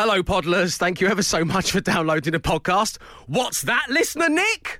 Hello, 0.00 0.22
Podlers. 0.22 0.76
Thank 0.76 1.00
you 1.00 1.08
ever 1.08 1.24
so 1.24 1.44
much 1.44 1.72
for 1.72 1.80
downloading 1.80 2.32
the 2.32 2.38
podcast. 2.38 2.98
What's 3.26 3.62
that, 3.62 3.86
listener 3.90 4.28
Nick? 4.28 4.78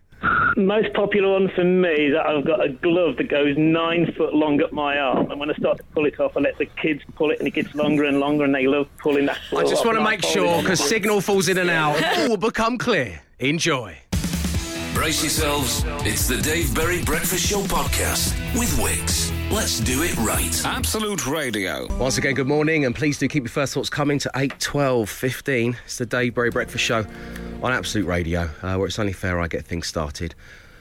Most 0.57 0.95
popular 0.95 1.33
one 1.33 1.51
for 1.57 1.65
me 1.65 1.89
is 1.89 2.15
that 2.15 2.25
I've 2.25 2.47
got 2.47 2.65
a 2.65 2.69
glove 2.69 3.17
that 3.17 3.29
goes 3.29 3.57
nine 3.59 4.13
foot 4.17 4.33
long 4.33 4.63
up 4.63 4.73
my 4.73 4.97
arm, 4.97 5.29
and 5.29 5.41
when 5.41 5.51
I 5.51 5.55
start 5.55 5.79
to 5.79 5.85
pull 5.93 6.07
it 6.07 6.21
off, 6.21 6.37
I 6.37 6.41
let 6.43 6.57
the 6.59 6.67
kids 6.67 7.03
pull 7.17 7.33
it, 7.33 7.41
and 7.41 7.49
it 7.49 7.51
gets 7.51 7.75
longer 7.75 8.05
and 8.05 8.21
longer, 8.21 8.45
and 8.45 8.55
they 8.55 8.69
love 8.69 8.87
pulling 8.99 9.27
that. 9.27 9.39
I 9.57 9.65
just 9.65 9.85
want 9.85 9.99
to 9.99 10.05
make 10.05 10.23
sure, 10.23 10.63
because 10.63 10.79
signal 10.79 11.21
falls 11.21 11.49
in 11.49 11.59
and 11.59 11.69
out, 11.69 12.01
all 12.01 12.29
will 12.29 12.37
become 12.37 12.79
clear. 12.79 13.21
Enjoy. 13.41 13.99
Brace 14.95 15.23
yourselves. 15.23 15.85
It's 16.07 16.27
the 16.29 16.37
Dave 16.39 16.75
Berry 16.75 17.03
Breakfast 17.03 17.47
Show 17.47 17.61
podcast 17.63 18.33
with 18.59 18.69
Wickes. 18.79 19.33
Let's 19.51 19.81
do 19.81 20.03
it 20.03 20.17
right. 20.19 20.61
Absolute 20.65 21.27
Radio. 21.27 21.87
Once 21.99 22.19
again, 22.19 22.35
good 22.35 22.47
morning, 22.49 22.85
and 22.85 22.95
please 22.95 23.19
do 23.19 23.29
keep 23.29 23.45
your 23.45 23.51
first 23.51 23.75
thoughts 23.75 23.89
coming 23.89 24.19
to 24.21 24.31
8, 24.35 24.59
12, 24.59 25.09
15. 25.09 25.77
It's 25.85 25.99
the 25.99 26.07
Dave 26.07 26.35
Berry 26.35 26.51
Breakfast 26.51 26.85
Show 26.85 27.07
on 27.63 27.73
Absolute 27.73 28.07
Radio, 28.07 28.51
uh, 28.63 28.77
where 28.77 28.87
it's 28.87 28.99
only 28.99 29.13
fair 29.13 29.41
I 29.41 29.49
get 29.49 29.65
things 29.65 29.87
started. 29.87 30.35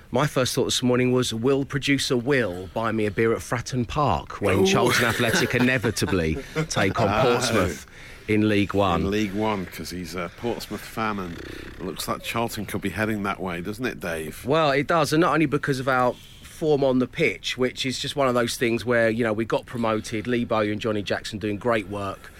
My 0.09 0.26
first 0.26 0.55
thought 0.55 0.66
this 0.66 0.81
morning 0.81 1.12
was 1.12 1.34
Will 1.34 1.66
producer 1.66 2.16
Will 2.16 2.70
buy 2.73 2.92
me 2.94 3.05
a 3.08 3.12
beer 3.12 3.34
at 3.34 3.39
Fratton 3.39 3.86
Park 3.88 4.42
when 4.42 4.66
Charlton 4.66 5.03
Athletic 5.05 5.53
inevitably 5.53 6.38
take 6.70 7.02
on 7.02 7.09
Portsmouth 7.23 7.86
in 8.27 8.49
League 8.49 8.73
One? 8.73 9.02
in 9.02 9.12
League 9.12 9.34
One 9.34 9.66
because 9.66 9.90
he's 9.90 10.16
a 10.16 10.31
Portsmouth 10.38 10.81
fan 10.81 11.20
and 11.20 11.38
it 11.38 11.81
looks 11.81 12.08
like 12.08 12.23
Charlton 12.23 12.66
could 12.66 12.81
be 12.81 12.90
heading 12.90 13.23
that 13.23 13.40
way, 13.40 13.62
doesn't 13.62 13.86
it, 13.86 14.00
Dave? 14.00 14.45
Well, 14.45 14.72
it 14.72 14.88
does, 14.88 15.13
and 15.13 15.22
not 15.22 15.34
only 15.34 15.45
because 15.45 15.80
of 15.80 15.88
our 15.88 16.13
form 16.41 16.84
on 16.84 17.00
the 17.00 17.08
pitch, 17.08 17.58
which 17.58 17.86
is 17.86 18.00
just 18.00 18.16
one 18.16 18.27
of 18.27 18.34
those 18.34 18.58
things 18.58 18.84
where 18.84 19.09
you 19.09 19.23
know 19.23 19.34
we 19.34 19.45
got 19.45 19.66
promoted. 19.66 20.27
Lee 20.27 20.44
Bowyer 20.44 20.72
and 20.72 20.81
Johnny 20.81 21.03
Jackson 21.03 21.40
doing 21.40 21.58
great 21.58 21.88
work. 21.88 22.31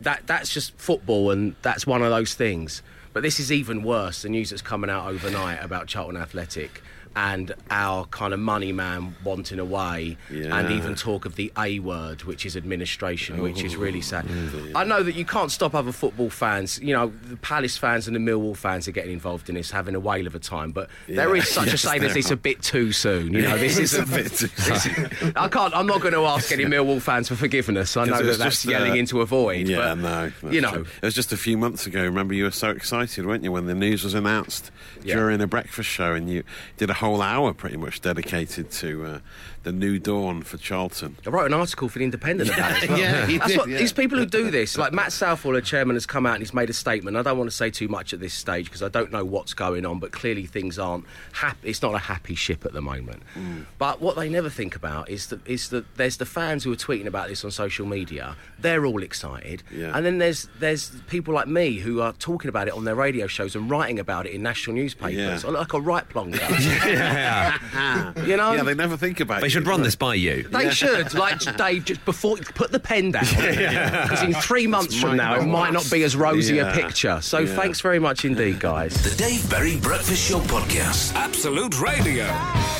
That 0.00 0.26
that's 0.26 0.52
just 0.52 0.76
football, 0.76 1.30
and 1.30 1.56
that's 1.62 1.86
one 1.86 2.02
of 2.02 2.10
those 2.10 2.34
things. 2.34 2.82
But 3.12 3.22
this 3.22 3.40
is 3.40 3.50
even 3.50 3.82
worse. 3.82 4.22
The 4.22 4.28
news 4.28 4.50
that's 4.50 4.62
coming 4.62 4.90
out 4.90 5.06
overnight 5.06 5.62
about 5.62 5.86
Charlton 5.86 6.16
Athletic 6.16 6.82
and 7.16 7.52
our 7.70 8.04
kind 8.06 8.34
of 8.34 8.40
money 8.40 8.72
man 8.72 9.14
wanting 9.24 9.58
away, 9.58 10.16
and 10.30 10.70
even 10.70 10.94
talk 10.94 11.24
of 11.24 11.36
the 11.36 11.52
A 11.58 11.78
word, 11.80 12.22
which 12.24 12.44
is 12.46 12.56
administration, 12.56 13.40
which 13.42 13.62
is 13.62 13.76
really 13.76 14.00
sad. 14.00 14.26
I 14.74 14.84
know 14.84 15.02
that 15.02 15.14
you 15.14 15.24
can't 15.24 15.50
stop 15.50 15.74
other 15.74 15.92
football 15.92 16.30
fans. 16.30 16.78
You 16.80 16.94
know, 16.94 17.12
the 17.28 17.36
Palace 17.36 17.76
fans 17.76 18.06
and 18.06 18.16
the 18.16 18.20
Millwall 18.20 18.56
fans 18.56 18.88
are 18.88 18.92
getting 18.92 19.12
involved 19.12 19.48
in 19.48 19.54
this, 19.54 19.70
having 19.70 19.94
a 19.94 20.00
whale 20.00 20.26
of 20.26 20.34
a 20.34 20.38
time. 20.38 20.72
But 20.72 20.90
there 21.06 21.34
Yeah. 21.36 21.42
is 21.42 21.48
such 21.48 21.68
a 21.68 21.70
Yes, 21.74 21.80
saying 21.82 22.04
as 22.04 22.16
it's 22.16 22.30
a 22.30 22.36
bit 22.36 22.62
too 22.62 22.92
soon. 22.92 23.32
You 23.32 23.42
know, 23.42 23.58
this 23.58 23.78
is 23.78 23.94
a 23.94 24.06
bit 24.06 24.32
too 24.32 24.46
soon. 24.56 25.32
I 25.36 25.48
can't. 25.48 25.74
I'm 25.74 25.86
not 25.86 26.00
going 26.00 26.14
to 26.14 26.24
ask 26.24 26.50
any 26.52 26.64
Millwall 26.64 27.00
fans 27.02 27.28
for 27.28 27.36
forgiveness. 27.36 27.96
I 27.96 28.04
know 28.04 28.22
that 28.22 28.38
that's 28.38 28.62
just, 28.62 28.64
yelling 28.64 28.92
uh, 28.92 28.96
into 28.96 29.20
a 29.20 29.26
void. 29.26 29.68
Yeah, 29.68 29.94
but, 29.94 30.32
no. 30.42 30.50
you 30.50 30.60
know, 30.60 30.70
true. 30.72 30.86
It 31.02 31.04
was 31.04 31.14
just 31.14 31.32
a 31.32 31.36
few 31.36 31.56
months 31.58 31.86
ago. 31.86 32.02
Remember, 32.02 32.34
you 32.34 32.44
were 32.44 32.50
so 32.50 32.70
excited, 32.70 33.26
weren't 33.26 33.44
you, 33.44 33.52
when 33.52 33.66
the 33.66 33.74
news 33.74 34.04
was 34.04 34.14
announced 34.14 34.70
Yeah. 35.02 35.14
during 35.16 35.40
a 35.40 35.46
breakfast 35.46 35.88
show, 35.88 36.12
and 36.14 36.28
you 36.30 36.44
did 36.76 36.90
a 36.90 36.94
whole 37.04 37.22
hour 37.22 37.52
pretty 37.52 37.76
much 37.76 38.00
dedicated 38.00 38.70
to 38.70 39.04
uh, 39.04 39.18
the 39.62 39.72
new 39.72 39.98
dawn 39.98 40.42
for 40.42 40.56
Charlton. 40.58 41.16
I 41.26 41.30
wrote 41.30 41.46
an 41.46 41.54
article 41.54 41.88
for 41.88 41.98
the 41.98 42.04
Independent 42.04 42.50
about 42.50 42.72
it. 42.82 42.82
as 42.84 42.88
well. 42.88 42.98
Yeah, 43.04 43.26
did, 43.26 43.56
what, 43.58 43.68
yeah. 43.68 43.78
These 43.78 43.92
people 43.92 44.18
who 44.18 44.26
do 44.26 44.50
this, 44.50 44.76
like 44.78 44.92
Matt 44.92 45.12
Southall, 45.12 45.52
the 45.52 45.62
chairman, 45.62 45.96
has 45.96 46.06
come 46.06 46.26
out 46.26 46.34
and 46.34 46.42
he's 46.42 46.54
made 46.54 46.70
a 46.70 46.72
statement. 46.72 47.16
I 47.16 47.22
don't 47.22 47.36
want 47.38 47.50
to 47.50 47.56
say 47.56 47.70
too 47.70 47.88
much 47.88 48.12
at 48.12 48.20
this 48.20 48.32
stage 48.34 48.66
because 48.66 48.82
I 48.82 48.88
don't 48.88 49.10
know 49.12 49.24
what's 49.24 49.54
going 49.54 49.84
on, 49.86 49.98
but 49.98 50.12
clearly 50.12 50.46
things 50.46 50.78
aren't 50.78 51.04
happy. 51.32 51.68
It's 51.68 51.82
not 51.82 51.94
a 51.94 51.98
happy 51.98 52.34
ship 52.34 52.64
at 52.64 52.72
the 52.72 52.80
moment. 52.82 53.22
Mm. 53.34 53.66
But 53.78 54.00
what 54.00 54.16
they 54.16 54.28
never 54.28 54.48
think 54.50 54.76
about 54.76 55.08
is 55.10 55.26
that 55.28 55.46
is 55.46 55.68
that 55.70 55.84
there's 55.96 56.16
the 56.18 56.26
fans 56.26 56.64
who 56.64 56.72
are 56.72 56.76
tweeting 56.76 57.06
about 57.06 57.28
this 57.28 57.44
on 57.44 57.50
social 57.50 57.86
media. 57.86 58.36
They're 58.58 58.86
all 58.86 59.02
excited, 59.02 59.62
Yeah. 59.70 59.92
and 59.96 60.04
then 60.06 60.18
there's 60.18 60.48
there's 60.58 60.90
people 61.08 61.34
like 61.34 61.48
me 61.48 61.78
who 61.78 62.00
are 62.00 62.12
talking 62.14 62.48
about 62.48 62.68
it 62.68 62.74
on 62.74 62.84
their 62.84 62.94
radio 62.94 63.26
shows 63.26 63.54
and 63.56 63.70
writing 63.70 63.98
about 63.98 64.26
it 64.26 64.32
in 64.32 64.42
national 64.42 64.76
newspapers. 64.76 65.42
Yeah. 65.42 65.48
I 65.48 65.52
look 65.52 65.60
like 65.60 65.72
a 65.74 65.80
right 65.80 66.08
plonker. 66.08 66.38
Yeah. 66.94 68.12
you 68.24 68.36
know, 68.36 68.52
Yeah, 68.52 68.62
they 68.62 68.74
never 68.74 68.96
think 68.96 69.20
about 69.20 69.38
it. 69.38 69.40
They 69.42 69.46
you, 69.46 69.50
should 69.50 69.64
do 69.64 69.70
run 69.70 69.82
this 69.82 69.96
by 69.96 70.14
you. 70.14 70.44
They 70.44 70.70
should, 70.70 71.14
like 71.14 71.40
Dave, 71.56 71.84
just 71.84 72.04
before 72.04 72.38
you 72.38 72.44
put 72.44 72.72
the 72.72 72.80
pen 72.80 73.10
down, 73.12 73.24
because 73.36 74.22
in 74.22 74.34
three 74.34 74.66
months 74.66 74.98
from 75.00 75.16
now 75.16 75.34
it 75.40 75.44
might 75.46 75.72
not 75.72 75.88
be 75.90 76.02
as 76.04 76.16
rosy 76.16 76.58
a 76.58 76.72
picture. 76.72 77.20
So 77.20 77.40
Yeah. 77.40 77.54
thanks 77.56 77.80
very 77.80 77.98
much 77.98 78.24
indeed, 78.24 78.60
guys. 78.60 78.94
The 79.02 79.16
Dave 79.22 79.48
Berry 79.50 79.76
Breakfast 79.76 80.28
Show 80.28 80.40
podcast. 80.40 81.14
Absolute 81.14 81.80
Radio. 81.80 82.26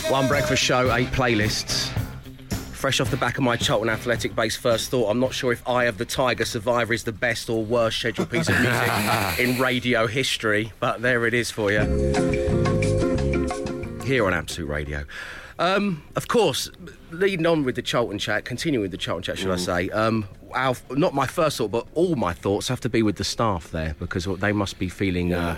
One 0.08 0.28
breakfast 0.28 0.62
show, 0.62 0.94
eight 0.94 1.08
playlists. 1.08 1.88
Fresh 2.72 3.00
off 3.00 3.10
the 3.10 3.16
back 3.16 3.38
of 3.38 3.44
my 3.44 3.56
Charlton 3.56 3.88
Athletic 3.88 4.36
Base 4.36 4.56
first 4.56 4.90
thought, 4.90 5.08
I'm 5.08 5.18
not 5.18 5.32
sure 5.32 5.52
if 5.52 5.66
Eye 5.66 5.84
of 5.84 5.96
the 5.96 6.04
Tiger 6.04 6.44
Survivor 6.44 6.92
is 6.92 7.04
the 7.04 7.12
best 7.12 7.48
or 7.48 7.64
worst 7.64 7.98
scheduled 7.98 8.30
piece 8.30 8.48
of 8.50 8.60
music 8.60 9.38
in 9.38 9.58
radio 9.58 10.06
history, 10.06 10.70
but 10.80 11.00
there 11.00 11.26
it 11.26 11.32
is 11.32 11.50
for 11.50 11.72
you. 11.72 12.63
Here 14.04 14.26
on 14.26 14.34
Absolute 14.34 14.68
Radio. 14.68 15.04
Um, 15.58 16.02
of 16.14 16.28
course, 16.28 16.70
leading 17.10 17.46
on 17.46 17.64
with 17.64 17.74
the 17.74 17.82
Charlton 17.82 18.18
chat, 18.18 18.44
continuing 18.44 18.82
with 18.82 18.90
the 18.90 18.98
Charlton 18.98 19.22
chat, 19.22 19.38
should 19.38 19.50
I 19.50 19.56
say? 19.56 19.88
Um, 19.90 20.26
our, 20.52 20.76
not 20.90 21.14
my 21.14 21.26
first 21.26 21.56
thought, 21.56 21.70
but 21.70 21.86
all 21.94 22.14
my 22.14 22.34
thoughts 22.34 22.68
have 22.68 22.80
to 22.80 22.90
be 22.90 23.02
with 23.02 23.16
the 23.16 23.24
staff 23.24 23.70
there 23.70 23.96
because 23.98 24.26
they 24.26 24.52
must 24.52 24.78
be 24.78 24.90
feeling 24.90 25.32
uh, 25.32 25.56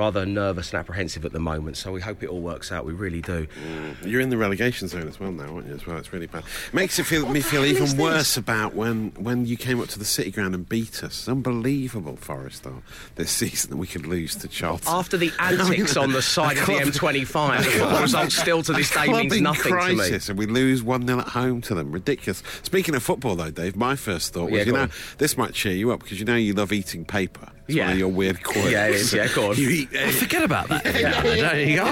rather 0.00 0.24
nervous 0.24 0.70
and 0.72 0.80
apprehensive 0.80 1.26
at 1.26 1.32
the 1.32 1.38
moment. 1.38 1.76
So 1.76 1.92
we 1.92 2.00
hope 2.00 2.22
it 2.22 2.28
all 2.30 2.40
works 2.40 2.72
out. 2.72 2.86
We 2.86 2.94
really 2.94 3.20
do. 3.20 3.46
Mm. 3.46 4.06
You're 4.06 4.22
in 4.22 4.30
the 4.30 4.38
relegation 4.38 4.88
zone 4.88 5.06
as 5.06 5.20
well 5.20 5.30
now, 5.30 5.54
aren't 5.54 5.68
you? 5.68 5.74
As 5.74 5.86
well, 5.86 5.98
it's 5.98 6.10
really 6.12 6.26
bad. 6.26 6.42
Makes 6.72 6.98
it 6.98 7.04
feel 7.04 7.28
me 7.28 7.40
feel 7.42 7.64
even 7.66 7.96
worse 7.98 8.38
about 8.38 8.74
when 8.74 9.10
when 9.18 9.44
you 9.44 9.58
came 9.58 9.78
up 9.80 9.88
to 9.88 9.98
the 9.98 10.04
City 10.06 10.30
Ground 10.30 10.54
and 10.54 10.66
beat 10.68 11.04
us. 11.04 11.10
It's 11.20 11.28
unbelievable, 11.28 12.16
Forest 12.16 12.62
though, 12.64 12.82
this 13.16 13.30
season 13.42 13.70
that 13.70 13.76
we 13.76 13.86
could 13.86 14.06
lose 14.06 14.34
to 14.36 14.48
Charlton. 14.48 14.88
After 14.88 15.18
the 15.18 15.30
antics 15.38 15.96
on 15.98 16.12
the 16.12 16.22
side 16.22 16.56
of 16.56 16.66
the 16.66 16.72
M25, 16.90 17.94
the 17.96 18.00
result 18.00 18.32
still 18.32 18.62
to 18.62 18.72
this 18.72 18.90
day 18.90 19.06
means 19.08 19.36
in 19.36 19.42
nothing 19.42 19.64
to 19.72 19.88
me. 19.88 19.94
crisis, 19.96 20.28
and 20.30 20.38
we 20.38 20.46
lose 20.46 20.82
one 20.82 21.06
0 21.06 21.18
at 21.20 21.28
home 21.28 21.60
to 21.62 21.74
them. 21.74 21.92
Ridiculous. 21.92 22.42
Speaking 22.62 22.94
of 22.94 23.02
football, 23.02 23.36
though, 23.36 23.50
Dave, 23.50 23.76
my 23.76 23.96
first 23.96 24.32
thought 24.32 24.50
was, 24.50 24.60
Yeah, 24.60 24.64
you 24.64 24.72
know, 24.72 24.82
on. 24.82 24.90
this 25.18 25.36
might 25.36 25.52
cheer 25.52 25.74
you 25.74 25.92
up 25.92 26.00
because 26.02 26.18
you 26.18 26.24
know 26.24 26.36
you 26.36 26.54
love 26.54 26.72
eating 26.72 27.04
paper. 27.04 27.48
It's 27.66 27.76
Yeah. 27.76 27.84
one 27.84 27.92
of 27.92 27.98
your 27.98 28.08
weird 28.08 28.42
quirks. 28.42 28.70
Yeah, 28.70 28.86
it 28.88 28.94
is. 28.96 29.12
Yeah, 29.12 29.28
go 29.32 29.50
on. 29.50 29.56
You 29.56 29.68
eat, 29.70 29.89
uh, 29.94 30.10
Forget 30.12 30.42
about 30.42 30.68
that. 30.68 30.84
Yeah, 31.00 31.22
there 31.22 31.60
you 31.60 31.76
go. 31.76 31.84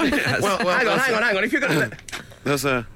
Well, 0.42 0.58
hang 0.58 0.88
on, 0.88 0.98
hang 0.98 1.14
on, 1.14 1.22
hang 1.22 1.36
on. 1.36 1.44
If 1.44 1.52
you're 1.52 1.60
going 1.60 1.90
to. 1.90 1.96
there's 2.44 2.64
a. 2.64 2.86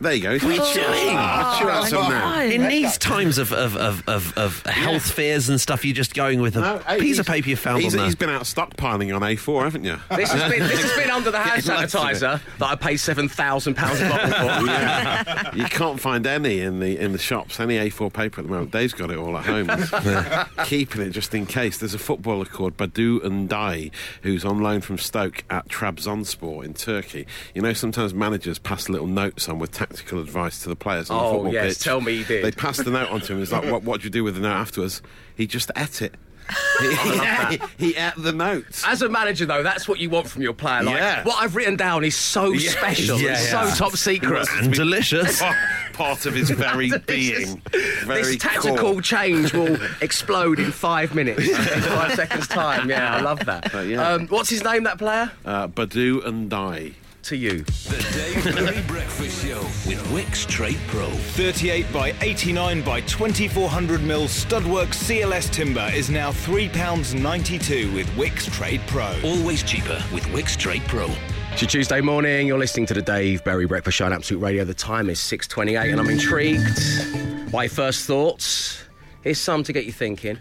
There 0.00 0.12
you 0.12 0.22
go. 0.22 0.32
What 0.32 0.44
are 0.44 0.50
you 0.50 0.74
doing? 0.74 1.16
Ah, 1.16 1.58
chew 1.60 1.68
out 1.68 1.86
some 1.86 2.10
now. 2.10 2.40
In 2.42 2.66
these 2.68 2.98
times 2.98 3.38
of, 3.38 3.52
of, 3.52 3.76
of, 3.76 4.06
of, 4.08 4.36
of 4.36 4.62
health 4.66 5.10
fears 5.10 5.48
and 5.48 5.60
stuff, 5.60 5.84
you're 5.84 5.94
just 5.94 6.14
going 6.14 6.40
with 6.40 6.56
a 6.56 6.60
No, 6.60 6.78
hey, 6.78 6.98
piece 6.98 7.18
of 7.18 7.26
he's- 7.26 7.36
paper 7.36 7.48
you 7.50 7.56
found 7.56 7.82
he's, 7.82 7.94
on 7.96 8.04
he's 8.04 8.14
been 8.16 8.28
out 8.30 8.42
stockpiling 8.42 9.14
on 9.14 9.22
A4, 9.22 9.62
haven't 9.64 9.84
you? 9.84 9.96
This 10.16 10.30
has 10.32 10.50
been 10.50 10.60
this 10.60 10.82
has 10.82 10.96
been 11.00 11.10
under 11.10 11.30
the 11.30 11.38
hand 11.44 11.64
Yeah, 11.64 11.74
lots 11.76 11.94
of 11.94 12.00
it. 12.02 12.14
sanitizer 12.16 12.40
that 12.58 12.66
I 12.66 12.74
paid 12.74 12.96
seven 12.96 13.28
thousand 13.28 13.74
pounds 13.76 14.00
a 14.00 14.08
bottle 14.08 15.50
for. 15.50 15.56
you 15.56 15.64
can't 15.66 16.00
find 16.00 16.26
any 16.26 16.60
in 16.60 16.80
the 16.80 16.98
in 16.98 17.12
the 17.12 17.18
shops. 17.18 17.60
Any 17.60 17.76
A4 17.78 18.12
paper 18.12 18.40
at 18.40 18.46
the 18.46 18.52
moment. 18.52 18.72
Dave's 18.72 18.92
got 18.94 19.10
it 19.10 19.16
all 19.16 19.36
at 19.38 19.44
home, 19.46 19.68
keeping 20.66 21.02
it 21.02 21.10
just 21.10 21.34
in 21.34 21.46
case. 21.46 21.78
There's 21.78 21.94
a 21.94 21.98
footballer 21.98 22.44
called 22.46 22.76
Badou 22.76 23.20
Ndiaye 23.20 23.90
who's 24.22 24.44
on 24.44 24.60
loan 24.60 24.80
from 24.80 24.98
Stoke 24.98 25.44
at 25.50 25.68
Trabzonspor 25.68 26.64
in 26.64 26.74
Turkey. 26.74 27.26
You 27.54 27.62
know, 27.62 27.72
sometimes 27.72 28.12
managers 28.12 28.58
pass 28.58 28.88
little 28.88 29.06
notes 29.06 29.48
on 29.48 29.58
with 29.58 29.72
tactical 29.86 30.20
advice 30.20 30.62
to 30.62 30.68
the 30.68 30.76
players 30.76 31.10
on 31.10 31.18
the 31.18 31.24
Oh, 31.24 31.32
football 31.34 31.52
yes, 31.52 31.74
pitch. 31.74 31.84
tell 31.84 32.00
me 32.00 32.18
he 32.18 32.24
did. 32.24 32.44
They 32.44 32.50
passed 32.52 32.84
the 32.84 32.90
note 32.90 33.10
on 33.10 33.20
to 33.22 33.32
him. 33.32 33.38
He's 33.38 33.52
like, 33.52 33.64
"What? 33.70 33.82
What 33.82 34.00
do 34.00 34.04
you 34.04 34.10
do 34.10 34.24
with 34.24 34.34
the 34.36 34.40
note 34.40 34.52
afterwards?" 34.54 35.02
He 35.36 35.46
just 35.46 35.70
ate 35.76 36.02
it. 36.02 36.14
he, 37.50 37.58
he 37.92 37.96
ate 37.96 38.12
the 38.18 38.32
notes. 38.32 38.84
As 38.86 39.00
a 39.00 39.08
manager, 39.08 39.46
though, 39.46 39.62
that's 39.62 39.88
what 39.88 39.98
you 39.98 40.10
want 40.10 40.28
from 40.28 40.42
your 40.42 40.52
player. 40.52 40.82
Like, 40.82 40.96
Yeah. 40.96 41.24
what 41.24 41.42
I've 41.42 41.56
written 41.56 41.74
down 41.76 42.04
is 42.04 42.14
so 42.16 42.52
Yeah, 42.52 42.70
special, 42.70 43.18
yeah, 43.18 43.36
so 43.36 43.74
top 43.76 43.96
secret. 43.96 44.46
and 44.60 44.70
delicious. 44.72 45.42
Part 45.94 46.26
of 46.26 46.34
his 46.34 46.50
very 46.50 46.90
being. 47.06 47.62
Very 48.04 48.22
This 48.22 48.36
tactical 48.36 48.76
core. 48.76 49.00
change 49.00 49.54
will 49.54 49.78
explode 50.02 50.58
in 50.58 50.70
five 50.70 51.14
minutes, 51.14 51.48
in 51.48 51.54
five 51.82 52.12
seconds' 52.14 52.48
time. 52.48 52.90
Yeah, 52.90 53.16
I 53.16 53.20
love 53.22 53.38
that. 53.46 53.74
Um, 53.74 54.26
what's 54.28 54.50
his 54.50 54.62
name, 54.64 54.82
that 54.84 54.98
player? 54.98 55.30
Uh, 55.46 55.68
Badou 55.68 56.20
Ndiaye. 56.24 56.92
To 57.24 57.36
you. 57.38 57.62
The 57.62 58.06
Dave 58.12 58.54
Berry 58.54 58.82
Breakfast 58.86 59.46
Show 59.46 59.60
with 59.88 59.98
Wickes 60.12 60.46
Trade 60.46 60.78
Pro. 60.88 61.08
38 61.08 61.90
by 61.90 62.14
89 62.20 62.82
by 62.82 63.00
2400 63.00 64.02
mil 64.02 64.24
Studwork 64.24 64.88
CLS 64.88 65.50
timber 65.50 65.90
is 65.94 66.10
now 66.10 66.32
£3.92 66.32 67.94
with 67.94 68.06
Wickes 68.08 68.52
Trade 68.52 68.82
Pro. 68.88 69.10
Always 69.24 69.62
cheaper 69.62 70.04
with 70.12 70.22
Wickes 70.24 70.54
Trade 70.54 70.82
Pro. 70.86 71.08
It's 71.52 71.62
your 71.62 71.70
Tuesday 71.70 72.02
morning. 72.02 72.46
You're 72.46 72.58
listening 72.58 72.84
to 72.86 72.94
the 72.94 73.00
Dave 73.00 73.42
Berry 73.42 73.64
Breakfast 73.66 73.96
Show 73.96 74.04
on 74.04 74.12
Absolute 74.12 74.40
Radio. 74.40 74.64
The 74.64 74.74
time 74.74 75.08
is 75.08 75.18
6:28, 75.18 75.92
and 75.92 76.00
I'm 76.00 76.10
intrigued 76.10 77.50
by 77.50 77.68
first 77.68 78.04
thoughts. 78.06 78.84
Here's 79.22 79.40
some 79.40 79.62
to 79.62 79.72
get 79.72 79.86
you 79.86 79.92
thinking. 79.92 80.36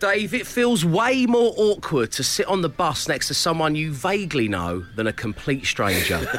Dave, 0.00 0.32
it 0.32 0.46
feels 0.46 0.84
way 0.84 1.26
more 1.26 1.52
awkward 1.56 2.12
to 2.12 2.22
sit 2.22 2.46
on 2.46 2.62
the 2.62 2.68
bus 2.68 3.08
next 3.08 3.26
to 3.28 3.34
someone 3.34 3.74
you 3.74 3.92
vaguely 3.92 4.46
know 4.46 4.84
than 4.94 5.08
a 5.08 5.12
complete 5.12 5.66
stranger. 5.66 6.16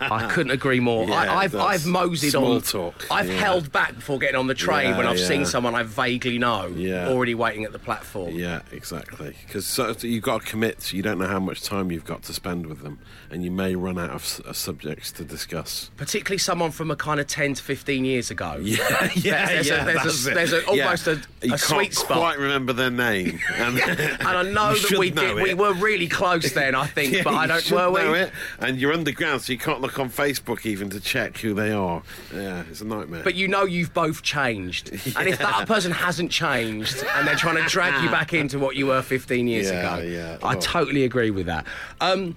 I 0.00 0.28
couldn't 0.32 0.50
agree 0.50 0.80
more. 0.80 1.06
Yeah, 1.08 1.14
I, 1.14 1.36
I've, 1.44 1.52
that's 1.52 1.64
I've 1.64 1.86
moseyed 1.86 2.32
small 2.32 2.54
on. 2.56 2.60
talk, 2.62 3.06
I've 3.10 3.28
yeah. 3.28 3.38
held 3.38 3.70
back 3.70 3.94
before 3.94 4.18
getting 4.18 4.36
on 4.36 4.48
the 4.48 4.54
train 4.54 4.90
Yeah, 4.90 4.98
when 4.98 5.06
I've 5.06 5.20
seen 5.20 5.46
someone 5.46 5.74
I 5.76 5.84
vaguely 5.84 6.38
know 6.38 6.74
already 7.08 7.34
waiting 7.36 7.64
at 7.64 7.72
the 7.72 7.78
platform. 7.78 8.34
Yeah, 8.34 8.62
exactly. 8.72 9.36
Because 9.46 9.66
so, 9.66 9.94
you've 10.00 10.24
got 10.24 10.42
to 10.42 10.46
commit. 10.46 10.92
You 10.92 11.02
don't 11.02 11.18
know 11.18 11.28
how 11.28 11.40
much 11.40 11.62
time 11.62 11.92
you've 11.92 12.04
got 12.04 12.22
to 12.24 12.34
spend 12.34 12.66
with 12.66 12.82
them, 12.82 12.98
and 13.30 13.44
you 13.44 13.50
may 13.52 13.76
run 13.76 13.98
out 13.98 14.10
of 14.10 14.40
uh, 14.44 14.52
subjects 14.52 15.12
to 15.12 15.24
discuss. 15.24 15.90
Particularly 15.96 16.38
someone 16.38 16.72
from 16.72 16.90
a 16.90 16.96
kind 16.96 17.20
of 17.20 17.26
10 17.28 17.54
to 17.54 17.62
15 17.62 18.04
years 18.04 18.30
ago. 18.30 18.56
Yeah, 18.60 18.76
yeah, 19.14 19.46
There's 19.46 19.70
a- 19.70 19.74
yeah. 19.74 19.84
there's 19.84 20.26
a- 20.26 20.30
there's 20.34 20.52
a- 20.52 20.66
almost 20.66 21.06
a- 21.06 21.14
you 21.42 21.54
a 21.54 21.58
can't 21.58 21.60
sweet 21.60 21.94
spot. 21.94 22.18
Quite 22.18 22.38
remember 22.38 22.72
their 22.96 23.12
name, 23.12 23.38
and, 23.56 23.78
And 23.78 24.22
I 24.28 24.42
know 24.42 24.74
that 24.74 24.96
we 24.98 25.10
did, 25.10 25.34
we 25.36 25.54
were 25.54 25.72
really 25.74 26.08
close 26.08 26.52
then, 26.52 26.74
I 26.74 26.86
think, 26.86 27.12
Yeah, 27.12 27.22
but 27.22 27.34
I 27.34 27.46
don't. 27.46 27.70
Were 27.70 27.90
we? 27.90 28.00
know 28.02 28.14
it, 28.14 28.32
and 28.58 28.78
you're 28.78 28.92
underground, 28.92 29.42
so 29.42 29.52
you 29.52 29.58
can't 29.58 29.80
look 29.80 29.98
on 29.98 30.10
Facebook 30.10 30.64
even 30.66 30.90
to 30.90 31.00
check 31.00 31.38
who 31.38 31.54
they 31.54 31.72
are. 31.72 32.02
Yeah, 32.34 32.64
it's 32.70 32.80
a 32.80 32.84
nightmare. 32.86 33.22
But 33.24 33.34
you 33.34 33.48
know 33.48 33.64
you've 33.64 33.94
both 33.94 34.22
changed. 34.22 34.90
And 35.18 35.28
if 35.28 35.38
that 35.38 35.66
person 35.66 35.90
hasn't 35.90 36.30
changed 36.30 37.02
and 37.16 37.26
they're 37.26 37.34
trying 37.34 37.56
to 37.62 37.68
drag 37.68 38.02
you 38.04 38.10
back 38.10 38.32
into 38.34 38.58
what 38.58 38.76
you 38.76 38.86
were 38.86 39.02
15 39.02 39.48
years 39.48 39.70
Yeah, 39.70 39.96
ago, 39.96 40.02
yeah. 40.06 40.38
I 40.42 40.54
Oh. 40.56 40.60
totally 40.60 41.04
agree 41.04 41.30
with 41.30 41.46
that. 41.46 41.66
Um, 42.00 42.36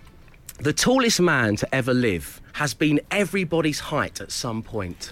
the 0.60 0.74
tallest 0.74 1.20
man 1.22 1.56
to 1.58 1.76
ever 1.76 1.94
live 1.94 2.42
has 2.54 2.74
been 2.74 3.00
everybody's 3.12 3.80
height 3.80 4.20
at 4.22 4.32
some 4.32 4.64
point. 4.64 5.12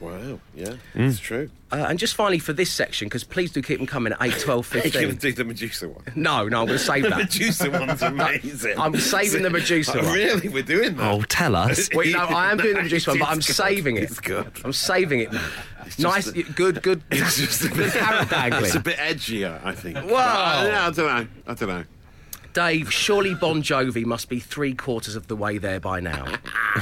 Wow, 0.00 0.38
yeah, 0.54 0.74
Mm. 0.94 1.08
it's 1.10 1.18
true. 1.18 1.50
Uh, 1.72 1.86
and 1.88 1.98
just 1.98 2.14
finally 2.14 2.38
for 2.38 2.52
this 2.52 2.70
section, 2.70 3.06
because 3.06 3.24
please 3.24 3.50
do 3.50 3.60
keep 3.60 3.78
them 3.78 3.86
coming 3.88 4.12
at 4.12 4.22
8, 4.22 4.38
12, 4.38 4.74
You're 4.74 4.82
going 4.90 5.08
to 5.08 5.14
do 5.16 5.32
the 5.32 5.44
Medusa 5.44 5.88
one. 5.88 6.04
No, 6.14 6.46
no, 6.48 6.60
I'm 6.60 6.66
going 6.66 6.78
to 6.78 6.84
save 6.84 7.02
The 7.02 7.08
that. 7.10 7.18
Medusa 7.18 7.70
one's 7.70 8.02
amazing. 8.02 8.78
I'm 8.78 8.96
saving 8.98 9.42
the 9.42 9.50
Medusa 9.50 9.98
Oh, 10.00 10.02
one. 10.04 10.12
Really, 10.14 10.48
we're 10.48 10.62
doing 10.62 10.94
that. 10.96 11.12
Oh, 11.12 11.22
tell 11.22 11.56
us. 11.56 11.88
Wait, 11.92 12.12
no, 12.14 12.20
I 12.20 12.52
am 12.52 12.58
doing 12.58 12.76
the 12.76 12.82
Medusa 12.84 13.10
one, 13.10 13.18
but 13.18 13.28
I'm 13.28 13.36
good. 13.38 13.44
saving 13.44 13.96
it. 13.96 14.04
It's 14.04 14.20
good. 14.20 14.50
I'm 14.64 14.72
saving 14.72 15.20
it. 15.20 15.32
Nice, 15.98 16.30
just 16.30 16.54
good, 16.56 16.82
good, 16.82 17.02
It's 17.10 17.36
just 17.36 17.64
a 17.64 17.68
bit, 17.74 17.92
it's 17.94 18.74
a 18.74 18.80
bit 18.80 18.96
edgier, 18.98 19.60
I 19.64 19.72
think. 19.72 19.96
Whoa. 19.98 20.10
But, 20.10 20.66
yeah, 20.66 20.86
I 20.86 20.90
don't 20.90 20.96
know. 21.06 21.26
I 21.48 21.54
don't 21.54 21.68
know. 21.68 21.84
Dave, 22.56 22.90
surely 22.90 23.34
Bon 23.34 23.62
Jovi 23.62 24.06
must 24.06 24.30
be 24.30 24.40
three 24.40 24.72
quarters 24.72 25.14
of 25.14 25.26
the 25.26 25.36
way 25.36 25.58
there 25.58 25.78
by 25.78 26.00
now. 26.00 26.24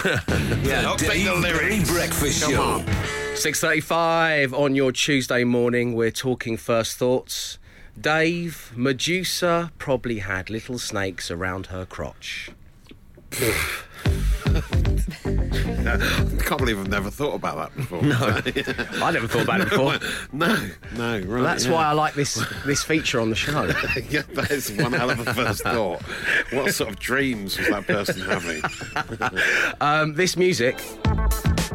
Yeah, 0.62 0.94
Dave 0.96 1.42
Berry 1.42 1.82
Breakfast 1.82 2.48
Show. 2.48 2.78
6.35 3.34 4.56
on 4.56 4.76
your 4.76 4.92
Tuesday 4.92 5.42
morning, 5.42 5.94
we're 5.94 6.12
talking 6.12 6.56
first 6.56 6.96
thoughts. 6.96 7.58
Dave, 8.00 8.72
Medusa 8.76 9.72
probably 9.78 10.20
had 10.20 10.48
little 10.48 10.78
snakes 10.78 11.28
around 11.28 11.66
her 11.66 11.84
crotch. 11.84 12.50
I 15.86 16.42
can't 16.44 16.58
believe 16.58 16.78
I've 16.78 16.88
never 16.88 17.10
thought 17.10 17.34
about 17.34 17.56
that 17.56 17.76
before. 17.76 18.02
No, 18.02 18.16
I 19.04 19.10
never 19.10 19.26
thought 19.26 19.42
about 19.42 19.60
it 19.62 19.70
before. 19.70 19.98
no, 20.32 20.70
no. 20.96 21.20
Right, 21.20 21.42
That's 21.42 21.66
yeah. 21.66 21.72
why 21.72 21.86
I 21.86 21.92
like 21.92 22.14
this 22.14 22.34
this 22.64 22.82
feature 22.82 23.20
on 23.20 23.30
the 23.30 23.36
show. 23.36 23.64
yeah, 24.08 24.22
that 24.34 24.50
is 24.50 24.70
one 24.72 24.92
hell 24.92 25.10
of 25.10 25.26
a 25.26 25.34
first 25.34 25.62
thought. 25.62 26.02
What 26.52 26.72
sort 26.72 26.90
of 26.90 26.98
dreams 27.00 27.58
was 27.58 27.68
that 27.68 27.86
person 27.86 28.20
having? 28.20 28.62
Um, 29.80 30.14
this 30.14 30.36
music 30.36 30.80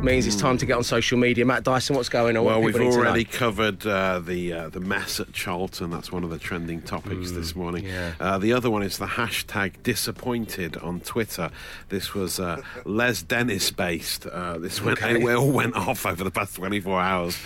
means 0.01 0.25
it's 0.25 0.38
time 0.38 0.57
to 0.57 0.66
get 0.66 0.78
on 0.78 0.84
social 0.84 1.18
media. 1.18 1.46
Matt 1.46 1.63
Dyson, 1.63 1.96
what's 1.96 2.07
going 2.07 2.38
on? 2.38 2.46
Well, 2.46 2.62
we've 2.62 2.74
people 2.74 2.88
need 2.88 2.94
to 2.94 2.98
know? 3.00 3.04
already 3.10 3.25
covered 3.25 3.86
uh, 3.86 4.19
the 4.19 4.54
uh, 4.54 4.69
the 4.69 4.80
mess 4.80 5.19
at 5.19 5.34
Charlton. 5.34 5.90
That's 5.92 6.10
one 6.12 6.24
of 6.24 6.30
the 6.30 6.40
trending 6.40 6.81
topics 6.81 7.31
this 7.31 7.54
morning. 7.56 7.86
yeah. 7.86 8.13
Uh, 8.19 8.38
the 8.38 8.54
other 8.54 8.69
one 8.72 8.81
is 8.81 8.98
the 8.98 9.06
hashtag 9.06 9.84
disappointed 9.84 10.78
on 10.78 11.01
Twitter. 11.01 11.51
This 11.90 12.13
was 12.13 12.40
uh, 12.40 12.62
Les 12.86 13.22
Dennis 13.24 13.72
based. 13.72 14.25
Uh, 14.25 14.57
this 14.57 14.81
went 14.81 15.00
Okay. 15.04 15.22
it 15.22 15.36
all 15.36 15.51
went 15.51 15.75
off 15.75 16.06
over 16.06 16.24
the 16.24 16.31
past 16.31 16.56
24 16.56 17.00
hours 17.01 17.38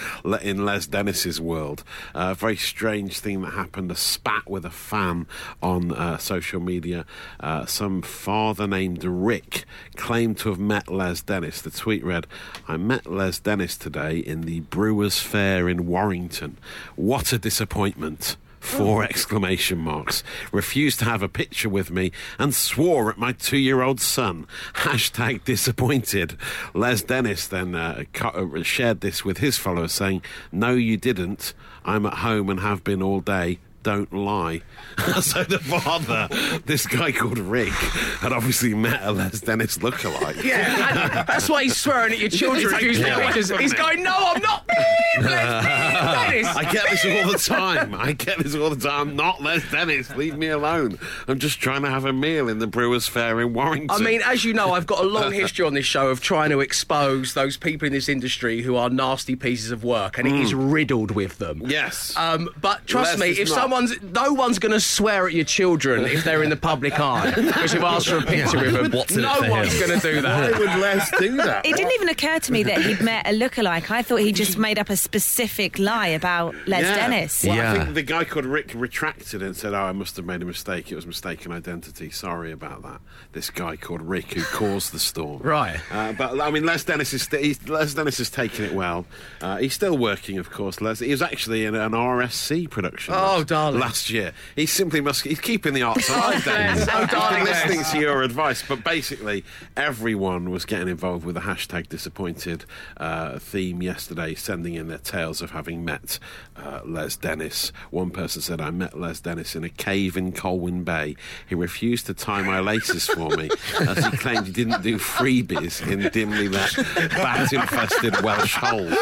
in 0.42 0.64
Les 0.64 0.86
Dennis's 0.86 1.42
world. 1.42 1.84
Uh, 2.14 2.30
a 2.32 2.36
very 2.36 2.56
strange 2.58 3.20
thing 3.20 3.42
that 3.42 3.54
happened: 3.54 3.90
a 3.92 3.96
spat 3.96 4.48
with 4.48 4.64
a 4.64 4.70
fan 4.72 5.26
on 5.62 5.92
uh, 5.92 6.18
social 6.18 6.60
media. 6.60 7.06
Uh, 7.40 7.66
some 7.66 8.02
father 8.04 8.68
named 8.68 9.04
Rick 9.04 9.66
claimed 9.96 10.38
to 10.40 10.50
have 10.50 10.60
met 10.60 10.88
Les 10.92 11.22
Dennis. 11.22 11.62
The 11.62 11.72
tweet 11.72 12.04
read, 12.04 12.28
"I 12.68 12.78
met 12.78 13.06
Les 13.06 13.40
Dennis 13.40 13.78
today 13.78 14.18
in 14.18 14.42
the 14.42 14.62
Brewers 14.62 15.20
Fayre 15.20 15.70
in 15.70 15.88
Warrington. 15.88 16.58
What 16.96 17.34
a 17.34 17.38
disappointment!" 17.38 18.38
Four 18.64 19.04
exclamation 19.04 19.78
marks. 19.78 20.24
Refused 20.54 21.00
to 21.00 21.06
have 21.06 21.22
a 21.22 21.28
picture 21.28 21.68
with 21.68 21.92
me 21.92 22.14
and 22.40 22.56
swore 22.56 23.10
at 23.10 23.18
my 23.18 23.34
two 23.34 23.58
year 23.58 23.82
old 23.82 24.00
son. 24.00 24.48
Hashtag 24.76 25.44
disappointed. 25.44 26.38
Les 26.74 27.04
Dennis 27.04 27.46
then 27.46 27.76
uh, 27.76 28.06
uh, 28.22 28.64
shared 28.64 29.02
this 29.02 29.26
with 29.26 29.40
his 29.40 29.58
followers 29.58 29.92
saying, 29.92 30.24
No, 30.52 30.76
you 30.76 30.96
didn't. 30.96 31.54
I'm 31.84 32.06
at 32.06 32.20
home 32.20 32.50
and 32.50 32.62
have 32.62 32.86
been 32.86 33.04
all 33.04 33.20
day. 33.20 33.60
Don't 33.84 34.14
lie. 34.14 34.62
so 35.22 35.44
the 35.44 35.60
father, 35.60 36.30
this 36.66 36.88
guy 36.88 37.12
called 37.12 37.38
Rick, 37.38 37.74
had 38.22 38.32
obviously 38.32 38.74
met 38.74 39.02
a 39.04 39.12
Les 39.12 39.42
Dennis 39.42 39.78
lookalike. 39.80 40.42
Yeah, 40.42 41.18
and 41.18 41.28
that's 41.28 41.50
why 41.50 41.64
he's 41.64 41.76
swearing 41.76 42.14
at 42.14 42.20
your 42.20 42.30
children. 42.30 42.72
Like, 42.72 42.82
yeah, 42.82 43.58
He's 43.60 43.74
going, 43.74 44.02
no, 44.04 44.16
I'm 44.16 44.42
not. 44.42 44.70
Beep, 44.78 45.26
Les, 45.26 45.62
beep, 45.62 46.02
Dennis. 46.44 46.56
I 46.56 46.72
get 46.72 46.90
this 46.90 47.06
all 47.06 47.32
the 47.32 47.38
time. 47.38 47.94
I 47.96 48.12
get 48.14 48.40
this 48.40 48.56
all 48.56 48.70
the 48.70 48.76
time. 48.90 49.10
I'm 49.10 49.16
not 49.16 49.42
Les 49.42 49.62
Dennis. 49.72 50.16
Leave 50.16 50.38
me 50.38 50.48
alone. 50.48 50.98
I'm 51.28 51.40
just 51.40 51.60
trying 51.60 51.84
to 51.84 51.90
have 51.90 52.06
a 52.06 52.14
meal 52.14 52.50
in 52.50 52.60
the 52.60 52.68
Brewers 52.68 53.08
Fayre 53.08 53.40
in 53.42 53.54
Warrington. 53.54 53.90
I 53.92 54.00
mean, 54.00 54.22
as 54.26 54.44
you 54.44 54.54
know, 54.54 54.74
I've 54.74 54.88
got 54.88 55.04
a 55.04 55.08
long 55.08 55.32
history 55.32 55.66
on 55.66 55.74
this 55.74 55.86
show 55.86 56.10
of 56.10 56.22
trying 56.22 56.50
to 56.50 56.60
expose 56.62 57.34
those 57.34 57.58
people 57.58 57.86
in 57.86 57.94
this 57.94 58.10
industry 58.10 58.62
who 58.62 58.76
are 58.76 58.90
nasty 58.90 59.36
pieces 59.36 59.72
of 59.72 59.84
work, 59.84 60.18
and 60.18 60.28
it 60.28 60.36
is 60.36 60.54
riddled 60.54 61.12
with 61.12 61.38
them. 61.38 61.62
yes. 61.66 62.16
Um, 62.18 62.50
but 62.60 62.86
trust 62.88 63.20
Les 63.20 63.36
me, 63.36 63.42
if 63.42 63.50
not. 63.50 63.56
someone's 63.56 64.02
no 64.02 64.34
one's 64.34 64.60
going 64.60 64.72
to 64.72 64.80
swear 64.80 65.28
at 65.28 65.34
your 65.34 65.46
children 65.46 66.06
if 66.06 66.24
they're 66.24 66.44
in 66.44 66.50
the 66.50 66.56
public 66.58 67.00
eye 67.00 67.32
because 67.36 67.74
you've 67.74 67.84
asked 67.84 68.08
for 68.08 68.18
a 68.18 68.22
picture 68.26 68.60
with 68.60 68.74
them. 68.74 68.92
What's 68.92 69.16
no 69.16 69.38
one's 69.50 69.74
going 69.80 70.00
to 70.00 70.08
do 70.12 70.16
Why 70.16 70.22
that. 70.22 70.60
would 70.60 70.70
Les 70.80 71.12
do 71.20 71.38
that? 71.38 71.66
It 71.66 71.76
didn't 71.76 71.92
even 71.94 72.10
occur 72.10 72.40
to 72.40 72.52
me 72.52 72.64
that 72.64 72.82
he'd 72.82 73.02
met 73.02 73.28
a 73.28 73.32
lookalike. 73.38 73.90
I 73.92 74.02
thought 74.02 74.18
he 74.18 74.32
just 74.32 74.58
made 74.64 74.80
up 74.80 74.90
a 74.90 74.96
specific 74.98 75.78
lie 75.78 76.08
about 76.08 76.56
Les 76.68 76.82
Yeah. 76.82 76.96
Dennis. 76.96 77.44
Well, 77.46 77.56
Yeah. 77.58 77.74
I 77.74 77.78
think 77.84 77.94
the 77.96 78.02
guy 78.02 78.24
called 78.24 78.46
Rick 78.46 78.72
retracted 78.74 79.44
and 79.44 79.56
said, 79.56 79.74
"Oh, 79.74 79.84
I 79.84 79.92
must 79.92 80.16
have 80.18 80.26
made 80.26 80.42
a 80.42 80.46
mistake. 80.46 80.92
It 80.92 80.96
was 80.96 81.06
mistaken 81.06 81.52
identity. 81.52 82.10
Sorry 82.10 82.52
about 82.52 82.82
that." 82.84 83.02
This 83.34 83.50
guy 83.50 83.76
called 83.76 84.02
Rick 84.02 84.34
who 84.34 84.44
caused 84.44 84.92
the 84.94 85.00
storm. 85.00 85.42
Right. 85.54 85.80
Uh, 85.92 86.14
but 86.14 86.40
I 86.42 86.50
mean, 86.50 86.66
Les 86.66 86.84
Dennis 86.84 87.14
is 87.14 87.24
st- 87.24 87.44
he's, 87.44 87.68
Les 87.70 87.94
Dennis 87.94 88.18
has 88.20 88.30
taken 88.30 88.66
it 88.66 88.74
well. 88.74 89.06
Uh, 89.42 89.58
he's 89.58 89.74
still 89.74 89.98
working, 89.98 90.38
of 90.38 90.50
course. 90.50 90.80
Les, 90.82 91.00
he 91.00 91.12
was 91.12 91.22
actually 91.22 91.66
in 91.66 91.76
an 91.76 91.92
RSC 91.92 92.70
production. 92.70 93.14
Oh, 93.14 93.18
last, 93.38 93.48
darling. 93.48 93.80
Last 93.82 94.10
year, 94.10 94.32
he 94.56 94.66
simply 94.66 95.02
must. 95.02 95.24
He's 95.26 95.42
keeping 95.42 95.74
the 95.74 95.82
arts 95.84 96.10
alive. 96.16 96.44
Dennis. 96.46 96.88
Oh, 96.92 97.00
He's 97.02 97.10
darling, 97.12 97.44
listening 97.44 97.84
to 97.92 98.00
your 98.00 98.24
advice, 98.24 98.64
but 98.68 98.84
basically, 98.84 99.44
everyone 99.76 100.50
was 100.50 100.64
getting 100.66 100.88
involved 100.88 101.26
with 101.26 101.36
the 101.36 101.42
hashtag 101.42 101.90
disappointed 101.90 102.66
uh, 102.98 103.38
theme 103.40 103.82
yesterday, 103.82 104.34
sending 104.54 104.76
in 104.76 104.88
their 104.88 105.00
tales 105.00 105.42
of 105.42 105.50
having 105.50 105.84
met 105.84 106.20
uh, 106.56 106.80
Les 106.86 107.16
Dennis. 107.16 107.72
One 107.90 108.12
person 108.12 108.40
said, 108.40 108.62
I 108.62 108.70
met 108.70 109.00
Les 109.00 109.20
Dennis 109.20 109.56
in 109.56 109.64
a 109.64 109.70
cave 109.70 110.16
in 110.16 110.32
Colwyn 110.32 110.84
Bay. 110.84 111.16
He 111.50 111.56
refused 111.56 112.06
to 112.06 112.14
tie 112.14 112.44
my 112.44 112.60
laces 112.60 113.08
for 113.08 113.32
me 113.32 113.50
as 113.80 114.06
he 114.06 114.16
claimed 114.16 114.46
he 114.46 114.54
didn't 114.54 114.84
do 114.84 115.00
freebies 115.00 115.82
in 115.92 116.08
dimly 116.12 116.50
lit, 116.50 116.76
bat 117.10 117.52
infested 117.52 118.22
Welsh 118.22 118.56
holes. 118.56 118.96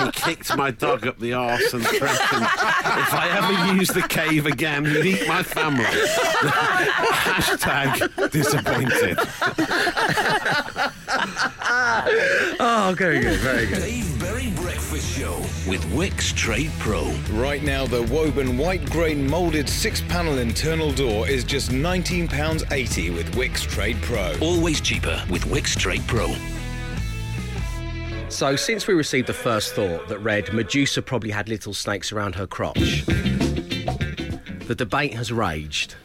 He 0.00 0.10
kicked 0.10 0.56
my 0.56 0.72
dog 0.72 1.06
up 1.06 1.20
the 1.20 1.32
arse 1.32 1.72
and 1.72 1.86
threatened 1.86 2.42
if 2.42 3.14
I 3.14 3.28
ever 3.38 3.74
use 3.76 3.90
the 3.90 4.02
cave 4.02 4.46
again, 4.46 4.84
he'd 4.84 5.06
eat 5.06 5.28
my 5.28 5.44
family. 5.44 5.84
Hashtag 7.22 8.30
disappointed. 8.32 9.18
Oh, 12.60 12.94
very 12.96 13.20
good, 13.20 13.38
very 13.40 13.66
good. 13.66 14.17
With 15.68 15.84
Wickes 15.92 16.34
Trade 16.34 16.70
Pro. 16.78 17.12
Right 17.30 17.62
now, 17.62 17.86
the 17.86 18.02
Woburn 18.04 18.56
white 18.56 18.88
grain 18.88 19.28
moulded 19.28 19.68
six 19.68 20.00
panel 20.00 20.38
internal 20.38 20.92
door 20.92 21.28
is 21.28 21.44
just 21.44 21.70
£19.80 21.70 23.14
with 23.14 23.34
Wickes 23.34 23.68
Trade 23.68 23.98
Pro. 24.00 24.32
Always 24.40 24.80
cheaper 24.80 25.22
with 25.28 25.42
Wickes 25.44 25.76
Trade 25.76 26.02
Pro. 26.06 26.34
So, 28.30 28.56
since 28.56 28.86
we 28.86 28.94
received 28.94 29.26
the 29.26 29.34
first 29.34 29.74
thought 29.74 30.08
that 30.08 30.20
read 30.20 30.50
Medusa 30.54 31.02
probably 31.02 31.30
had 31.30 31.50
little 31.50 31.74
snakes 31.74 32.12
around 32.12 32.34
her 32.36 32.46
crotch, 32.46 33.04
the 33.04 34.74
debate 34.74 35.12
has 35.12 35.30
raged. 35.30 35.96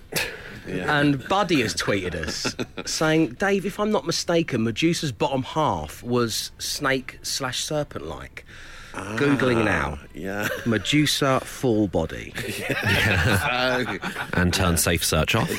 And 0.68 1.26
Buddy 1.30 1.62
has 1.62 1.74
tweeted 1.74 2.16
us 2.16 2.54
saying, 2.86 3.36
Dave, 3.36 3.66
if 3.66 3.80
I'm 3.80 3.92
not 3.92 4.06
mistaken, 4.06 4.66
Medusa's 4.66 5.14
bottom 5.14 5.44
half 5.44 6.04
was 6.04 6.52
snake 6.58 7.20
slash 7.22 7.64
serpent 7.64 8.06
like. 8.06 8.46
Googling 8.94 9.62
ah, 9.62 9.64
now. 9.64 10.00
Yeah. 10.14 10.48
Medusa 10.66 11.40
full 11.40 11.88
body. 11.88 12.34
Yeah, 12.60 13.98
and 14.34 14.54
turn 14.54 14.78
safe 14.78 15.04
search 15.04 15.36
off. 15.36 15.50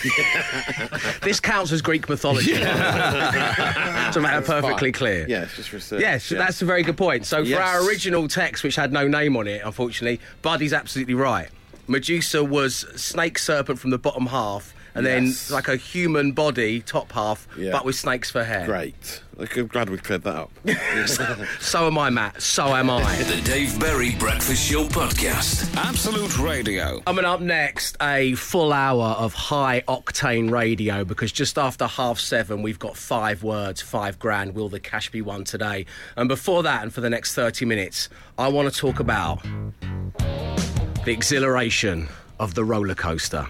This 1.22 1.40
counts 1.40 1.72
as 1.72 1.82
Greek 1.82 2.08
mythology. 2.08 2.52
to 2.54 4.20
make 4.20 4.32
it 4.32 4.44
perfectly 4.44 4.92
clear. 4.92 5.26
Yeah, 5.28 5.46
just 5.56 5.72
research. 5.72 6.00
Yes, 6.00 6.30
yeah. 6.30 6.38
that's 6.38 6.62
a 6.62 6.64
very 6.64 6.82
good 6.82 6.96
point. 6.96 7.26
So 7.26 7.42
for 7.42 7.48
Yes. 7.50 7.60
our 7.60 7.86
original 7.86 8.28
text, 8.28 8.62
which 8.62 8.76
had 8.76 8.92
no 8.92 9.08
name 9.08 9.36
on 9.36 9.46
it, 9.48 9.62
unfortunately, 9.64 10.20
Buddy's 10.42 10.72
absolutely 10.72 11.14
right. 11.14 11.48
Medusa 11.86 12.42
was 12.44 12.86
snake 12.96 13.38
serpent 13.38 13.78
from 13.78 13.90
the 13.90 13.98
bottom 13.98 14.26
half, 14.26 14.73
and 14.94 15.04
Yes. 15.06 15.48
then 15.48 15.54
like 15.56 15.68
a 15.68 15.76
human 15.76 16.32
body 16.32 16.80
top 16.80 17.12
half, 17.12 17.46
Yeah. 17.56 17.72
but 17.72 17.84
with 17.84 17.96
snakes 17.96 18.30
for 18.30 18.44
hair. 18.44 18.66
great. 18.66 19.20
Look, 19.36 19.56
I'm 19.56 19.66
glad 19.66 19.90
we 19.90 19.98
cleared 19.98 20.22
that 20.22 20.36
up. 20.36 20.50
So 21.60 21.86
am 21.88 21.98
I, 21.98 22.08
Matt. 22.10 22.40
So 22.40 22.66
am 22.74 22.88
I. 22.88 23.16
The 23.24 23.40
Dave 23.42 23.78
Berry 23.80 24.14
Breakfast 24.14 24.70
Show 24.70 24.84
Podcast. 24.84 25.74
Absolute 25.76 26.38
Radio. 26.38 27.00
Coming 27.00 27.24
up 27.24 27.40
next, 27.40 27.96
a 28.00 28.34
full 28.36 28.72
hour 28.72 29.06
of 29.18 29.34
high 29.34 29.82
octane 29.88 30.50
radio 30.52 31.04
because 31.04 31.32
just 31.32 31.58
after 31.58 31.86
half 31.88 32.20
seven, 32.20 32.62
we've 32.62 32.78
got 32.78 32.96
five 32.96 33.42
words, 33.42 33.80
five 33.82 34.18
grand. 34.20 34.54
Will 34.54 34.68
the 34.68 34.78
cash 34.80 35.10
be 35.10 35.20
won 35.20 35.42
today? 35.42 35.86
And 36.16 36.28
before 36.28 36.62
that, 36.62 36.82
and 36.84 36.94
for 36.94 37.00
the 37.00 37.10
next 37.10 37.34
30 37.34 37.64
minutes, 37.64 38.08
I 38.38 38.46
want 38.48 38.72
to 38.72 38.78
talk 38.78 39.00
about 39.00 39.42
the 41.04 41.10
exhilaration 41.12 42.08
of 42.40 42.54
the 42.54 42.64
roller 42.64 42.94
coaster 42.94 43.46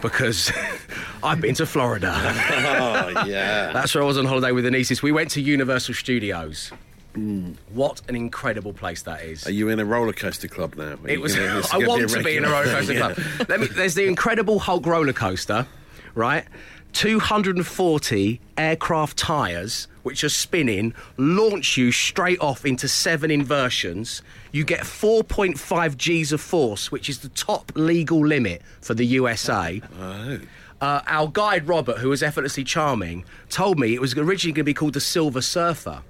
because 0.00 0.50
I've 1.22 1.40
been 1.40 1.54
to 1.56 1.66
Florida. 1.66 2.12
oh, 2.14 3.24
yeah. 3.26 3.72
That's 3.72 3.94
where 3.94 4.02
I 4.02 4.06
was 4.06 4.16
on 4.18 4.24
holiday 4.24 4.52
with 4.52 4.64
nieces. 4.66 5.02
We 5.02 5.12
went 5.12 5.30
to 5.32 5.40
Universal 5.42 5.94
Studios. 5.94 6.72
Hmm. 7.14 7.52
What 7.72 8.00
an 8.08 8.16
incredible 8.16 8.72
place 8.72 9.02
that 9.02 9.22
is. 9.24 9.46
Are 9.46 9.50
you 9.50 9.68
in 9.70 9.80
a 9.80 9.84
roller 9.84 10.12
coaster 10.12 10.48
club 10.48 10.76
now? 10.76 10.92
Are 11.02 11.08
It 11.08 11.20
was. 11.20 11.34
gonna- 11.34 11.62
I 11.72 11.78
want 11.86 12.08
to 12.10 12.22
be 12.22 12.36
in 12.36 12.44
a 12.44 12.50
roller 12.50 12.64
coaster 12.66 12.92
Yeah. 12.92 13.12
club. 13.14 13.48
Let 13.48 13.60
me. 13.60 13.66
There's 13.66 13.94
the 13.94 14.06
Incredible 14.06 14.58
Hulk 14.58 14.86
roller 14.86 15.12
coaster, 15.12 15.66
right? 16.14 16.44
240 16.92 18.40
aircraft 18.56 19.16
tires, 19.16 19.88
which 20.02 20.24
are 20.24 20.28
spinning, 20.28 20.94
launch 21.16 21.76
you 21.76 21.92
straight 21.92 22.40
off 22.40 22.64
into 22.64 22.88
seven 22.88 23.30
inversions. 23.30 24.22
You 24.52 24.64
get 24.64 24.80
4.5 24.80 25.96
G's 25.96 26.32
of 26.32 26.40
force, 26.40 26.90
which 26.90 27.08
is 27.08 27.20
the 27.20 27.28
top 27.30 27.72
legal 27.74 28.26
limit 28.26 28.62
for 28.80 28.94
the 28.94 29.06
USA. 29.06 29.80
Oh. 30.00 30.40
Uh, 30.80 31.00
our 31.06 31.26
guide 31.28 31.66
Robert, 31.66 31.98
who 31.98 32.08
was 32.08 32.22
effortlessly 32.22 32.64
charming, 32.64 33.24
told 33.50 33.78
me 33.78 33.94
it 33.94 34.00
was 34.00 34.14
originally 34.16 34.52
going 34.52 34.62
to 34.62 34.64
be 34.64 34.74
called 34.74 34.94
the 34.94 35.00
Silver 35.00 35.40
Surfer, 35.40 36.02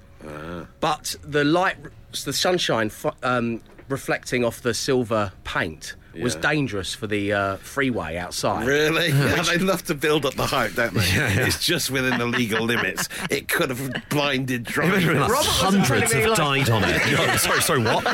but 0.81 1.17
the 1.23 1.45
light, 1.45 1.77
the 2.25 2.33
sunshine 2.33 2.91
um, 3.23 3.63
reflecting 3.89 4.45
off 4.45 4.61
the 4.61 4.75
silver 4.75 5.33
paint 5.45 5.95
was 6.23 6.35
dangerous 6.37 6.95
for 6.95 7.07
the 7.07 7.33
uh, 7.33 7.57
freeway 7.57 8.17
outside. 8.17 8.67
Really? 8.67 9.09
Yeah, 9.29 9.43
they 9.43 9.59
love 9.59 9.85
to 9.85 9.95
build 9.95 10.25
up 10.27 10.35
the 10.35 10.47
hype, 10.47 10.73
don't 10.75 10.95
they? 10.95 11.01
It's 11.05 11.65
just 11.65 11.91
within 11.91 12.19
the 12.19 12.27
legal 12.27 12.65
limits. 12.73 13.09
It 13.31 13.49
could 13.49 13.71
have 13.71 13.93
blinded 14.11 14.65
drivers. 14.65 15.05
Robert 15.07 15.29
was 15.29 15.47
Hundreds 15.47 16.13
have 16.13 16.27
like- 16.27 16.37
died 16.37 16.71
on 16.71 16.85
it. 16.85 17.01
Yeah, 17.09 17.37
sorry, 17.37 17.61
sorry, 17.63 17.83
what? 17.83 18.07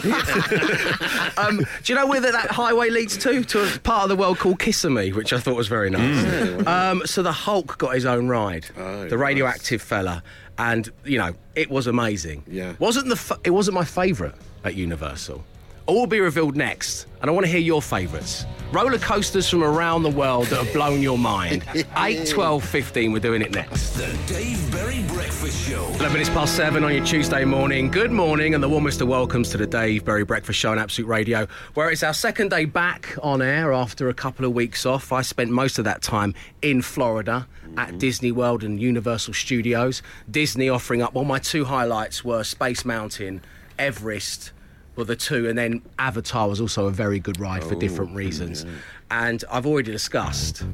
Um, 1.38 1.58
do 1.82 1.92
you 1.92 1.94
know 1.98 2.06
where 2.06 2.20
that, 2.20 2.32
that 2.32 2.50
highway 2.50 2.90
leads 2.90 3.16
to? 3.18 3.42
To 3.44 3.64
a 3.64 3.78
part 3.80 4.04
of 4.04 4.08
the 4.08 4.16
world 4.16 4.38
called 4.38 4.58
Kissimmee, 4.58 5.12
which 5.12 5.32
I 5.32 5.38
thought 5.38 5.56
was 5.56 5.68
very 5.68 5.90
nice. 5.90 6.66
Um, 6.66 7.02
so 7.06 7.22
the 7.22 7.32
Hulk 7.32 7.78
got 7.78 7.94
his 7.94 8.06
own 8.06 8.28
ride, 8.28 8.66
Oh, 8.76 9.08
the 9.08 9.18
radioactive 9.18 9.82
fella, 9.82 10.22
and 10.58 10.88
you 11.04 11.18
know 11.18 11.34
it 11.54 11.70
was 11.70 11.86
amazing. 11.86 12.44
Yeah. 12.46 12.74
wasn't 12.78 13.06
the 13.08 13.14
f- 13.16 13.38
it 13.44 13.50
wasn't 13.50 13.74
my 13.74 13.84
favourite 13.84 14.34
at 14.64 14.74
Universal. 14.74 15.44
All 15.86 16.00
will 16.00 16.06
be 16.06 16.20
revealed 16.20 16.56
next, 16.56 17.06
and 17.20 17.28
I 17.28 17.32
want 17.34 17.44
to 17.44 17.52
hear 17.52 17.60
your 17.60 17.82
favourites. 17.82 18.46
Roller 18.72 18.96
coasters 18.96 19.50
from 19.50 19.62
around 19.62 20.02
the 20.02 20.10
world 20.10 20.46
that 20.46 20.64
have 20.64 20.72
blown 20.72 21.02
your 21.02 21.18
mind. 21.18 21.62
8, 21.98 22.26
12, 22.26 22.64
15, 22.64 23.12
we're 23.12 23.18
doing 23.18 23.42
it 23.42 23.52
next. 23.52 23.90
The 23.90 24.18
Dave 24.26 24.72
Berry 24.72 25.04
Breakfast 25.08 25.68
Show. 25.68 25.84
11 25.84 26.12
minutes 26.14 26.30
past 26.30 26.56
seven 26.56 26.84
on 26.84 26.94
your 26.94 27.04
Tuesday 27.04 27.44
morning. 27.44 27.90
Good 27.90 28.10
morning, 28.10 28.54
and 28.54 28.64
the 28.64 28.68
warmest 28.68 29.02
of 29.02 29.08
welcomes 29.08 29.50
to 29.50 29.58
the 29.58 29.66
Dave 29.66 30.06
Berry 30.06 30.24
Breakfast 30.24 30.58
Show 30.58 30.72
on 30.72 30.78
Absolute 30.78 31.06
Radio, 31.06 31.46
where 31.74 31.90
it's 31.90 32.02
our 32.02 32.14
second 32.14 32.48
day 32.48 32.64
back 32.64 33.14
on 33.22 33.42
air 33.42 33.74
after 33.74 34.08
a 34.08 34.14
couple 34.14 34.46
of 34.46 34.54
weeks 34.54 34.86
off. 34.86 35.12
I 35.12 35.20
spent 35.20 35.50
most 35.50 35.78
of 35.78 35.84
that 35.84 36.00
time 36.00 36.32
in 36.62 36.80
Florida 36.80 37.46
at 37.76 37.88
mm-hmm. 37.88 37.98
Disney 37.98 38.32
World 38.32 38.64
and 38.64 38.80
Universal 38.80 39.34
Studios. 39.34 40.00
Disney 40.30 40.70
offering 40.70 41.02
up, 41.02 41.12
well, 41.12 41.24
my 41.24 41.38
two 41.38 41.66
highlights 41.66 42.24
were 42.24 42.42
Space 42.42 42.86
Mountain, 42.86 43.42
Everest. 43.78 44.52
Were 44.96 45.04
the 45.04 45.16
two, 45.16 45.48
and 45.48 45.58
then 45.58 45.82
Avatar 45.98 46.48
was 46.48 46.60
also 46.60 46.86
a 46.86 46.90
very 46.90 47.18
good 47.18 47.40
ride 47.40 47.64
for 47.64 47.74
oh, 47.74 47.78
different 47.80 48.14
reasons. 48.14 48.64
And 49.10 49.42
I've 49.50 49.66
already 49.66 49.90
discussed 49.90 50.64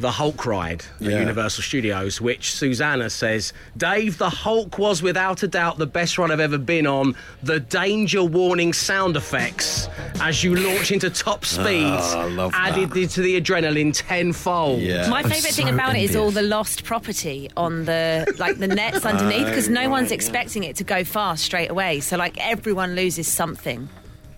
the 0.00 0.10
Hulk 0.10 0.46
ride 0.46 0.82
at 1.00 1.06
Yeah. 1.06 1.18
Universal 1.20 1.62
Studios, 1.62 2.20
which 2.20 2.52
Susanna 2.52 3.10
says, 3.10 3.52
Dave, 3.76 4.18
the 4.18 4.30
Hulk 4.30 4.78
was 4.78 5.02
without 5.02 5.42
a 5.42 5.48
doubt 5.48 5.78
the 5.78 5.86
best 5.86 6.18
ride 6.18 6.30
I've 6.30 6.40
ever 6.40 6.58
been 6.58 6.86
on. 6.86 7.14
The 7.42 7.60
danger 7.60 8.24
warning 8.24 8.72
sound 8.72 9.16
effects 9.16 9.88
as 10.20 10.42
you 10.42 10.54
launch 10.54 10.90
into 10.90 11.10
top 11.10 11.40
ah, 11.42 11.46
speed 11.46 11.84
I 11.84 12.28
love 12.28 12.52
that. 12.52 12.76
added 12.76 13.10
to 13.10 13.20
the 13.22 13.40
adrenaline 13.40 13.92
tenfold. 13.94 14.80
Yeah. 14.80 15.08
My 15.08 15.22
favourite 15.22 15.54
thing 15.54 15.66
so 15.68 15.74
about 15.74 15.96
it 15.96 16.02
is 16.02 16.16
all 16.16 16.30
the 16.30 16.42
lost 16.42 16.84
property 16.84 17.50
on 17.56 17.84
the 17.84 18.32
like 18.38 18.58
the 18.58 18.68
nets 18.68 19.04
underneath 19.12 19.46
because 19.46 19.68
no 19.68 19.80
right, 19.82 19.90
one's 19.90 20.10
yeah. 20.10 20.14
expecting 20.16 20.64
it 20.64 20.76
to 20.76 20.84
go 20.84 21.04
fast 21.04 21.44
straight 21.44 21.70
away. 21.70 22.00
So 22.00 22.16
like 22.16 22.36
everyone 22.38 22.94
loses 22.94 23.28
something: 23.28 23.88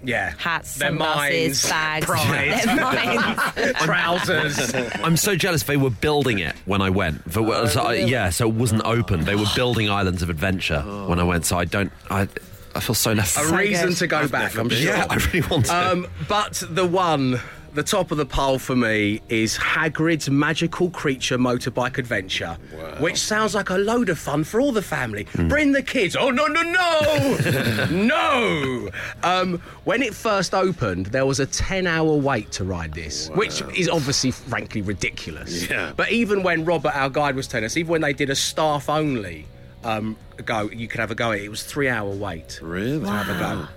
Yeah. 0.04 0.32
hats, 0.38 0.76
Their 0.76 0.88
sunglasses, 0.88 1.64
minds, 1.64 1.68
bags, 1.68 2.06
pride, 2.06 2.62
their 2.64 2.76
minds. 2.76 3.78
trousers. 3.82 4.75
I'm 5.02 5.16
so 5.16 5.37
jealous 5.37 5.62
they 5.64 5.76
were 5.76 5.90
building 5.90 6.38
it 6.40 6.54
when 6.64 6.82
I 6.82 6.90
went. 6.90 7.30
For, 7.32 7.40
Oh, 7.40 7.66
so 7.66 7.82
I- 7.82 7.94
yeah, 7.94 8.30
so 8.30 8.49
it 8.49 8.54
wasn't 8.54 8.82
open. 8.85 9.25
They 9.25 9.37
were 9.37 9.47
building 9.54 9.88
Islands 9.90 10.23
of 10.23 10.30
Adventure 10.30 10.80
when 10.82 11.18
I 11.21 11.23
went. 11.25 11.47
So 11.47 11.59
I 11.59 11.64
don't. 11.64 11.92
I, 12.11 12.28
I 12.75 12.80
feel 12.80 12.94
so 12.94 13.12
left. 13.12 13.37
a 13.37 13.40
So 13.44 13.54
reason 13.56 13.88
good. 13.88 13.97
to 13.99 14.06
go 14.06 14.28
back, 14.28 14.56
I'm 14.56 14.68
sure. 14.71 14.78
yeah, 14.78 15.06
I 15.11 15.16
really 15.16 15.42
want 15.49 15.66
to. 15.66 15.90
Um, 15.92 16.06
but 16.28 16.62
the 16.68 16.87
one, 16.87 17.40
the 17.75 17.83
top 17.83 18.11
of 18.11 18.19
the 18.19 18.26
pile 18.26 18.59
for 18.59 18.76
me 18.76 19.21
is 19.29 19.57
Hagrid's 19.57 20.29
Magical 20.29 20.91
Creature 20.91 21.38
Motorbike 21.38 21.97
Adventure, 21.97 22.59
which 22.99 23.19
sounds 23.19 23.55
like 23.55 23.71
a 23.71 23.79
load 23.79 24.09
of 24.09 24.19
fun 24.19 24.45
for 24.45 24.61
all 24.61 24.73
the 24.73 24.83
family. 24.83 25.26
Bring 25.35 25.73
the 25.73 25.83
kids. 25.83 26.14
Oh, 26.14 26.31
no, 26.31 26.47
no, 26.47 26.62
no! 26.62 27.87
no! 27.91 28.91
Um, 29.23 29.59
when 29.85 30.02
it 30.02 30.14
first 30.14 30.55
opened, 30.55 31.07
there 31.07 31.25
was 31.25 31.41
a 31.41 31.47
10 31.47 31.87
hour 31.87 32.14
wait 32.14 32.52
to 32.52 32.64
ride 32.64 32.93
this, 32.93 33.31
which 33.31 33.62
is 33.75 33.88
obviously, 33.88 34.33
frankly, 34.33 34.83
ridiculous. 34.83 35.69
Yeah. 35.69 35.93
But 35.97 36.12
even 36.12 36.43
when 36.43 36.64
Robert, 36.64 36.95
our 36.95 37.09
guide, 37.09 37.37
was 37.37 37.47
telling 37.47 37.64
us, 37.64 37.76
even 37.76 37.91
when 37.91 38.00
they 38.02 38.12
did 38.12 38.29
a 38.29 38.37
staff 38.37 38.91
only 38.91 39.47
um, 39.83 40.17
go, 40.45 40.69
you 40.71 40.88
could 40.88 41.00
have 41.00 41.11
a 41.11 41.14
go 41.14 41.33
at 41.33 41.38
it, 41.38 41.45
it 41.45 41.49
was 41.49 41.62
three 41.62 41.88
hour 41.88 42.11
wait. 42.11 42.61
Really? 42.62 43.00
To 43.00 43.11
have 43.11 43.29
a 43.29 43.38
go. 43.38 43.69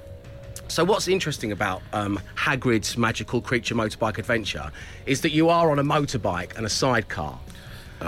So 0.68 0.84
what's 0.84 1.08
interesting 1.08 1.52
about 1.52 1.82
um, 1.94 2.20
Hagrid's 2.36 2.98
Magical 2.98 3.40
Creature 3.42 3.76
Motorbike 3.76 4.18
Adventure 4.18 4.72
is 5.06 5.22
that 5.22 5.32
you 5.32 5.50
are 5.50 5.70
on 5.72 5.80
a 5.80 5.84
motorbike 5.84 6.58
and 6.58 6.66
a 6.66 6.70
sidecar. 6.70 7.40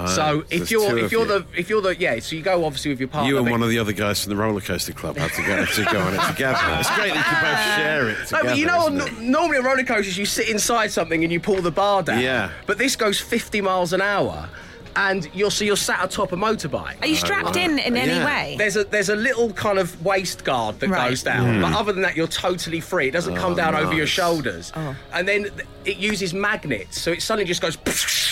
so 0.07 0.43
if 0.49 0.69
you're 0.69 0.97
if 0.97 1.11
you're 1.11 1.21
you. 1.21 1.27
the 1.27 1.45
if 1.55 1.69
you're 1.69 1.81
the 1.81 1.95
yeah, 1.97 2.19
so 2.19 2.35
you 2.35 2.41
go 2.41 2.65
obviously 2.65 2.91
with 2.91 2.99
your 2.99 3.07
partner. 3.09 3.29
You 3.29 3.37
and 3.37 3.49
one 3.49 3.63
of 3.63 3.69
the 3.69 3.79
other 3.79 3.93
guys 3.93 4.21
from 4.23 4.31
the 4.31 4.35
roller 4.35 4.59
coaster 4.59 4.91
club 4.91 5.17
had 5.17 5.31
to 5.31 5.43
go 5.43 5.65
to 5.65 5.83
go 5.93 5.99
on 6.01 6.13
it 6.15 6.27
together. 6.33 6.57
It's 6.79 6.93
great 6.95 7.13
that 7.13 7.17
you 7.17 7.23
can 7.23 7.43
both 7.43 7.75
share 7.77 8.09
it 8.09 8.17
No, 8.17 8.25
together. 8.25 8.43
but 8.49 8.57
you 8.57 8.65
know, 8.65 8.79
on, 8.87 9.31
normally 9.31 9.57
on 9.59 9.63
roller 9.63 9.83
coasters 9.83 10.17
you 10.17 10.25
sit 10.25 10.49
inside 10.49 10.91
something 10.91 11.23
and 11.23 11.31
you 11.31 11.39
pull 11.39 11.61
the 11.61 11.71
bar 11.71 12.03
down. 12.03 12.21
Yeah. 12.21 12.51
But 12.65 12.77
this 12.79 12.95
goes 12.95 13.19
50 13.19 13.61
miles 13.61 13.93
an 13.93 14.01
hour, 14.01 14.49
and 14.97 15.29
you're 15.33 15.51
so 15.51 15.63
you're 15.63 15.77
sat 15.77 16.03
atop 16.03 16.31
a 16.31 16.35
motorbike. 16.35 16.99
Are 17.01 17.07
you 17.07 17.15
strapped 17.15 17.55
in 17.55 17.77
in 17.77 17.95
any 17.95 18.25
way? 18.25 18.55
There's 18.57 18.75
a 18.75 18.83
there's 18.83 19.09
a 19.09 19.15
little 19.15 19.53
kind 19.53 19.77
of 19.77 20.03
waist 20.03 20.43
guard 20.43 20.79
that 20.79 20.89
Right. 20.89 21.09
goes 21.09 21.21
down, 21.21 21.61
but 21.61 21.69
hmm. 21.69 21.75
other 21.75 21.93
than 21.93 22.01
that, 22.01 22.17
you're 22.17 22.27
totally 22.27 22.79
free. 22.79 23.07
It 23.07 23.11
doesn't 23.11 23.37
oh, 23.37 23.41
come 23.41 23.55
down 23.55 23.75
over 23.75 23.93
your 23.93 24.07
shoulders, 24.07 24.73
Oh. 24.75 24.95
and 25.13 25.27
then 25.27 25.51
it 25.85 25.97
uses 25.97 26.33
magnets, 26.33 26.99
so 26.99 27.11
it 27.11 27.21
suddenly 27.21 27.45
just 27.45 27.61
goes. 27.61 27.77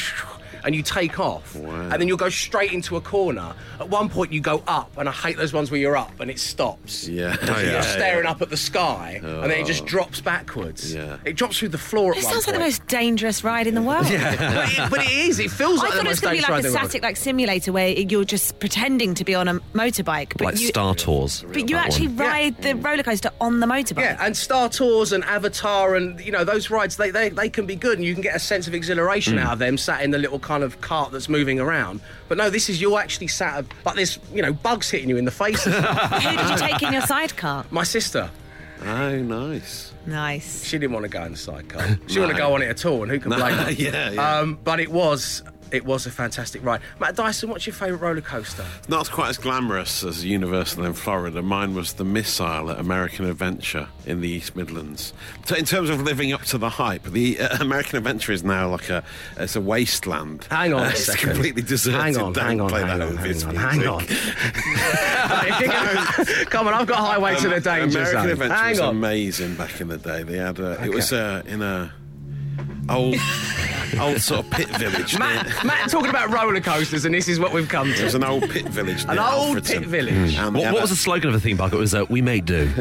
And 0.66 0.76
you 0.76 0.82
take 0.82 1.20
off, 1.20 1.56
and 1.56 1.92
then 1.92 2.08
you'll 2.08 2.18
go 2.18 2.30
straight 2.30 2.74
into 2.74 2.98
a 2.98 3.02
corner. 3.02 3.54
At 3.80 3.90
one 3.90 4.10
point, 4.10 4.34
you 4.34 4.42
go 4.42 4.64
up, 4.68 4.98
and 4.98 5.08
I 5.08 5.12
hate 5.12 5.38
those 5.38 5.54
ones 5.54 5.72
where 5.72 5.80
you're 5.80 5.96
up 5.96 6.20
and 6.20 6.32
it 6.32 6.40
stops. 6.40 7.08
Yeah. 7.08 7.36
So 7.46 7.54
Oh, 7.56 7.60
you're 7.60 7.82
staring 7.84 8.26
yeah. 8.26 8.32
up 8.32 8.42
at 8.42 8.50
the 8.50 8.58
sky, 8.58 9.20
and 9.24 9.44
then 9.44 9.60
it 9.60 9.66
just 9.66 9.84
oh. 9.84 9.86
drops 9.86 10.20
backwards. 10.20 10.94
Yeah. 10.94 11.18
It 11.26 11.36
drops 11.36 11.60
through 11.60 11.70
the 11.70 11.78
floor 11.78 12.12
at 12.12 12.18
It 12.18 12.24
one 12.24 12.34
sounds 12.34 12.48
like 12.48 12.56
the 12.56 12.60
most 12.60 12.86
dangerous 12.88 13.44
ride 13.44 13.68
in 13.68 13.76
the 13.76 13.82
world. 13.82 14.04
but, 14.10 14.12
it, 14.12 14.90
but 14.90 15.00
it 15.02 15.12
is. 15.12 15.40
It 15.40 15.52
feels 15.52 15.80
I 15.80 15.84
like 15.84 15.92
the 15.92 15.98
thought 15.98 16.06
it 16.06 16.10
was 16.10 16.20
going 16.20 16.36
to 16.38 16.42
be 16.42 16.52
like 16.52 16.64
a 16.64 16.68
in 16.68 16.74
the 16.74 16.78
world. 16.78 16.90
static 16.90 17.04
like 17.04 17.18
simulator 17.18 17.72
where 17.72 17.90
you're 17.90 18.26
just 18.26 18.60
pretending 18.60 19.14
to 19.16 19.24
be 19.24 19.36
on 19.36 19.48
a 19.48 19.56
motorbike, 19.74 20.38
but 20.38 20.42
like 20.42 20.60
you, 20.60 20.68
Star 20.68 20.96
Tours. 20.96 21.46
but 21.48 21.70
you 21.70 21.76
actually 21.76 22.08
one. 22.08 22.18
ride 22.18 22.62
the 22.62 22.76
roller 22.76 23.04
coaster 23.04 23.30
on 23.40 23.60
the 23.60 23.68
motorbike. 23.68 24.00
Yeah, 24.00 24.18
and 24.26 24.36
Star 24.36 24.70
Tours 24.70 25.12
and 25.12 25.24
Avatar 25.26 25.96
and 25.96 26.20
you 26.20 26.32
know 26.32 26.44
those 26.44 26.70
rides 26.70 26.98
they, 26.98 27.12
they, 27.12 27.30
they 27.30 27.50
can 27.50 27.66
be 27.66 27.76
good 27.76 27.98
and 27.98 28.06
you 28.06 28.14
can 28.14 28.24
get 28.24 28.36
a 28.36 28.40
sense 28.40 28.68
of 28.68 28.74
exhilaration 28.74 29.36
mm. 29.36 29.44
out 29.44 29.54
of 29.54 29.60
them 29.60 29.78
sat 29.78 30.02
in 30.02 30.12
the 30.12 30.18
little 30.18 30.40
kind 30.40 30.55
kind 30.56 30.64
of 30.64 30.80
cart 30.80 31.12
that's 31.12 31.28
moving 31.28 31.60
around. 31.60 32.00
But 32.30 32.38
no, 32.38 32.50
this 32.50 32.70
is 32.70 32.80
you're 32.80 32.98
actually 32.98 33.28
sat 33.28 33.66
like 33.84 33.96
there's 33.96 34.18
you 34.34 34.42
know 34.42 34.54
bugs 34.54 34.90
hitting 34.90 35.10
you 35.10 35.18
in 35.18 35.26
the 35.26 35.32
face. 35.32 35.64
Who 35.66 35.72
did 35.72 36.50
you 36.50 36.58
take 36.58 36.82
in 36.82 36.94
your 36.94 37.02
sidecar? 37.02 37.66
My 37.72 37.84
sister, 37.84 38.30
Oh, 38.86 39.18
nice. 39.18 39.92
Nice. 40.06 40.64
she 40.64 40.78
didn't 40.78 40.94
want 40.94 41.04
to 41.04 41.10
go 41.10 41.24
in 41.24 41.32
the 41.32 41.38
sidecar. 41.38 41.86
She 41.88 41.96
didn't 42.16 42.20
want 42.24 42.32
to 42.34 42.38
go 42.38 42.54
on 42.54 42.62
it 42.62 42.68
at 42.70 42.86
all, 42.86 43.02
and 43.04 43.12
who 43.12 43.20
can 43.20 43.32
blame 43.32 43.58
her? 43.58 43.72
yeah, 43.78 44.12
yeah. 44.12 44.38
Um, 44.40 44.58
but 44.64 44.80
it 44.80 44.92
was 44.92 45.42
it 45.72 45.86
was 45.86 46.06
a 46.06 46.12
fantastic 46.12 46.64
ride. 46.64 46.82
Matt 47.00 47.16
Dyson, 47.16 47.50
what's 47.50 47.66
your 47.68 47.74
favourite 47.74 48.02
roller 48.02 48.22
coaster? 48.22 48.66
Not 48.88 49.12
quite 49.12 49.30
as 49.30 49.38
glamorous 49.38 50.04
as 50.04 50.24
Universal 50.24 50.86
in 50.86 50.94
Florida. 50.94 51.42
Mine 51.42 51.74
was 51.76 51.94
the 51.94 52.06
Missile 52.06 52.72
at 52.72 52.80
American 52.80 53.26
Adventure 53.26 53.88
in 54.06 54.22
the 54.22 54.30
East 54.30 54.56
Midlands. 54.56 55.14
So 55.46 55.56
in 55.56 55.66
terms 55.66 55.90
of 55.90 56.02
living 56.02 56.32
up 56.34 56.44
to 56.46 56.58
the 56.58 56.70
hype, 56.70 57.04
the 57.04 57.40
uh, 57.40 57.58
American 57.62 57.98
Adventure 57.98 58.32
is 58.32 58.44
now 58.44 58.70
like 58.70 58.90
a 58.90 59.04
it's 59.38 59.56
a 59.56 59.62
wasteland. 59.62 60.46
Hang 60.50 60.74
on 60.74 60.82
Uh, 60.82 60.86
a 60.86 60.90
it's 60.90 61.06
second. 61.06 61.30
completely 61.32 61.62
deserted. 61.62 62.00
Hang 62.00 62.18
on, 62.18 62.34
hang 62.34 62.62
on, 62.62 62.70
hang 62.70 62.84
on, 63.02 63.18
hang 63.18 63.44
on, 63.46 63.56
hang 63.56 63.88
on. 63.88 64.06
music. 64.06 64.36
If 65.28 65.60
you're 65.60 65.70
gonna- 65.70 66.46
Come 66.46 66.68
on, 66.68 66.74
I've 66.74 66.88
got 66.88 67.00
a 67.00 67.02
highway 67.02 67.36
to 67.36 67.50
the 67.50 67.60
danger 67.60 68.00
American 68.00 68.22
zone. 68.22 68.30
Adventure 68.32 68.54
Hang 68.56 68.70
was 68.72 68.80
on. 68.80 68.96
amazing 68.96 69.56
back 69.56 69.82
in 69.82 69.88
the 69.88 69.98
day. 69.98 70.24
They 70.24 70.38
had 70.38 70.60
a, 70.60 70.84
it 70.84 70.94
was 70.94 71.12
uh, 71.12 71.42
in 71.46 71.62
a 71.62 71.94
old 72.90 73.16
old 74.00 74.20
sort 74.22 74.42
of 74.46 74.52
pit 74.52 74.68
village. 74.78 75.18
near- 75.18 75.28
Matt, 75.28 75.64
Matt 75.66 75.90
talking 75.90 76.10
about 76.10 76.30
roller 76.32 76.60
coasters, 76.60 77.06
and 77.06 77.14
this 77.16 77.28
is 77.28 77.40
what 77.40 77.54
we've 77.54 77.70
come 77.70 77.88
to. 77.94 78.02
It 78.02 78.04
was 78.04 78.16
an 78.16 78.24
old 78.24 78.50
pit 78.50 78.68
village. 78.68 79.04
An 79.04 79.16
near 79.16 79.20
old 79.24 79.58
Alfreton. 79.58 79.66
pit 79.80 79.86
village. 79.88 80.36
And 80.38 80.56
they 80.56 80.60
What, 80.66 80.74
what 80.74 80.82
was 80.82 80.90
the 80.90 80.96
slogan 80.96 81.28
of 81.30 81.34
the 81.34 81.40
theme 81.40 81.58
park? 81.58 81.72
It 81.74 81.78
was 81.78 81.94
uh, 81.96 82.06
"We 82.10 82.22
Make 82.22 82.46
Do." 82.46 82.70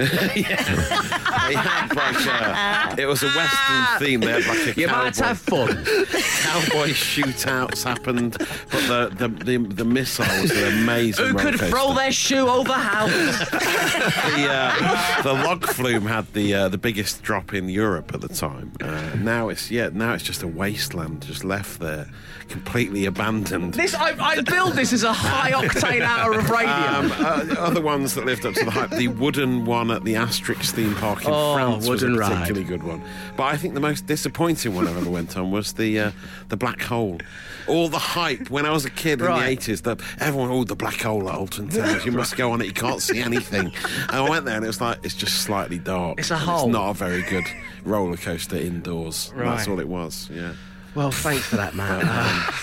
They 1.47 1.53
had 1.57 1.95
like 1.95 2.97
a, 2.97 3.03
it 3.03 3.05
was 3.07 3.23
a 3.23 3.27
western 3.27 3.99
theme. 3.99 4.21
They 4.21 4.41
had 4.41 4.47
like 4.47 4.77
a 4.77 4.81
You 4.81 4.87
might 4.87 5.15
cowboy, 5.15 5.27
have 5.27 5.39
fun. 5.39 5.69
cowboy 5.85 6.89
shootouts 6.95 7.85
happened, 7.85 8.37
but 8.39 9.11
the 9.11 9.11
the, 9.15 9.29
the, 9.45 9.59
the 9.75 9.85
missile 9.85 10.25
was 10.41 10.51
an 10.53 10.73
amazing. 10.83 11.27
Who 11.27 11.35
could 11.35 11.61
roller 11.61 11.71
throw 11.71 11.79
coaster. 11.81 11.95
their 11.97 12.13
shoe 12.13 12.49
over 12.49 12.73
house? 12.73 13.11
the, 13.51 14.47
uh, 14.51 15.23
the 15.23 15.33
log 15.35 15.67
flume 15.67 16.07
had 16.07 16.33
the 16.33 16.55
uh, 16.55 16.69
the 16.71 16.79
biggest 16.79 17.23
drop 17.23 17.53
in 17.53 17.69
Europe 17.69 18.15
at 18.15 18.23
the 18.23 18.29
time. 18.29 18.73
Uh, 18.81 19.11
now 19.19 19.51
it's 19.51 19.71
yeah, 19.71 19.91
now 19.95 20.13
it's 20.15 20.25
just 20.25 20.43
a 20.43 20.49
wasteland, 20.49 21.23
just 21.23 21.45
left 21.45 21.81
there, 21.81 22.09
completely 22.49 23.07
abandoned. 23.07 23.75
This 23.75 23.95
I, 23.95 24.11
I 24.19 24.41
build 24.43 24.75
this 24.75 24.93
as 24.93 25.03
a 25.05 25.13
high 25.13 25.53
octane 25.53 26.03
hour 26.03 26.39
of 26.39 26.51
radio. 26.51 26.69
Um, 26.71 27.13
uh, 27.13 27.55
other 27.59 27.81
ones 27.81 28.15
that 28.15 28.27
lived 28.27 28.45
up 28.45 28.55
to 28.55 28.65
the 28.65 28.71
hype, 28.71 28.91
the 28.91 29.09
wooden 29.09 29.65
one 29.65 29.91
at 29.91 30.05
the 30.05 30.15
Asterix 30.15 30.71
theme 30.73 30.95
park 30.97 31.25
in 31.25 31.31
Oh, 31.33 31.55
France 31.55 31.89
was 31.89 32.03
a 32.03 32.07
wooden 32.07 32.19
ride. 32.19 32.31
particularly 32.33 32.65
good 32.67 32.83
one. 32.83 33.03
But 33.37 33.45
I 33.45 33.57
think 33.57 33.75
the 33.75 33.81
most 33.81 34.07
disappointing 34.07 34.75
one 34.75 34.87
I've 34.89 34.97
ever 34.97 35.11
went 35.11 35.37
on 35.37 35.51
was 35.51 35.73
the 35.75 35.99
uh, 36.01 36.11
the 36.49 36.57
black 36.57 36.83
hole. 36.83 37.19
All 37.67 37.89
the 37.89 37.99
hype 37.99 38.51
when 38.51 38.67
I 38.67 38.71
was 38.73 38.85
a 38.85 38.91
kid 38.91 39.21
in 39.21 39.27
the 39.27 39.43
eighties, 39.43 39.83
that 39.83 40.01
everyone, 40.21 40.51
oh, 40.51 40.65
the 40.65 40.77
black 40.77 41.01
hole 41.01 41.29
at 41.31 41.35
Alton 41.35 41.69
Towers, 41.69 42.05
you 42.05 42.13
must 42.13 42.37
go 42.37 42.53
on 42.53 42.61
it, 42.61 42.67
you 42.67 42.73
can't 42.75 43.01
see 43.01 43.21
anything. 43.21 43.67
and 44.09 44.11
I 44.11 44.29
went 44.29 44.45
there 44.45 44.57
and 44.57 44.65
it 44.65 44.69
was 44.69 44.81
like 44.83 44.99
it's 45.03 45.15
just 45.15 45.43
slightly 45.43 45.79
dark. 45.79 46.19
It's 46.19 46.31
a 46.31 46.37
hole. 46.37 46.65
It's 46.67 46.73
not 46.73 46.91
a 46.91 46.95
very 46.95 47.23
good 47.23 47.45
roller 47.85 48.17
coaster 48.17 48.57
indoors. 48.57 49.33
That's 49.37 49.67
Right. 49.67 49.69
all 49.69 49.81
it 49.81 49.89
was. 49.89 50.29
Yeah. 50.33 50.53
well, 50.95 51.11
thanks 51.11 51.45
for 51.47 51.57
that, 51.57 51.75
Matt. 51.75 52.05
Um, 52.05 52.55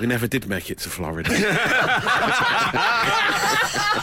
We 0.00 0.08
never 0.08 0.26
did 0.26 0.48
make 0.48 0.72
it 0.72 0.78
to 0.78 0.90
Florida. 0.90 1.30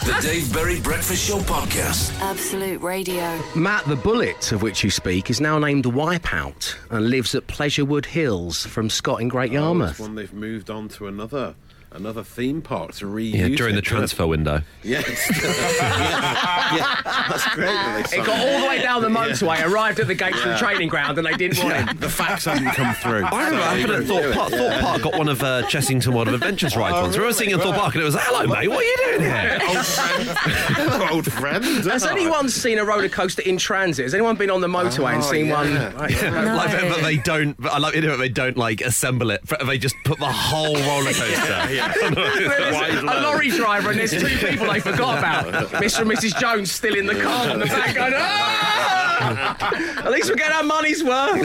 The 0.06 0.18
Dave 0.22 0.52
Berry 0.54 0.80
Breakfast 0.80 1.28
Show 1.28 1.40
Podcast. 1.40 2.18
Absolute 2.22 2.82
Radio. 2.82 3.40
Matt, 3.56 3.86
the 3.86 3.96
bullet 3.98 4.52
of 4.52 4.62
which 4.64 4.84
you 4.84 4.90
speak, 4.90 5.30
is 5.30 5.40
now 5.42 5.60
named 5.60 5.84
Wipeout 5.86 6.76
and 6.90 7.10
lives 7.10 7.36
at 7.36 7.46
Pleasurewood 7.48 8.06
Hills 8.06 8.66
from 8.66 8.90
Scott 8.90 9.22
in 9.22 9.28
Great 9.28 9.52
Oh, 9.52 9.56
Yarmouth. 9.56 9.92
it's 9.92 10.00
one 10.00 10.16
they've 10.16 10.34
moved 10.34 10.70
on 10.72 10.88
to 10.90 11.08
another 11.08 11.54
another 11.94 12.24
theme 12.24 12.62
park 12.62 12.94
to 12.94 13.06
reuse. 13.06 13.34
Yeah, 13.34 13.48
during 13.50 13.74
it. 13.74 13.76
the 13.78 13.82
transfer 13.82 14.26
window. 14.26 14.62
Yes. 14.84 15.06
yeah, 15.30 16.76
yeah, 16.76 17.02
that's 17.30 17.48
great. 17.54 17.66
That 17.68 18.08
they 18.10 18.18
It 18.20 18.26
got 18.26 18.40
all 18.40 18.62
the 18.62 18.68
way 18.68 18.82
down 18.82 19.02
the 19.02 19.10
motorway, 19.10 19.64
arrived 19.66 20.00
at 20.00 20.08
the 20.08 20.16
gates 20.16 20.38
of 20.40 20.46
the 20.46 20.58
training 20.58 20.88
ground, 20.90 21.18
and 21.18 21.28
they 21.28 21.34
didn't 21.34 21.58
want 21.60 21.70
Yeah, 21.76 21.86
him. 21.92 21.98
the 21.98 22.10
facts 22.10 22.46
hadn't 22.46 22.72
come 22.72 22.94
through. 22.96 23.26
I 23.26 23.46
remember 23.50 23.58
So 23.58 23.64
happened 23.64 23.80
you 23.80 23.84
at 23.84 23.88
couldn't 23.88 24.08
Thorpe 24.08 24.34
Park. 24.36 24.54
it, 24.54 24.58
Thorpe. 24.58 24.82
Park 24.82 25.02
got 25.02 25.18
one 25.18 25.28
of 25.30 25.44
uh, 25.44 25.64
Chessington 25.64 26.14
World 26.14 26.28
of 26.30 26.34
Adventures 26.36 26.76
rides 26.78 26.94
once. 26.96 27.18
We 27.18 27.24
were 27.26 27.34
singing 27.34 27.56
in 27.56 27.60
Thorpe 27.60 27.76
Park 27.76 27.94
and 27.96 28.02
it 28.02 28.06
was, 28.06 28.16
hello, 28.18 28.48
mate, 28.48 28.68
what 28.70 28.78
are 28.80 28.84
you 28.84 28.98
doing 28.98 29.22
here? 29.22 29.60
Old 29.68 29.86
friend. 29.86 31.12
Old 31.12 31.32
friend. 31.32 31.66
Has 31.92 32.06
anyone 32.06 32.50
seen 32.50 32.78
a 32.80 32.86
roller 32.86 33.10
coaster 33.10 33.42
in 33.42 33.58
transit? 33.58 34.06
Has 34.06 34.14
anyone 34.14 34.36
been 34.38 34.50
on 34.50 34.62
the 34.62 34.68
motorway 34.68 35.14
and 35.16 35.24
Oh, 35.24 35.32
seen 35.32 35.48
yeah. 35.48 35.54
one? 35.54 35.96
Right, 35.96 36.22
No. 36.24 36.56
Like, 36.56 36.72
but 36.72 36.90
but 36.90 37.02
they 37.04 37.18
don't. 37.18 37.60
But 37.62 37.74
I 37.74 37.78
like 37.80 37.96
it. 37.96 38.06
But 38.06 38.18
they 38.18 38.30
don't 38.30 38.58
like 38.58 38.82
assemble 38.82 39.30
it. 39.32 39.42
They 39.66 39.78
just 39.78 39.96
put 40.06 40.20
the 40.20 40.32
whole 40.32 40.74
roller 40.76 41.12
coaster. 41.14 41.68
There's 41.82 43.00
a 43.04 43.22
lorry 43.22 43.50
driver 43.50 43.90
and 43.92 44.00
there's 44.00 44.12
two 44.12 44.38
people 44.48 44.68
they 44.72 44.80
forgot 44.80 45.18
about. 45.20 45.46
Mr. 45.82 46.02
and 46.02 46.12
Mrs. 46.12 46.40
Jones 46.40 46.72
still 46.72 46.96
in 46.96 47.06
the 47.06 47.20
car 47.22 47.50
in 47.50 47.60
the 47.60 47.66
back 47.66 47.96
going, 47.96 48.14
"Ah!" 48.16 50.02
At 50.04 50.12
least 50.12 50.30
we're 50.30 50.36
getting 50.36 50.56
our 50.56 50.64
money's 50.64 51.04
worth. 51.04 51.42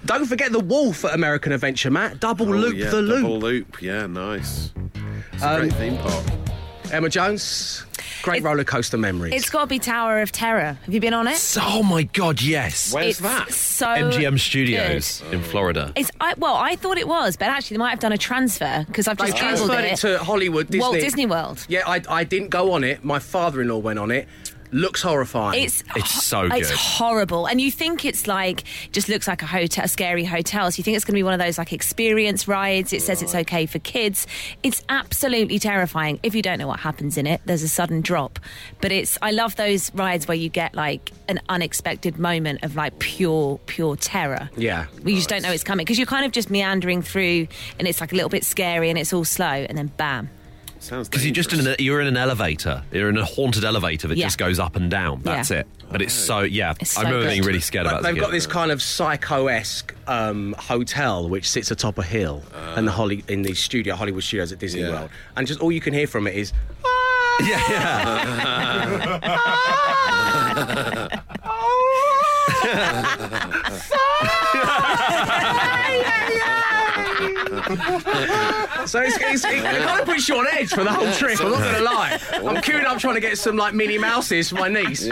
Don't 0.06 0.26
forget 0.26 0.52
the 0.52 0.60
Wolf 0.60 1.04
at 1.04 1.14
American 1.14 1.52
Adventure, 1.52 1.90
Matt. 1.90 2.20
Double 2.20 2.48
Oh, 2.48 2.52
loop 2.56 2.76
yeah, 2.76 2.90
the 2.90 3.02
loop. 3.02 3.22
Double 3.22 3.38
loop. 3.40 3.82
Yeah, 3.82 4.06
nice. 4.06 4.72
It's 5.32 5.42
a 5.42 5.50
Um, 5.50 5.60
great 5.60 5.72
theme 5.74 5.96
park. 5.98 6.24
Emma 6.94 7.08
Jones, 7.08 7.84
great 8.22 8.38
It- 8.38 8.44
roller 8.44 8.62
coaster 8.62 8.96
memories. 8.96 9.34
It's 9.34 9.50
got 9.50 9.62
to 9.62 9.66
be 9.66 9.78
Tower 9.80 10.20
of 10.20 10.30
Terror. 10.30 10.78
Have 10.84 10.94
you 10.94 11.00
been 11.00 11.12
on 11.12 11.26
it? 11.26 11.56
oh 11.60 11.82
my 11.82 12.04
god, 12.04 12.40
yes. 12.40 12.92
Where's 12.94 13.08
it's 13.08 13.18
that? 13.20 13.52
So 13.52 13.86
MGM 13.86 14.38
Studios 14.38 15.22
in 15.32 15.42
Florida. 15.42 15.92
It's 15.96 16.10
I, 16.20 16.34
well, 16.38 16.54
I 16.54 16.76
thought 16.76 16.96
it 16.98 17.08
was, 17.08 17.36
but 17.36 17.48
actually 17.48 17.76
they 17.76 17.80
might 17.80 17.90
have 17.90 18.00
done 18.00 18.12
a 18.12 18.18
transfer 18.18 18.84
because 18.86 19.08
I've 19.08 19.18
just 19.18 19.34
googled 19.34 19.38
transferred 19.38 19.84
it 19.84 19.96
to 19.98 20.18
Hollywood 20.18 20.68
Disney. 20.68 20.80
Walt 20.80 20.94
Disney 20.94 21.26
World. 21.26 21.66
Yeah, 21.68 21.82
I, 21.86 22.00
I 22.08 22.24
didn't 22.24 22.50
go 22.50 22.72
on 22.72 22.84
it. 22.84 23.04
My 23.04 23.18
father-in-law 23.18 23.78
went 23.78 23.98
on 23.98 24.10
it. 24.10 24.28
Looks 24.74 25.02
horrifying. 25.02 25.62
It's 25.62 25.84
It's 25.94 26.24
so 26.24 26.48
It's 26.50 26.68
horrible, 26.72 27.46
and 27.46 27.60
you 27.60 27.70
think 27.70 28.04
it's 28.04 28.26
like 28.26 28.64
just 28.90 29.08
looks 29.08 29.28
like 29.28 29.40
a 29.40 29.46
hotel, 29.46 29.84
a 29.84 29.88
scary 29.88 30.24
hotel. 30.24 30.68
So 30.72 30.78
you 30.78 30.82
think 30.82 30.96
it's 30.96 31.04
going 31.04 31.12
to 31.12 31.18
be 31.18 31.22
one 31.22 31.32
of 31.32 31.38
those 31.38 31.58
like 31.58 31.72
experience 31.72 32.48
rides. 32.48 32.92
It 32.92 33.00
says 33.00 33.22
it's 33.22 33.36
okay 33.36 33.66
for 33.66 33.78
kids. 33.78 34.26
It's 34.64 34.82
absolutely 34.88 35.60
terrifying. 35.60 36.18
If 36.24 36.34
you 36.34 36.42
don't 36.42 36.58
know 36.58 36.66
what 36.66 36.80
happens 36.80 37.16
in 37.16 37.24
it, 37.24 37.40
there's 37.44 37.62
a 37.62 37.68
sudden 37.68 38.00
drop. 38.00 38.40
But 38.80 38.90
it's 38.90 39.16
I 39.22 39.30
love 39.30 39.54
those 39.54 39.94
rides 39.94 40.26
where 40.26 40.36
you 40.36 40.48
get 40.48 40.74
like 40.74 41.12
an 41.28 41.38
unexpected 41.48 42.18
moment 42.18 42.64
of 42.64 42.74
like 42.74 42.98
pure 42.98 43.60
pure 43.66 43.94
terror. 43.94 44.50
Yeah. 44.56 44.86
we 45.04 45.14
just 45.14 45.28
don't 45.28 45.42
know 45.42 45.52
it's 45.52 45.62
coming 45.62 45.84
because 45.84 45.98
you're 45.98 46.06
kind 46.06 46.26
of 46.26 46.32
just 46.32 46.50
meandering 46.50 47.00
through, 47.00 47.46
and 47.78 47.86
it's 47.86 48.00
like 48.00 48.10
a 48.10 48.16
little 48.16 48.28
bit 48.28 48.44
scary, 48.44 48.90
and 48.90 48.98
it's 48.98 49.12
all 49.12 49.24
slow, 49.24 49.46
and 49.46 49.78
then 49.78 49.92
bam. 49.96 50.30
Sounds 50.84 51.08
Because 51.08 51.24
you're 51.24 51.32
just 51.34 51.52
in 51.54 51.66
an, 51.66 51.76
you're 51.78 52.00
in 52.02 52.06
an 52.06 52.16
elevator. 52.18 52.82
You're 52.92 53.08
in 53.08 53.16
a 53.16 53.24
haunted 53.24 53.64
elevator 53.64 54.06
that 54.08 54.18
Yeah. 54.18 54.26
just 54.26 54.36
goes 54.36 54.58
up 54.58 54.76
and 54.76 54.90
down. 54.90 55.22
That's 55.22 55.50
Yeah. 55.50 55.60
it. 55.60 55.66
But 55.90 56.02
it's 56.02 56.12
so 56.12 56.40
yeah. 56.40 56.74
It's 56.78 56.94
I 56.98 57.00
so 57.02 57.06
remember 57.06 57.24
good. 57.26 57.30
being 57.30 57.42
really 57.42 57.60
scared 57.60 57.84
But 57.84 57.90
about. 57.94 58.00
it 58.00 58.02
they've 58.12 58.20
got 58.20 58.30
this 58.32 58.46
kind 58.46 58.70
of 58.70 58.82
psycho-esque 58.82 59.94
um, 60.06 60.54
hotel 60.58 61.26
which 61.28 61.48
sits 61.48 61.70
atop 61.70 61.96
a 61.98 62.02
hill 62.02 62.42
and 62.76 62.86
the 62.86 62.92
Holly 62.92 63.24
in 63.28 63.40
the 63.42 63.54
studio 63.54 63.94
Hollywood 63.96 64.22
Studios 64.24 64.52
at 64.52 64.58
Disney 64.58 64.82
Yeah. 64.82 64.90
World, 64.90 65.10
and 65.36 65.46
just 65.46 65.60
all 65.60 65.72
you 65.72 65.80
can 65.80 65.94
hear 65.94 66.06
from 66.06 66.26
it 66.26 66.34
is. 66.34 66.52
Yeah, 67.40 67.60
yeah. 67.68 68.70
So 78.86 79.00
it's, 79.00 79.16
it's, 79.18 79.44
it 79.46 79.62
kind 79.62 80.00
of 80.00 80.06
puts 80.06 80.28
you 80.28 80.36
on 80.36 80.46
edge 80.52 80.68
for 80.68 80.84
the 80.84 80.92
whole 80.92 81.10
trip. 81.12 81.40
I'm 81.40 81.50
not 81.52 81.60
going 81.60 81.74
to 81.76 81.82
lie. 81.84 82.18
I'm 82.32 82.56
queuing 82.62 82.84
up 82.84 82.98
trying 82.98 83.14
to 83.14 83.20
get 83.20 83.38
some 83.38 83.56
like 83.56 83.72
Minnie 83.72 83.96
Mouses 83.96 84.50
for 84.50 84.56
my 84.56 84.68
niece. 84.68 85.08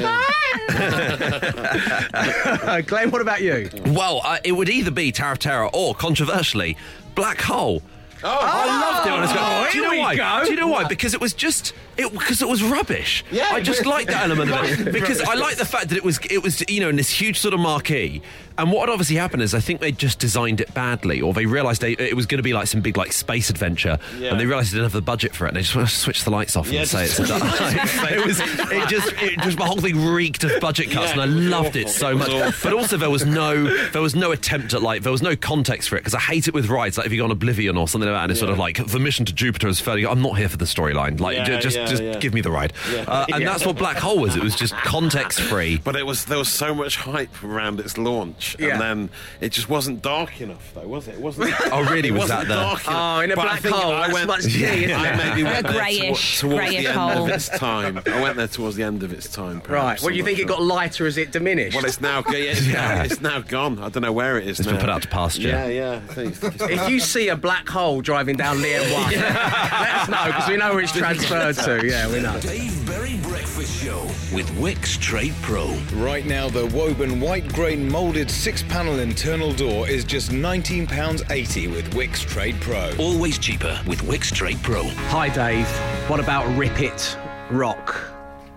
Glenn, 2.86 3.10
what 3.10 3.20
about 3.22 3.40
you? 3.42 3.70
Well, 3.86 4.20
uh, 4.24 4.38
it 4.44 4.52
would 4.52 4.68
either 4.68 4.90
be 4.90 5.10
Tower 5.12 5.32
of 5.32 5.38
Terror 5.38 5.70
or, 5.72 5.94
controversially, 5.94 6.76
Black 7.14 7.40
Hole. 7.40 7.82
Oh, 8.24 8.28
I 8.40 8.80
loved 8.80 9.06
it 9.08 9.10
when 9.10 9.18
I 9.18 9.22
was 9.22 9.32
Oh. 9.34 9.68
Do 9.72 9.78
you 9.78 9.82
here 9.82 9.90
know 9.90 9.96
we 9.96 9.98
why? 9.98 10.14
go. 10.16 10.44
Do 10.44 10.50
you 10.52 10.56
know 10.60 10.68
why? 10.68 10.84
Because 10.86 11.12
it 11.12 11.20
was 11.20 11.34
just 11.34 11.72
it 11.96 12.12
because 12.12 12.40
it 12.40 12.46
was 12.46 12.62
rubbish. 12.62 13.24
Yeah, 13.32 13.48
I 13.50 13.60
just 13.60 13.82
but- 13.82 13.90
liked 13.90 14.10
that 14.10 14.22
element 14.30 14.48
of 14.52 14.86
it 14.86 14.92
because 14.92 15.20
I 15.20 15.34
like 15.34 15.56
the 15.56 15.64
fact 15.64 15.88
that 15.88 15.96
it 15.96 16.04
was 16.04 16.20
it 16.30 16.40
was 16.40 16.62
you 16.68 16.78
know 16.80 16.88
in 16.88 16.94
this 16.94 17.10
huge 17.10 17.40
sort 17.40 17.52
of 17.52 17.58
marquee. 17.58 18.22
And 18.58 18.70
what 18.72 18.88
had 18.88 18.92
obviously 18.92 19.16
happened 19.16 19.42
is 19.42 19.54
I 19.54 19.60
think 19.60 19.80
they 19.80 19.92
just 19.92 20.18
designed 20.18 20.60
it 20.60 20.72
badly, 20.74 21.20
or 21.20 21.32
they 21.32 21.46
realised 21.46 21.80
they, 21.82 21.92
it 21.92 22.14
was 22.16 22.26
going 22.26 22.38
to 22.38 22.42
be 22.42 22.52
like 22.52 22.66
some 22.66 22.80
big 22.80 22.96
like 22.96 23.12
space 23.12 23.50
adventure, 23.50 23.98
Yeah. 24.18 24.30
and 24.30 24.40
they 24.40 24.46
realised 24.46 24.72
they 24.72 24.76
didn't 24.76 24.84
have 24.86 24.92
the 24.92 25.00
budget 25.02 25.34
for 25.34 25.46
it, 25.46 25.48
and 25.48 25.56
they 25.56 25.62
just 25.62 25.74
want 25.76 25.88
to 25.88 25.94
switch 25.94 26.24
the 26.24 26.30
lights 26.30 26.56
off 26.56 26.68
Yeah, 26.70 26.80
and 26.80 26.88
say 26.88 27.04
it's 27.04 27.18
a 27.18 27.22
it 28.14 28.26
was 28.26 28.40
it 28.40 28.88
just 28.88 29.12
it 29.22 29.38
just 29.40 29.58
the 29.58 29.64
whole 29.64 29.80
thing 29.80 30.04
reeked 30.04 30.44
of 30.44 30.60
budget 30.60 30.90
cuts, 30.90 31.14
Yeah, 31.14 31.22
and 31.22 31.32
I 31.32 31.34
it 31.34 31.36
was 31.36 31.44
loved 31.46 31.76
it 31.76 31.88
so 31.88 32.10
It 32.10 32.14
much. 32.16 32.30
awful. 32.30 32.70
But 32.70 32.76
also 32.78 32.96
there 32.96 33.10
was 33.10 33.24
no 33.26 33.64
there 33.90 34.02
was 34.02 34.14
no 34.14 34.32
attempt 34.32 34.74
at 34.74 34.82
like 34.82 35.02
there 35.02 35.12
was 35.12 35.22
no 35.22 35.34
context 35.36 35.88
for 35.88 35.96
it 35.96 36.00
because 36.00 36.14
I 36.14 36.20
hate 36.20 36.48
it 36.48 36.54
with 36.54 36.68
rides 36.68 36.98
like 36.98 37.06
if 37.06 37.12
you 37.12 37.18
go 37.18 37.24
on 37.24 37.30
Oblivion 37.30 37.76
or 37.76 37.88
something 37.88 38.08
like 38.08 38.16
that 38.18 38.22
and 38.24 38.30
it's 38.32 38.40
sort 38.40 38.52
of 38.52 38.58
like 38.58 38.84
the 38.86 38.98
mission 38.98 39.24
to 39.26 39.32
Jupiter 39.32 39.68
is 39.68 39.80
fairly 39.80 40.06
I'm 40.06 40.22
not 40.22 40.36
here 40.38 40.48
for 40.48 40.56
the 40.56 40.64
storyline 40.64 41.20
like 41.20 41.36
Yeah, 41.36 41.58
just 41.60 41.76
Yeah, 41.76 41.86
just 41.86 42.02
yeah. 42.02 42.18
give 42.18 42.34
me 42.34 42.40
the 42.40 42.50
ride. 42.50 42.72
Uh, 43.06 43.26
and 43.32 43.46
that's 43.46 43.64
what 43.66 43.76
Black 43.76 43.96
Hole 43.96 44.18
was. 44.18 44.36
It 44.36 44.42
was 44.42 44.54
just 44.56 44.74
context 44.74 45.40
free. 45.40 45.78
But 45.82 45.96
it 45.96 46.04
was 46.06 46.24
there 46.26 46.38
was 46.38 46.48
so 46.48 46.74
much 46.74 46.96
hype 46.96 47.42
around 47.42 47.80
its 47.80 47.96
launch, 47.98 48.41
Yeah. 48.58 48.68
and 48.72 48.80
then 48.80 49.10
it 49.40 49.50
just 49.52 49.68
wasn't 49.68 50.02
dark 50.02 50.40
enough, 50.40 50.72
though, 50.74 50.86
was 50.86 51.08
it? 51.08 51.14
It 51.14 51.20
wasn't. 51.20 51.52
Oh, 51.72 51.82
really? 51.84 52.08
It 52.08 52.12
Was 52.12 52.22
wasn't 52.22 52.40
that 52.40 52.48
the- 52.48 52.54
dark 52.54 52.86
enough. 52.86 53.18
Oh, 53.18 53.20
in 53.20 53.30
a 53.30 53.36
But 53.36 53.42
I 53.42 53.48
black 53.50 53.60
think 53.60 53.74
hole, 53.74 53.92
I 53.92 54.00
that's 54.02 54.12
went, 54.14 54.26
much 54.26 54.42
tea, 54.52 54.64
isn't 54.64 54.92
I 54.92 55.16
maybe 55.16 55.42
went 55.44 55.66
there 55.66 55.72
greyish- 55.72 56.40
towards, 56.40 56.40
towards 56.40 56.56
greyish 56.56 56.82
the 56.84 56.88
end 56.90 56.98
hole. 56.98 57.24
of 57.24 57.28
its 57.30 57.48
time. 57.48 58.02
I 58.06 58.22
went 58.22 58.36
there 58.36 58.48
towards 58.48 58.76
the 58.76 58.82
end 58.82 59.02
of 59.02 59.12
its 59.12 59.28
time. 59.28 59.60
Perhaps. 59.60 59.70
Right. 59.70 60.00
Well, 60.02 60.10
I'm 60.10 60.16
you 60.16 60.22
not 60.22 60.26
think 60.26 60.38
it 60.38 60.42
sure. 60.42 60.48
got 60.48 60.62
lighter 60.62 61.06
as 61.06 61.16
it 61.18 61.30
diminished? 61.32 61.76
Well, 61.76 61.84
it's 61.86 62.00
now, 62.00 62.22
yeah, 62.28 62.34
it's, 62.36 62.66
now 62.72 63.02
it's 63.02 63.20
now 63.20 63.40
gone. 63.40 63.78
I 63.78 63.88
don't 63.88 64.02
know 64.02 64.12
where 64.12 64.38
it 64.38 64.46
is 64.48 64.58
It's 64.60 64.66
now. 64.66 64.72
been 64.74 64.80
put 64.82 64.90
out 64.90 65.02
to 65.02 65.08
pasture. 65.08 65.48
Yeah, 65.48 65.66
yeah. 65.68 66.00
I 66.08 66.12
think 66.14 66.30
it's 66.32 66.40
just- 66.40 66.70
if 66.70 66.88
you 66.90 67.00
see 67.00 67.28
a 67.28 67.36
black 67.36 67.68
hole 67.68 68.00
driving 68.02 68.36
down 68.36 68.60
the 68.60 68.68
M1, 68.68 69.10
let 69.12 69.94
us 70.02 70.08
know 70.08 70.24
because 70.26 70.48
we 70.48 70.56
know 70.56 70.70
where 70.74 70.82
it's 70.82 70.92
transferred 70.92 71.56
to. 71.56 71.86
Yeah, 71.86 72.10
we 72.12 72.20
know. 72.20 72.38
Dave 72.40 72.86
Berry 72.86 73.16
Breakfast 73.22 73.82
Show 73.82 74.02
with 74.34 74.48
Wickes 74.58 74.98
Trade 75.00 75.34
Pro. 75.42 75.68
Right 75.94 76.26
now, 76.26 76.48
the 76.48 76.66
Woburn 76.66 77.20
white 77.20 77.48
grain 77.52 77.88
moulded 77.88 78.30
six 78.32 78.62
panel 78.62 78.98
internal 78.98 79.52
door 79.52 79.88
is 79.88 80.04
just 80.04 80.30
£19.80 80.30 81.70
with 81.74 81.92
Wickes 81.92 82.26
Trade 82.26 82.56
Pro. 82.60 82.90
Always 82.98 83.38
cheaper 83.38 83.78
with 83.86 84.00
Wickes 84.00 84.32
Trade 84.32 84.58
Pro. 84.62 84.84
Hi, 84.84 85.28
Dave. 85.28 85.68
What 86.08 86.18
about 86.18 86.46
Rip 86.56 86.80
It 86.80 87.16
Rock 87.50 87.94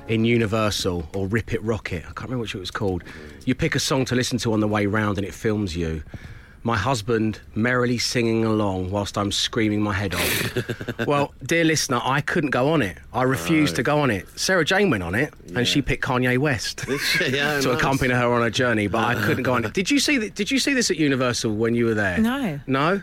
in 0.07 0.23
Universal 0.23 1.07
or 1.13 1.27
Rip 1.27 1.53
It 1.53 1.61
Rocket? 1.61 2.03
I 2.03 2.13
can't 2.13 2.21
remember 2.21 2.41
which 2.41 2.55
it 2.55 2.59
was 2.59 2.71
called. 2.71 3.03
You 3.45 3.53
pick 3.53 3.75
a 3.75 3.79
song 3.79 4.05
to 4.05 4.15
listen 4.15 4.37
to 4.39 4.53
on 4.53 4.61
the 4.61 4.67
way 4.67 4.85
round 4.85 5.17
and 5.17 5.27
it 5.27 5.33
films 5.33 5.75
you. 5.75 6.03
My 6.65 6.75
husband 6.77 7.39
merrily 7.53 7.99
singing 7.99 8.43
along 8.43 8.89
whilst 8.89 9.19
I'm 9.19 9.31
screaming 9.31 9.81
my 9.83 9.93
head 9.93 10.15
off. 10.15 10.97
well, 11.07 11.31
dear 11.43 11.63
listener, 11.63 12.01
I 12.03 12.21
couldn't 12.21 12.49
go 12.49 12.69
on 12.73 12.81
it. 12.81 12.97
I 13.13 13.21
refused 13.21 13.75
to 13.75 13.83
go 13.83 13.99
on 13.99 14.09
it. 14.09 14.27
Sarah 14.35 14.65
Jane 14.65 14.89
went 14.89 15.03
on 15.03 15.13
it 15.13 15.31
and 15.55 15.67
she 15.67 15.83
picked 15.83 16.03
Kanye 16.03 16.39
West. 16.39 16.83
yeah, 16.89 16.97
to 17.19 17.31
nice. 17.31 17.65
accompany 17.67 18.15
her 18.15 18.33
on 18.33 18.41
her 18.41 18.49
journey, 18.49 18.87
but 18.87 19.03
I 19.05 19.13
couldn't 19.13 19.43
go 19.43 19.53
on 19.53 19.63
it. 19.63 19.73
Did 19.73 19.91
you 19.91 19.99
see? 19.99 20.17
th- 20.17 20.33
Did 20.33 20.49
you 20.49 20.57
see 20.57 20.73
this 20.73 20.89
at 20.89 20.97
Universal 20.97 21.53
when 21.55 21.75
you 21.75 21.85
were 21.85 21.93
there? 21.93 22.17
No. 22.17 22.59
No. 22.65 23.01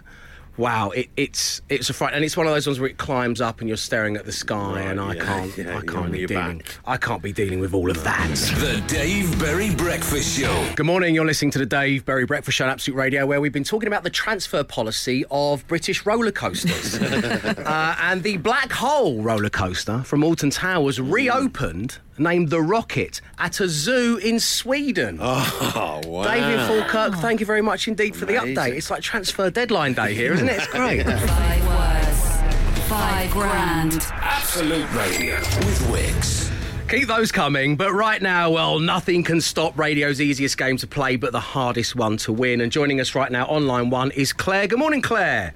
Wow, 0.59 0.91
it, 0.91 1.09
it's 1.17 1.63
it's 1.71 1.89
a 1.89 1.95
fright, 1.95 2.13
and 2.13 2.25
it's 2.25 2.37
one 2.37 2.47
of 2.47 2.53
those 2.53 2.67
ones 2.67 2.79
where 2.79 2.91
it 2.91 2.99
climbs 2.99 3.41
up 3.41 3.61
and 3.61 3.69
you're 3.69 3.77
staring 3.79 4.17
at 4.17 4.27
the 4.27 4.33
sky, 4.33 4.75
Right, 4.75 4.81
and 4.83 5.01
I 5.01 5.15
yeah, 5.15 5.25
can't, 5.25 5.57
yeah, 5.59 5.79
I 5.79 5.81
can't 5.81 6.13
be 6.13 6.27
dealing, 6.27 6.59
back. 6.59 6.79
I 6.85 6.97
can't 6.99 7.23
be 7.23 7.33
dealing 7.33 7.59
with 7.61 7.73
all 7.73 7.91
of 7.91 8.05
that. 8.05 8.29
The 8.61 8.83
Dave 8.87 9.39
Berry 9.41 9.75
Breakfast 9.75 10.39
Show. 10.39 10.73
Good 10.77 10.85
morning. 10.87 11.15
You're 11.15 11.25
listening 11.25 11.53
to 11.53 11.59
the 11.59 11.67
Dave 11.67 12.05
Berry 12.05 12.27
Breakfast 12.27 12.59
Show 12.59 12.65
on 12.65 12.71
Absolute 12.71 12.97
Radio, 12.97 13.27
where 13.27 13.41
we've 13.41 13.53
been 13.53 13.65
talking 13.65 13.87
about 13.87 14.03
the 14.03 14.11
transfer 14.11 14.63
policy 14.63 15.25
of 15.31 15.67
British 15.69 16.05
roller 16.05 16.33
coasters. 16.33 16.97
uh, 17.03 17.97
and 18.01 18.23
the 18.23 18.37
Black 18.37 18.71
Hole 18.73 19.23
roller 19.23 19.51
coaster 19.51 20.03
from 20.03 20.23
Alton 20.23 20.51
Towers 20.51 21.01
reopened, 21.01 21.99
named 22.19 22.51
the 22.51 22.61
Rocket, 22.61 23.21
at 23.39 23.61
a 23.61 23.69
zoo 23.69 24.19
in 24.19 24.39
Sweden. 24.41 25.19
Oh, 25.75 26.01
wow. 26.07 26.25
David 26.25 26.67
Falkirk, 26.67 27.15
thank 27.21 27.41
you 27.41 27.47
very 27.47 27.63
much 27.63 27.89
indeed 27.89 28.15
for 28.15 28.27
the 28.27 28.35
update. 28.35 28.75
It's 28.77 28.91
like 28.91 29.03
transfer 29.03 29.49
deadline 29.51 29.95
day 29.95 30.15
here, 30.15 30.33
isn't 30.35 30.49
it? 30.49 30.59
It's 30.59 30.67
great. 30.67 31.03
Five 31.07 31.67
words. 31.67 32.89
Five 32.89 33.31
grand. 33.31 34.07
Absolute 34.13 34.93
Radio 34.93 35.37
with 35.37 35.79
Wickes. 35.91 36.51
Keep 36.89 37.09
those 37.09 37.33
coming, 37.33 37.77
but 37.77 37.93
right 37.93 38.21
now, 38.21 38.51
well, 38.51 38.79
nothing 38.79 39.23
can 39.23 39.41
stop 39.41 39.79
radio's 39.79 40.21
easiest 40.21 40.59
game 40.59 40.77
to 40.77 40.87
play, 40.87 41.17
but 41.17 41.33
the 41.33 41.41
hardest 41.41 41.97
one 41.97 42.19
to 42.19 42.33
win. 42.33 42.61
And 42.61 42.71
joining 42.71 43.01
us 43.01 43.15
right 43.15 43.33
now 43.33 43.47
on 43.47 43.67
line 43.67 43.89
one 43.89 44.11
is 44.11 44.33
Claire. 44.35 44.67
Good 44.67 44.79
morning, 44.79 45.01
Claire. 45.01 45.55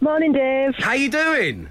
Morning, 0.00 0.32
Dave. 0.32 0.74
How 0.78 0.92
you 0.94 1.10
doing? 1.10 1.68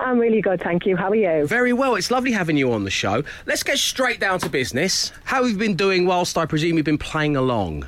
I'm 0.00 0.18
really 0.18 0.40
good, 0.40 0.60
thank 0.60 0.86
you. 0.86 0.96
How 0.96 1.10
are 1.10 1.14
you? 1.14 1.46
Very 1.46 1.72
well. 1.72 1.94
It's 1.94 2.10
lovely 2.10 2.32
having 2.32 2.56
you 2.56 2.72
on 2.72 2.84
the 2.84 2.90
show. 2.90 3.22
Let's 3.46 3.62
get 3.62 3.78
straight 3.78 4.20
down 4.20 4.38
to 4.40 4.48
business. 4.48 5.12
How 5.24 5.42
have 5.42 5.52
you 5.52 5.58
been 5.58 5.76
doing 5.76 6.06
whilst 6.06 6.36
I 6.36 6.46
presume 6.46 6.76
you've 6.76 6.84
been 6.84 6.98
playing 6.98 7.36
along? 7.36 7.86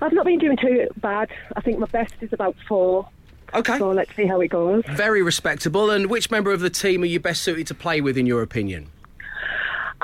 I've 0.00 0.12
not 0.12 0.26
been 0.26 0.38
doing 0.38 0.56
too 0.56 0.88
bad. 0.96 1.30
I 1.56 1.60
think 1.60 1.78
my 1.78 1.86
best 1.86 2.14
is 2.20 2.32
about 2.32 2.56
four. 2.66 3.08
Okay. 3.54 3.78
So 3.78 3.90
let's 3.90 4.14
see 4.16 4.26
how 4.26 4.40
it 4.40 4.48
goes. 4.48 4.82
Very 4.90 5.22
respectable. 5.22 5.90
And 5.90 6.06
which 6.06 6.30
member 6.30 6.52
of 6.52 6.60
the 6.60 6.70
team 6.70 7.02
are 7.02 7.06
you 7.06 7.20
best 7.20 7.42
suited 7.42 7.66
to 7.68 7.74
play 7.74 8.00
with, 8.00 8.16
in 8.16 8.26
your 8.26 8.42
opinion? 8.42 8.88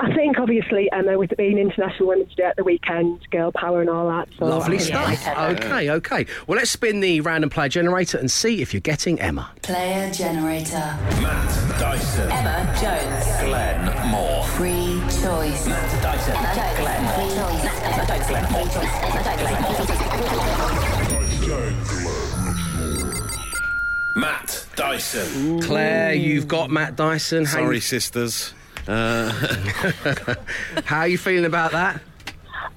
I 0.01 0.13
think 0.15 0.39
obviously 0.39 0.89
Emma, 0.93 1.17
with 1.17 1.33
it 1.33 1.37
being 1.37 1.57
International 1.57 2.07
Women's 2.07 2.33
Day 2.33 2.43
at 2.43 2.55
the 2.55 2.63
weekend, 2.63 3.19
girl 3.31 3.51
power 3.51 3.81
and 3.81 3.89
all 3.89 4.07
that. 4.07 4.29
So 4.37 4.45
Lovely 4.45 4.79
stuff. 4.79 5.27
Emma. 5.27 5.57
Okay, 5.57 5.89
okay. 5.91 6.25
Well, 6.47 6.55
let's 6.57 6.71
spin 6.71 7.01
the 7.01 7.19
random 7.19 7.49
player 7.49 7.67
generator 7.67 8.17
and 8.17 8.31
see 8.31 8.61
if 8.61 8.73
you're 8.73 8.79
getting 8.79 9.19
Emma. 9.19 9.51
Player 9.61 10.09
generator. 10.13 10.77
Matt 11.21 11.79
Dyson. 11.79 12.31
Emma 12.31 12.63
Jones. 12.79 13.25
Glenn 13.49 14.07
Moore. 14.09 14.45
Free 14.45 15.01
choice. 15.21 15.67
Matt 15.67 16.01
Dyson. 16.01 16.33
Glenn. 16.79 17.03
Free 17.15 17.35
choice. 17.35 18.27
Glenn. 18.29 18.45
Free 18.47 18.69
choice. 18.73 20.19
Matt 24.15 24.65
Dyson. 24.75 25.61
Claire, 25.61 26.13
you've 26.13 26.47
got 26.47 26.69
Matt 26.69 26.95
Dyson. 26.95 27.45
How 27.45 27.57
Sorry, 27.59 27.75
you- 27.75 27.81
sisters. 27.81 28.53
Uh, 28.89 29.31
How 30.85 30.99
are 31.01 31.07
you 31.07 31.17
feeling 31.17 31.45
about 31.45 31.71
that? 31.73 32.01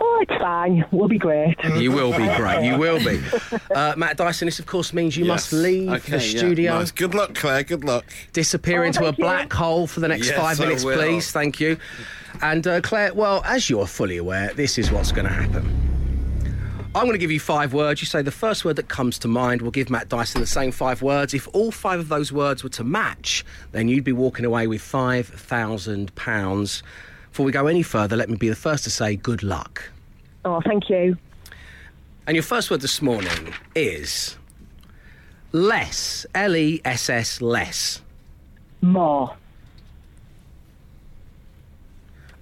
Oh, 0.00 0.18
it's 0.28 0.40
fine. 0.40 0.84
We'll 0.90 1.08
be 1.08 1.16
great. 1.18 1.56
You 1.76 1.90
will 1.92 2.10
be 2.10 2.26
great. 2.36 2.64
You 2.64 2.76
will 2.76 2.98
be. 2.98 3.20
Uh, 3.74 3.94
Matt 3.96 4.16
Dyson, 4.16 4.46
this 4.46 4.58
of 4.58 4.66
course 4.66 4.92
means 4.92 5.16
you 5.16 5.24
must 5.24 5.52
leave 5.52 5.88
Okay, 5.90 6.18
the 6.18 6.24
yeah, 6.24 6.38
studio, 6.38 6.78
nice. 6.78 6.90
Good 6.90 7.14
luck, 7.14 7.34
Claire. 7.34 7.62
Good 7.62 7.84
luck. 7.84 8.04
disappear 8.32 8.82
Oh, 8.82 8.86
into 8.86 9.00
a 9.00 9.04
thank 9.06 9.18
you. 9.18 9.24
black 9.24 9.52
hole 9.52 9.86
for 9.86 10.00
the 10.00 10.08
next 10.08 10.26
Yes, 10.28 10.36
five 10.38 10.58
minutes, 10.58 10.82
please. 10.84 11.30
Thank 11.32 11.60
you. 11.60 11.78
And 12.42 12.66
uh, 12.66 12.80
Claire, 12.80 13.14
well, 13.14 13.42
as 13.46 13.70
you're 13.70 13.86
fully 13.86 14.16
aware, 14.16 14.52
this 14.54 14.78
is 14.78 14.90
what's 14.90 15.12
going 15.12 15.26
to 15.26 15.32
happen. 15.32 15.91
I'm 16.94 17.04
going 17.04 17.12
to 17.12 17.18
give 17.18 17.30
you 17.30 17.40
five 17.40 17.72
words. 17.72 18.02
You 18.02 18.06
say 18.06 18.20
the 18.20 18.30
first 18.30 18.66
word 18.66 18.76
that 18.76 18.88
comes 18.88 19.18
to 19.20 19.28
mind. 19.28 19.62
We'll 19.62 19.70
give 19.70 19.88
Matt 19.88 20.10
Dyson 20.10 20.42
the 20.42 20.46
same 20.46 20.72
five 20.72 21.00
words. 21.00 21.32
If 21.32 21.48
all 21.54 21.70
five 21.70 21.98
of 21.98 22.10
those 22.10 22.30
words 22.30 22.62
were 22.62 22.68
to 22.70 22.84
match, 22.84 23.46
then 23.72 23.88
you'd 23.88 24.04
be 24.04 24.12
walking 24.12 24.44
away 24.44 24.66
with 24.66 24.82
£5,000. 24.82 26.82
Before 27.30 27.46
we 27.46 27.52
go 27.52 27.66
any 27.66 27.82
further, 27.82 28.14
let 28.14 28.28
me 28.28 28.36
be 28.36 28.50
the 28.50 28.54
first 28.54 28.84
to 28.84 28.90
say 28.90 29.16
good 29.16 29.42
luck. 29.42 29.90
Oh, 30.44 30.60
thank 30.66 30.90
you. 30.90 31.16
And 32.26 32.36
your 32.36 32.42
first 32.42 32.70
word 32.70 32.82
this 32.82 33.00
morning 33.00 33.54
is 33.74 34.36
less. 35.52 36.26
L 36.34 36.54
E 36.54 36.82
S 36.84 37.08
S, 37.08 37.40
less. 37.40 38.02
More. 38.82 39.34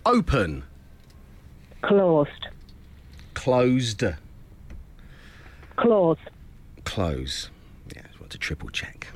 Open. 0.04 0.64
Closed. 1.82 2.48
Closed. 3.34 4.02
Close. 5.80 6.18
Close. 6.84 7.50
Yeah, 7.94 8.02
I 8.04 8.20
want 8.20 8.30
to 8.32 8.38
triple 8.38 8.68
check. 8.70 9.08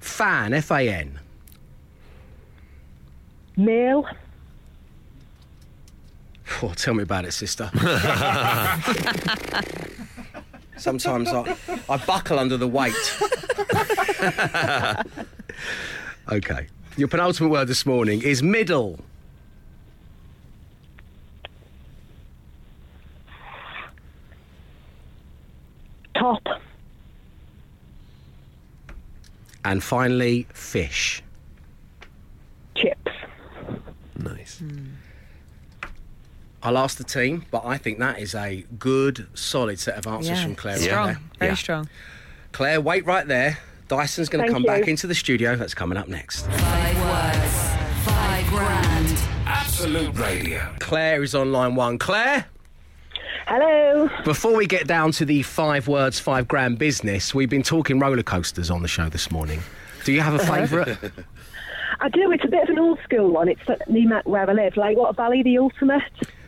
Fan. 0.00 0.52
F 0.54 0.70
A 0.70 0.88
N. 0.88 1.18
Mail. 3.56 4.06
Oh, 6.62 6.72
tell 6.74 6.92
me 6.92 7.02
about 7.02 7.24
it, 7.24 7.32
sister. 7.32 7.70
Sometimes 10.76 11.28
I, 11.30 11.56
I 11.88 11.96
buckle 11.96 12.38
under 12.38 12.58
the 12.58 12.68
weight. 12.68 12.94
okay. 16.32 16.66
Your 16.98 17.08
penultimate 17.08 17.50
word 17.50 17.68
this 17.68 17.86
morning 17.86 18.20
is 18.22 18.42
middle. 18.42 19.00
Top. 26.14 26.42
And 29.64 29.82
finally, 29.82 30.46
fish. 30.52 31.22
Chips. 32.74 33.12
Nice. 34.18 34.62
I'll 36.62 36.78
ask 36.78 36.96
the 36.98 37.04
team, 37.04 37.44
but 37.50 37.64
I 37.64 37.76
think 37.78 37.98
that 37.98 38.18
is 38.18 38.34
a 38.34 38.64
good, 38.78 39.26
solid 39.34 39.78
set 39.78 39.96
of 39.96 40.06
answers 40.06 40.42
from 40.42 40.54
Claire. 40.54 40.76
right 40.76 40.82
Strong. 40.82 41.06
there. 41.06 41.18
Very 41.38 41.50
Yeah. 41.52 41.56
strong. 41.56 41.88
Claire, 42.52 42.80
wait 42.80 43.04
right 43.06 43.26
there. 43.26 43.58
Dyson's 43.88 44.28
going 44.28 44.44
to 44.46 44.50
Thank 44.52 44.64
come 44.66 44.74
back 44.80 44.88
into 44.88 45.06
the 45.06 45.14
studio. 45.14 45.56
That's 45.56 45.74
coming 45.74 45.98
up 45.98 46.08
next. 46.08 46.46
Five 46.46 47.00
words. 47.00 48.04
Five 48.06 48.46
grand. 48.48 49.18
Absolute 49.46 50.16
Radio. 50.18 50.74
Claire 50.78 51.22
is 51.22 51.34
on 51.34 51.52
line 51.52 51.74
one. 51.74 51.98
Claire, 51.98 52.46
Hello. 53.46 54.08
before 54.24 54.56
we 54.56 54.66
get 54.66 54.86
down 54.86 55.12
to 55.12 55.24
the 55.24 55.42
five 55.42 55.86
words, 55.86 56.18
five 56.18 56.48
grand 56.48 56.78
business, 56.78 57.34
we've 57.34 57.50
been 57.50 57.62
talking 57.62 57.98
roller 57.98 58.22
coasters 58.22 58.70
on 58.70 58.82
the 58.82 58.88
show 58.88 59.08
this 59.08 59.30
morning. 59.30 59.60
Do 60.04 60.12
you 60.12 60.22
have 60.22 60.34
a 60.34 60.38
favourite? 60.38 60.88
I 62.00 62.08
do. 62.08 62.30
It's 62.32 62.44
a 62.44 62.48
bit 62.48 62.62
of 62.64 62.70
an 62.70 62.78
old 62.78 62.98
school 63.04 63.30
one. 63.30 63.48
It's 63.48 63.60
at 63.68 63.88
Nemat 63.88 64.24
where 64.24 64.48
I 64.48 64.52
live. 64.52 64.76
Like 64.76 64.96
what 64.96 65.10
a 65.10 65.12
Valley 65.12 65.42
the 65.42 65.58
Ultimate. 65.58 66.02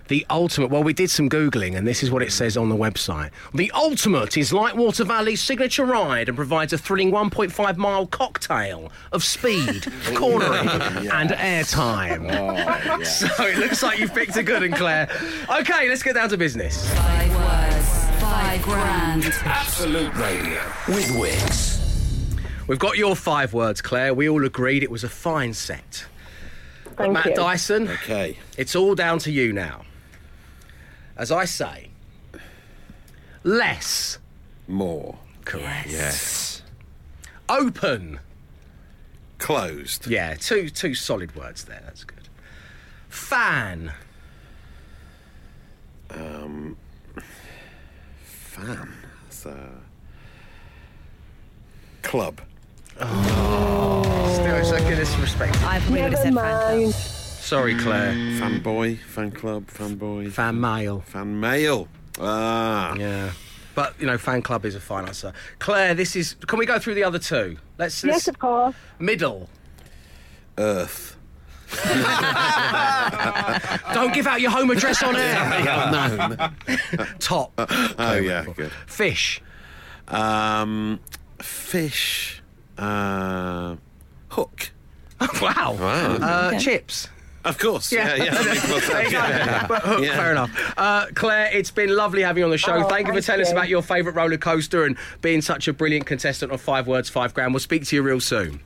The 0.08 0.24
ultimate. 0.30 0.70
Well, 0.70 0.82
we 0.84 0.92
did 0.92 1.10
some 1.10 1.28
googling, 1.28 1.76
and 1.76 1.86
this 1.86 2.02
is 2.02 2.10
what 2.10 2.22
it 2.22 2.30
says 2.32 2.56
on 2.56 2.68
the 2.68 2.76
website. 2.76 3.30
The 3.52 3.70
ultimate 3.72 4.36
is 4.36 4.52
Lightwater 4.52 5.04
Valley's 5.04 5.42
signature 5.42 5.84
ride 5.84 6.28
and 6.28 6.36
provides 6.36 6.72
a 6.72 6.78
thrilling 6.78 7.10
1.5 7.10 7.76
mile 7.76 8.06
cocktail 8.06 8.92
of 9.12 9.24
speed, 9.24 9.86
oh, 10.08 10.14
cornering, 10.14 10.68
and 11.10 11.30
airtime. 11.30 12.28
Oh, 12.30 13.02
so 13.02 13.26
it 13.46 13.58
looks 13.58 13.82
like 13.82 13.98
you've 13.98 14.14
picked 14.14 14.36
a 14.36 14.42
good 14.42 14.62
one, 14.62 14.72
Claire. 14.78 15.08
Okay, 15.60 15.88
let's 15.88 16.02
get 16.02 16.14
down 16.14 16.28
to 16.28 16.36
business. 16.36 16.88
Five 16.94 17.34
words, 17.34 18.20
five 18.22 18.62
grand. 18.62 19.24
Absolute 19.44 20.14
Radio 20.14 20.62
with 20.88 21.08
Wickes. 21.10 21.74
We've 22.68 22.78
got 22.78 22.96
your 22.96 23.14
five 23.16 23.52
words, 23.52 23.80
Claire. 23.82 24.14
We 24.14 24.28
all 24.28 24.44
agreed 24.44 24.82
it 24.82 24.90
was 24.90 25.04
a 25.04 25.08
fine 25.08 25.52
set. 25.54 26.06
Thank 26.96 27.12
Matt 27.12 27.26
you. 27.26 27.34
Dyson, 27.34 27.88
Okay. 27.88 28.38
it's 28.56 28.74
all 28.74 28.94
down 28.94 29.18
to 29.20 29.30
you 29.30 29.52
now. 29.52 29.82
As 31.16 31.32
I 31.32 31.44
say, 31.46 31.88
less. 33.42 34.18
More. 34.68 35.16
Correct. 35.44 35.88
Yes. 35.88 36.62
Open. 37.48 38.20
Closed. 39.38 40.06
Yeah, 40.06 40.34
two 40.34 40.68
two 40.68 40.94
solid 40.94 41.36
words 41.36 41.64
there. 41.64 41.82
That's 41.84 42.04
good. 42.04 42.28
Fan. 43.08 43.92
Um, 46.10 46.76
fan. 48.24 48.92
That's 49.24 49.46
a 49.46 49.70
club. 52.02 52.40
Oh. 53.00 54.32
Still, 54.34 54.56
it's 54.56 54.72
like 54.72 54.82
disrespect. 54.96 55.56
I 55.62 55.78
probably 55.80 56.02
would 56.02 56.12
have 56.12 56.12
Never 56.12 56.16
said 56.16 56.34
fan 56.34 56.34
mind. 56.34 56.94
Sorry, 57.46 57.76
Claire. 57.76 58.12
Fanboy. 58.12 58.98
Fan 58.98 59.30
club. 59.30 59.68
Fanboy. 59.68 60.32
Fan 60.32 60.60
mail. 60.60 61.00
Fan 61.02 61.38
mail. 61.38 61.86
Ah. 62.18 62.96
Yeah. 62.96 63.30
But 63.76 63.94
you 64.00 64.06
know, 64.06 64.18
fan 64.18 64.42
club 64.42 64.64
is 64.64 64.74
a 64.74 64.80
fine 64.80 65.06
answer. 65.06 65.32
Claire, 65.60 65.94
this 65.94 66.16
is. 66.16 66.34
Can 66.48 66.58
we 66.58 66.66
go 66.66 66.80
through 66.80 66.94
the 66.94 67.04
other 67.04 67.20
two? 67.20 67.56
Let's. 67.78 68.02
let's 68.02 68.16
Yes, 68.16 68.26
of 68.28 68.40
course. 68.40 68.74
middle. 68.98 69.48
Earth. 70.58 71.16
Don't 73.94 74.12
give 74.12 74.26
out 74.26 74.40
your 74.40 74.50
home 74.50 74.72
address 74.72 75.00
on 75.04 75.14
air. 75.14 75.34
Yeah, 75.64 75.90
no. 76.66 77.06
Top. 77.20 77.52
Oh 77.98 78.16
yeah, 78.16 78.44
good. 78.56 78.72
Fish. 78.88 79.40
Um, 80.08 80.98
fish. 81.40 82.42
Uh, 82.76 83.76
hook. 84.30 84.72
wow. 85.40 85.76
Uh, 85.80 86.58
Chips. 86.58 87.08
Of 87.46 87.58
course. 87.58 87.92
Yeah, 87.92 88.14
yeah. 88.16 88.34
There 88.34 89.04
you 89.04 89.10
yeah. 89.10 89.66
But 89.66 89.82
hook, 89.84 90.02
Yeah. 90.04 90.16
Fair 90.16 90.32
enough. 90.32 90.74
Uh, 90.76 91.06
Claire, 91.14 91.50
it's 91.52 91.70
been 91.70 91.94
lovely 91.94 92.22
having 92.22 92.40
you 92.40 92.44
on 92.44 92.50
the 92.50 92.58
show. 92.58 92.74
Oh, 92.74 92.88
thank 92.88 93.06
you 93.06 93.12
for 93.12 93.20
thank 93.20 93.26
telling 93.26 93.42
us 93.42 93.52
about 93.52 93.68
your 93.68 93.82
favourite 93.82 94.16
roller 94.16 94.36
coaster 94.36 94.84
and 94.84 94.96
being 95.22 95.40
such 95.40 95.68
a 95.68 95.72
brilliant 95.72 96.06
contestant 96.06 96.50
on 96.52 96.58
Five 96.58 96.86
Words, 96.86 97.08
Five 97.08 97.32
Grand. 97.34 97.52
We'll 97.54 97.60
speak 97.60 97.84
to 97.86 97.96
you 97.96 98.02
real 98.02 98.20
soon. 98.20 98.60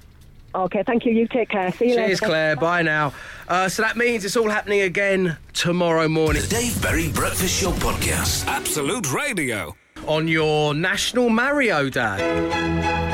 Okay, 0.54 0.82
thank 0.84 1.04
you. 1.04 1.12
You 1.12 1.28
take 1.28 1.48
care. 1.50 1.70
See 1.72 1.84
you 1.90 1.94
Cheers, 1.94 1.96
later. 1.96 2.08
Cheers, 2.08 2.20
Claire. 2.20 2.56
Bye 2.56 2.82
now. 2.82 3.12
Uh, 3.48 3.68
so 3.68 3.82
that 3.82 3.96
means 3.96 4.24
it's 4.24 4.36
all 4.36 4.48
happening 4.48 4.80
again 4.80 5.36
tomorrow 5.52 6.08
morning 6.08 6.42
The 6.42 6.48
Dave 6.48 6.82
Berry 6.82 7.08
Breakfast 7.12 7.60
Show 7.62 7.70
Podcast. 7.72 8.46
Absolute 8.46 9.12
Radio. 9.12 9.76
on 10.08 10.26
your 10.26 10.74
National 10.74 11.28
Mario 11.28 11.88
Day. 11.88 13.09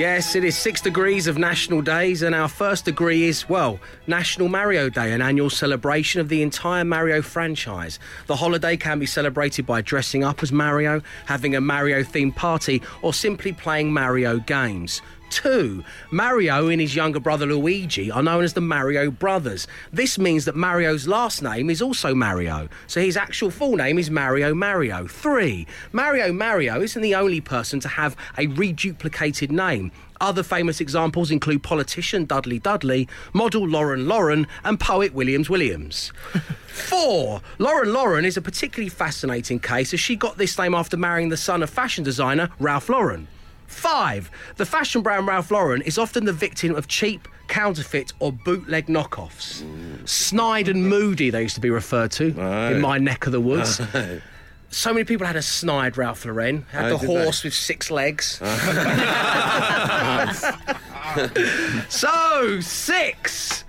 Yes, 0.00 0.34
it 0.34 0.44
is 0.44 0.56
six 0.56 0.80
degrees 0.80 1.26
of 1.26 1.36
national 1.36 1.82
days, 1.82 2.22
and 2.22 2.34
our 2.34 2.48
first 2.48 2.86
degree 2.86 3.24
is, 3.24 3.50
well, 3.50 3.78
National 4.06 4.48
Mario 4.48 4.88
Day, 4.88 5.12
an 5.12 5.20
annual 5.20 5.50
celebration 5.50 6.22
of 6.22 6.30
the 6.30 6.40
entire 6.40 6.86
Mario 6.86 7.20
franchise. 7.20 7.98
The 8.26 8.36
holiday 8.36 8.78
can 8.78 8.98
be 8.98 9.04
celebrated 9.04 9.66
by 9.66 9.82
dressing 9.82 10.24
up 10.24 10.42
as 10.42 10.52
Mario, 10.52 11.02
having 11.26 11.54
a 11.54 11.60
Mario 11.60 12.02
themed 12.02 12.34
party, 12.34 12.80
or 13.02 13.12
simply 13.12 13.52
playing 13.52 13.92
Mario 13.92 14.38
games. 14.38 15.02
Two, 15.30 15.84
Mario 16.10 16.68
and 16.68 16.80
his 16.80 16.96
younger 16.96 17.20
brother 17.20 17.46
Luigi 17.46 18.10
are 18.10 18.22
known 18.22 18.42
as 18.42 18.52
the 18.52 18.60
Mario 18.60 19.12
Brothers. 19.12 19.68
This 19.92 20.18
means 20.18 20.44
that 20.44 20.56
Mario's 20.56 21.06
last 21.06 21.40
name 21.40 21.70
is 21.70 21.80
also 21.80 22.16
Mario, 22.16 22.68
so 22.88 23.00
his 23.00 23.16
actual 23.16 23.50
full 23.50 23.76
name 23.76 23.96
is 23.96 24.10
Mario 24.10 24.54
Mario. 24.54 25.06
Three, 25.06 25.68
Mario 25.92 26.32
Mario 26.32 26.82
isn't 26.82 27.00
the 27.00 27.14
only 27.14 27.40
person 27.40 27.78
to 27.80 27.88
have 27.88 28.16
a 28.36 28.48
reduplicated 28.48 29.50
name. 29.52 29.92
Other 30.20 30.42
famous 30.42 30.80
examples 30.80 31.30
include 31.30 31.62
politician 31.62 32.24
Dudley 32.26 32.58
Dudley, 32.58 33.08
model 33.32 33.66
Lauren 33.66 34.08
Lauren, 34.08 34.48
and 34.64 34.78
poet 34.78 35.14
Williams 35.14 35.48
Williams. 35.48 36.12
Four, 36.66 37.40
Lauren 37.58 37.92
Lauren 37.92 38.24
is 38.24 38.36
a 38.36 38.42
particularly 38.42 38.90
fascinating 38.90 39.60
case 39.60 39.94
as 39.94 40.00
she 40.00 40.16
got 40.16 40.38
this 40.38 40.58
name 40.58 40.74
after 40.74 40.96
marrying 40.96 41.28
the 41.28 41.36
son 41.36 41.62
of 41.62 41.70
fashion 41.70 42.02
designer 42.02 42.50
Ralph 42.58 42.88
Lauren. 42.88 43.28
Five, 43.74 44.30
the 44.56 44.66
fashion 44.66 45.00
brand 45.00 45.26
Ralph 45.26 45.50
Lauren 45.50 45.80
is 45.82 45.96
often 45.96 46.24
the 46.26 46.32
victim 46.32 46.74
of 46.74 46.86
cheap, 46.88 47.28
counterfeit, 47.48 48.12
or 48.18 48.32
bootleg 48.32 48.86
knockoffs. 48.88 49.62
Snide 50.08 50.68
and 50.68 50.86
moody, 50.88 51.30
they 51.30 51.42
used 51.42 51.54
to 51.54 51.60
be 51.60 51.70
referred 51.70 52.10
to 52.12 52.26
in 52.72 52.80
my 52.80 52.98
neck 52.98 53.26
of 53.26 53.32
the 53.32 53.40
woods. 53.40 53.80
So 54.72 54.92
many 54.94 55.02
people 55.02 55.26
had 55.26 55.34
a 55.34 55.42
snide 55.42 55.98
Ralph 55.98 56.24
Lauren, 56.24 56.64
had 56.70 56.92
Oh, 56.92 56.96
the 56.96 56.98
did 56.98 57.10
they? 57.10 57.22
horse 57.24 57.42
with 57.42 57.54
six 57.54 57.90
legs. 57.90 58.38
so, 61.88 62.60
six. 62.60 63.64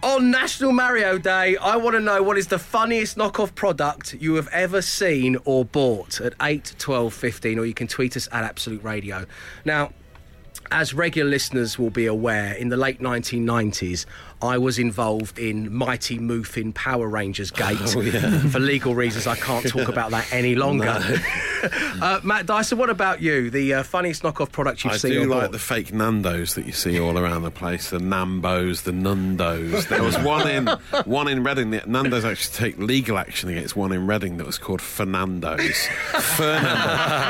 On 0.00 0.30
National 0.30 0.72
Mario 0.72 1.18
Day, 1.18 1.56
I 1.56 1.76
want 1.76 1.94
to 1.94 2.00
know 2.00 2.22
what 2.22 2.38
is 2.38 2.46
the 2.46 2.58
funniest 2.58 3.16
knockoff 3.16 3.56
product 3.56 4.14
you 4.14 4.36
have 4.36 4.46
ever 4.52 4.80
seen 4.80 5.36
or 5.44 5.64
bought 5.64 6.20
at 6.20 6.34
8, 6.40 6.76
12, 6.78 7.12
15, 7.12 7.58
or 7.58 7.64
you 7.64 7.74
can 7.74 7.88
tweet 7.88 8.16
us 8.16 8.28
at 8.30 8.44
Absolute 8.44 8.84
Radio. 8.84 9.26
Now, 9.64 9.90
as 10.70 10.94
regular 10.94 11.28
listeners 11.28 11.80
will 11.80 11.90
be 11.90 12.06
aware, 12.06 12.52
in 12.52 12.68
the 12.68 12.76
late 12.76 13.00
1990s, 13.00 14.06
I 14.40 14.58
was 14.58 14.78
involved 14.78 15.38
in 15.38 15.74
Mighty 15.74 16.18
Morphin 16.18 16.72
Power 16.72 17.08
Rangers 17.08 17.50
Gate. 17.50 17.76
For 18.50 18.60
legal 18.60 18.94
reasons, 18.94 19.26
I 19.26 19.34
can't 19.34 19.66
talk 19.66 19.88
about 19.88 20.12
that 20.12 20.32
any 20.32 20.54
longer. 20.54 20.86
uh, 22.00 22.20
Matt 22.22 22.46
Dyson, 22.46 22.78
what 22.78 22.88
about 22.88 23.20
you? 23.20 23.50
The 23.50 23.74
uh, 23.74 23.82
funniest 23.82 24.22
knockoff 24.22 24.52
product 24.52 24.84
you've 24.84 24.92
I 24.92 24.96
seen 24.96 25.12
do 25.12 25.24
like 25.24 25.40
bought? 25.42 25.52
the 25.52 25.58
fake 25.58 25.88
Nandos 25.88 26.54
that 26.54 26.66
you 26.66 26.72
see 26.72 27.00
all 27.00 27.18
around 27.18 27.42
the 27.42 27.50
place. 27.50 27.90
The 27.90 27.98
Nambos, 27.98 28.84
the 28.84 28.92
Nundos. 28.92 29.88
There 29.88 30.04
was 30.04 30.16
one 30.20 30.48
in 30.48 30.66
one 31.04 31.26
in 31.26 31.42
Reading. 31.42 31.70
The 31.70 31.82
Nando's 31.86 32.24
actually 32.24 32.56
take 32.56 32.78
legal 32.78 33.18
action 33.18 33.48
against 33.48 33.74
one 33.74 33.92
in 33.92 34.06
Reading 34.06 34.36
that 34.36 34.46
was 34.46 34.58
called 34.58 34.80
Fernando's. 34.80 35.88
Fernando. 36.36 36.68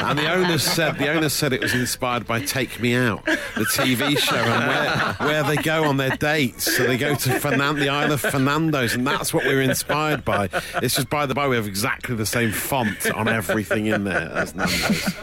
And 0.08 0.18
the 0.18 0.30
owners 0.30 0.62
said 0.62 0.98
the 0.98 1.08
owners 1.08 1.32
said 1.32 1.54
it 1.54 1.62
was 1.62 1.74
inspired 1.74 2.26
by 2.26 2.40
Take 2.44 2.80
Me 2.80 2.94
Out, 2.94 3.24
the 3.24 3.66
TV 3.72 4.18
show, 4.18 4.36
and 4.36 4.68
where, 4.68 5.14
where 5.28 5.42
they 5.44 5.56
go 5.62 5.84
on 5.84 5.96
their 5.96 6.16
dates. 6.16 6.76
So 6.76 6.84
they 6.84 6.97
go 6.98 7.14
to 7.14 7.40
Fernan- 7.40 7.76
the 7.76 7.88
Isle 7.88 8.12
of 8.12 8.20
Fernando's, 8.20 8.94
and 8.94 9.06
that's 9.06 9.32
what 9.32 9.44
we 9.44 9.54
were 9.54 9.62
inspired 9.62 10.24
by. 10.24 10.48
It's 10.82 10.94
just 10.94 11.08
by 11.10 11.26
the 11.26 11.34
by, 11.34 11.48
we 11.48 11.56
have 11.56 11.66
exactly 11.66 12.14
the 12.14 12.26
same 12.26 12.52
font 12.52 13.10
on 13.12 13.28
everything 13.28 13.86
in 13.86 14.04
there 14.04 14.30
as 14.34 14.54
Nando's. 14.54 15.14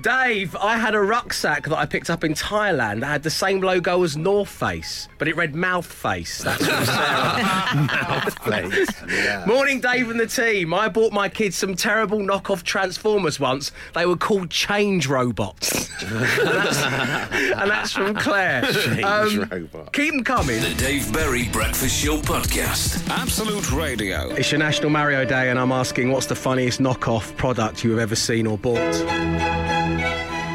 Dave, 0.00 0.54
I 0.56 0.76
had 0.76 0.94
a 0.94 1.00
rucksack 1.00 1.64
that 1.68 1.76
I 1.76 1.86
picked 1.86 2.10
up 2.10 2.24
in 2.24 2.34
Thailand 2.34 3.00
that 3.00 3.06
had 3.06 3.22
the 3.22 3.30
same 3.30 3.60
logo 3.60 4.02
as 4.02 4.16
North 4.16 4.48
Face, 4.48 5.08
but 5.18 5.28
it 5.28 5.36
read 5.36 5.54
Mouth 5.54 5.86
Face. 5.86 6.42
That's 6.42 6.64
from 6.66 6.84
Sarah. 6.84 8.30
Place. 8.36 8.88
Yeah. 9.08 9.44
Morning, 9.46 9.80
Dave 9.80 10.10
and 10.10 10.20
the 10.20 10.26
team. 10.26 10.72
I 10.72 10.88
bought 10.88 11.12
my 11.12 11.28
kids 11.28 11.56
some 11.56 11.74
terrible 11.74 12.18
knockoff 12.20 12.62
Transformers 12.62 13.40
once. 13.40 13.72
They 13.94 14.06
were 14.06 14.16
called 14.16 14.50
Change 14.50 15.06
Robots. 15.08 15.90
and, 16.02 16.10
that's, 16.12 16.82
and 16.82 17.70
that's 17.70 17.92
from 17.92 18.14
Claire. 18.14 18.64
Um, 19.04 19.28
Change 19.30 19.50
robot. 19.50 19.92
Keep 19.92 20.12
them 20.12 20.24
coming. 20.24 20.60
The 20.60 20.74
Dave 20.86 21.12
Berry 21.12 21.48
Breakfast 21.48 22.00
Show 22.04 22.18
Podcast. 22.18 23.10
Absolute 23.10 23.72
Radio. 23.72 24.30
It's 24.30 24.52
your 24.52 24.60
National 24.60 24.88
Mario 24.88 25.24
Day, 25.24 25.50
and 25.50 25.58
I'm 25.58 25.72
asking 25.72 26.12
what's 26.12 26.26
the 26.26 26.36
funniest 26.36 26.78
knockoff 26.78 27.36
product 27.36 27.82
you 27.82 27.90
have 27.90 27.98
ever 27.98 28.14
seen 28.14 28.46
or 28.46 28.56
bought? 28.56 28.94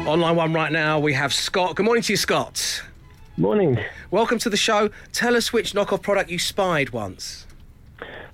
Online 0.06 0.34
one 0.34 0.54
right 0.54 0.72
now, 0.72 0.98
we 0.98 1.12
have 1.12 1.34
Scott. 1.34 1.76
Good 1.76 1.84
morning 1.84 2.02
to 2.04 2.14
you, 2.14 2.16
Scott. 2.16 2.82
Morning. 3.36 3.78
Welcome 4.10 4.38
to 4.38 4.48
the 4.48 4.56
show. 4.56 4.88
Tell 5.12 5.36
us 5.36 5.52
which 5.52 5.74
knockoff 5.74 6.00
product 6.00 6.30
you 6.30 6.38
spied 6.38 6.94
once. 6.94 7.46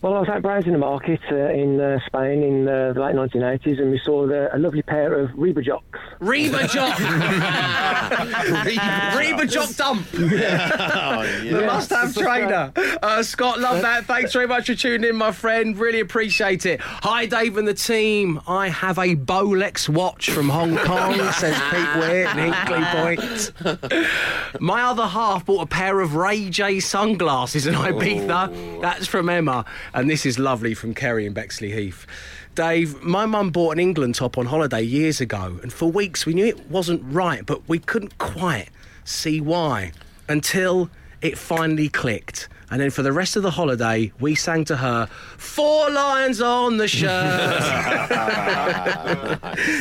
Well, 0.01 0.15
I 0.15 0.21
was 0.21 0.29
out 0.29 0.43
browsing 0.43 0.71
the 0.71 0.79
market 0.79 1.19
uh, 1.33 1.51
in 1.51 1.81
uh, 1.81 1.99
Spain 2.07 2.45
in 2.45 2.69
uh, 2.69 2.93
the 2.93 3.01
late 3.01 3.17
1980s, 3.17 3.81
and 3.83 3.91
we 3.91 4.01
saw 4.05 4.29
the, 4.29 4.55
a 4.55 4.59
lovely 4.59 4.83
pair 4.83 5.19
of 5.19 5.31
Reba 5.35 5.63
jocks. 5.63 5.99
Reba 6.21 6.69
Jock. 6.69 6.97
Reba 9.17 9.47
Jock 9.47 9.75
dump. 9.77 10.07
The 10.13 11.63
must-have 11.67 12.15
trainer. 12.15 12.73
Uh, 13.03 13.23
Scott, 13.23 13.59
love 13.61 13.83
that. 13.83 14.05
Thanks 14.07 14.33
very 14.33 14.47
much 14.47 14.67
for 14.67 14.75
tuning 14.75 15.09
in, 15.09 15.17
my 15.17 15.33
friend. 15.33 15.77
Really 15.79 16.01
appreciate 16.01 16.67
it. 16.67 16.81
Hi, 16.81 17.27
Dave 17.27 17.57
and 17.57 17.67
the 17.67 17.75
team. 17.75 18.41
I 18.47 18.69
have 18.69 18.99
a 18.99 19.15
Bolex 19.17 19.89
watch 19.89 20.31
from 20.31 20.49
Hong 20.49 20.77
Kong, 20.85 21.15
says 21.33 21.59
Pete 21.71 21.97
Witt, 21.97 22.29
Hinkley 22.29 23.53
Point. 23.63 24.61
My 24.61 24.83
other 24.83 25.07
half 25.07 25.47
bought 25.47 25.63
a 25.63 25.67
pair 25.67 26.01
of 26.01 26.15
Ray 26.15 26.51
J 26.51 26.81
sunglasses 26.81 27.67
in 27.67 27.75
Ibiza. 27.75 28.81
That's 28.81 29.07
from 29.07 29.29
Emma. 29.29 29.65
And 29.95 30.09
this 30.11 30.25
is 30.27 30.39
lovely 30.39 30.75
from 30.75 30.95
Kerry 30.95 31.27
in 31.27 31.35
Bexleyheath. 31.35 32.07
Dave, 32.59 33.01
my 33.05 33.25
mum 33.25 33.51
bought 33.51 33.71
an 33.71 33.79
England 33.79 34.17
top 34.17 34.37
on 34.37 34.47
holiday 34.47 34.83
years 34.83 35.21
ago, 35.21 35.61
and 35.63 35.73
for 35.73 35.93
weeks 35.93 36.27
we 36.27 36.35
knew 36.35 36.45
it 36.45 36.69
wasn't 36.69 37.01
right, 37.05 37.47
but 37.47 37.69
we 37.69 37.79
couldn't 37.79 38.19
quite 38.19 38.67
see 39.05 39.41
why 39.41 39.93
until 40.29 40.91
it 41.23 41.39
finally 41.39 41.89
clicked. 41.89 42.49
And 42.71 42.81
then 42.81 42.91
for 42.91 43.03
the 43.03 43.13
rest 43.13 43.37
of 43.37 43.43
the 43.43 43.51
holiday, 43.51 44.13
we 44.21 44.35
sang 44.35 44.65
to 44.67 44.77
her, 44.77 45.07
Four 45.39 45.91
Lions 45.91 46.41
on 46.41 46.77
the 46.77 46.87
shirt. 46.87 47.63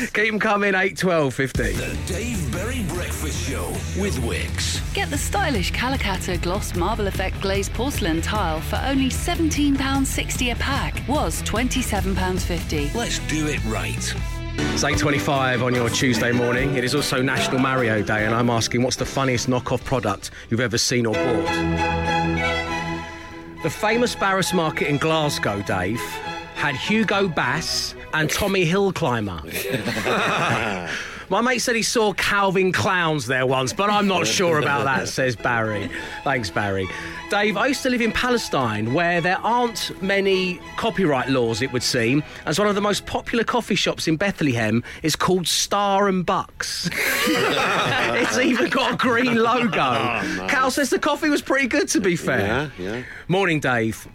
Keep 0.13 0.31
them 0.31 0.39
coming, 0.39 0.73
8, 0.73 0.97
12, 0.97 1.33
15. 1.33 1.77
The 1.77 1.97
Dave 2.07 2.51
Berry 2.51 2.83
Breakfast 2.83 3.49
Show 3.49 3.67
with 4.01 4.15
Wickes. 4.21 4.81
Get 4.93 5.09
the 5.09 5.17
stylish 5.17 5.71
Calacatta 5.73 6.41
Gloss 6.41 6.75
Marble 6.75 7.07
Effect 7.07 7.39
Glazed 7.41 7.73
Porcelain 7.73 8.21
Tile 8.21 8.61
for 8.61 8.81
only 8.85 9.09
£17.60 9.09 10.51
a 10.53 10.55
pack. 10.55 11.03
Was 11.07 11.41
£27.50. 11.43 12.95
Let's 12.95 13.19
do 13.27 13.47
it 13.47 13.63
right. 13.65 14.15
It's 14.59 14.83
8.25 14.83 15.63
on 15.63 15.75
your 15.75 15.89
Tuesday 15.89 16.31
morning. 16.31 16.75
It 16.75 16.83
is 16.83 16.95
also 16.95 17.21
National 17.21 17.59
Mario 17.59 18.01
Day, 18.01 18.25
and 18.25 18.33
I'm 18.33 18.49
asking 18.49 18.81
what's 18.81 18.95
the 18.95 19.05
funniest 19.05 19.47
knockoff 19.47 19.83
product 19.83 20.31
you've 20.49 20.59
ever 20.61 20.77
seen 20.77 21.05
or 21.05 21.13
bought? 21.13 22.76
The 23.63 23.69
famous 23.71 24.15
Barras 24.15 24.53
Market 24.53 24.87
in 24.87 24.97
Glasgow, 24.97 25.63
Dave, 25.63 25.99
had 26.53 26.75
Hugo 26.75 27.27
Bass 27.27 27.95
and 28.13 28.29
Tommy 28.29 28.65
Hillclimber. 28.65 29.41
My 31.29 31.41
mate 31.41 31.59
said 31.59 31.75
he 31.75 31.83
saw 31.83 32.13
Calvin 32.13 32.71
Clowns 32.71 33.27
there 33.27 33.45
once, 33.45 33.73
but 33.73 33.89
I'm 33.89 34.07
not 34.07 34.25
sure 34.25 34.59
about 34.59 34.85
that, 34.85 35.07
says 35.09 35.35
Barry. 35.35 35.89
Thanks, 36.23 36.49
Barry. 36.49 36.87
Dave, 37.29 37.57
I 37.57 37.67
used 37.67 37.83
to 37.83 37.89
live 37.89 37.99
in 37.99 38.13
Palestine 38.13 38.93
where 38.93 39.19
there 39.19 39.37
aren't 39.39 40.01
many 40.01 40.61
copyright 40.77 41.27
laws, 41.27 41.61
it 41.61 41.73
would 41.73 41.83
seem, 41.83 42.23
as 42.45 42.57
one 42.57 42.69
of 42.69 42.75
the 42.75 42.81
most 42.81 43.05
popular 43.05 43.43
coffee 43.43 43.75
shops 43.75 44.07
in 44.07 44.15
Bethlehem 44.15 44.81
is 45.03 45.17
called 45.17 45.47
Star 45.47 46.07
and 46.07 46.25
Bucks. 46.25 46.89
it's 46.93 48.37
even 48.37 48.69
got 48.69 48.93
a 48.93 48.97
green 48.97 49.35
logo. 49.35 49.77
Oh, 49.77 50.47
Cal 50.47 50.71
says 50.71 50.89
the 50.89 50.99
coffee 50.99 51.29
was 51.29 51.41
pretty 51.41 51.67
good, 51.67 51.87
to 51.89 51.99
be 51.99 52.15
fair. 52.15 52.71
Yeah, 52.77 52.95
yeah. 52.95 53.03
Morning, 53.27 53.59
Dave. 53.59 54.07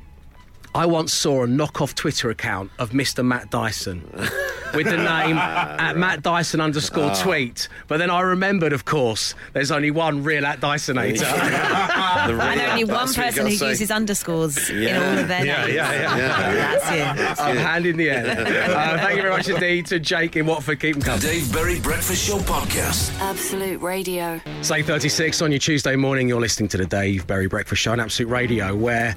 I 0.74 0.86
once 0.86 1.12
saw 1.12 1.44
a 1.44 1.46
knockoff 1.46 1.94
Twitter 1.94 2.30
account 2.30 2.70
of 2.78 2.90
Mr. 2.90 3.22
Matt 3.22 3.50
Dyson 3.50 4.00
with 4.74 4.86
the 4.86 4.96
name 4.96 5.36
at 5.36 5.98
Matt 5.98 6.22
Dyson 6.22 6.62
underscore 6.62 7.14
tweet. 7.16 7.68
But 7.88 7.98
then 7.98 8.08
I 8.08 8.20
remembered, 8.22 8.72
of 8.72 8.86
course, 8.86 9.34
there's 9.52 9.70
only 9.70 9.90
one 9.90 10.22
real 10.24 10.46
at 10.46 10.60
Dysonator. 10.60 11.22
And 12.12 12.60
only 12.60 12.84
one 12.84 13.12
person 13.12 13.46
who 13.46 13.52
uses 13.52 13.90
underscores 13.90 14.70
in 14.70 14.94
all 14.96 15.18
of 15.18 15.28
their 15.28 15.44
Yeah, 15.44 15.62
names. 15.62 15.74
yeah, 15.74 15.92
yeah. 15.92 17.14
That's 17.14 17.40
you. 17.40 17.44
I'm 17.46 17.56
hand 17.56 17.86
in 17.86 17.96
the 17.96 18.10
air. 18.10 18.22
Uh, 18.72 18.96
thank 18.98 19.16
you 19.16 19.22
very 19.22 19.34
much 19.34 19.48
indeed 19.48 19.86
to 19.86 19.98
Jake 19.98 20.36
in 20.36 20.46
Watford. 20.46 20.80
Keep 20.80 20.94
them 20.96 21.02
coming. 21.02 21.20
Dave 21.20 21.52
Berry 21.52 21.80
Breakfast 21.80 22.26
Show 22.26 22.38
podcast. 22.38 23.12
Absolute 23.20 23.80
Radio. 23.82 24.40
Say 24.62 24.82
36 24.82 25.42
on 25.42 25.52
your 25.52 25.58
Tuesday 25.58 25.96
morning. 25.96 26.28
You're 26.28 26.40
listening 26.40 26.68
to 26.70 26.76
the 26.78 26.86
Dave 26.86 27.26
Berry 27.26 27.48
Breakfast 27.48 27.82
Show 27.82 27.92
on 27.92 28.00
Absolute 28.00 28.28
Radio, 28.30 28.74
where 28.74 29.14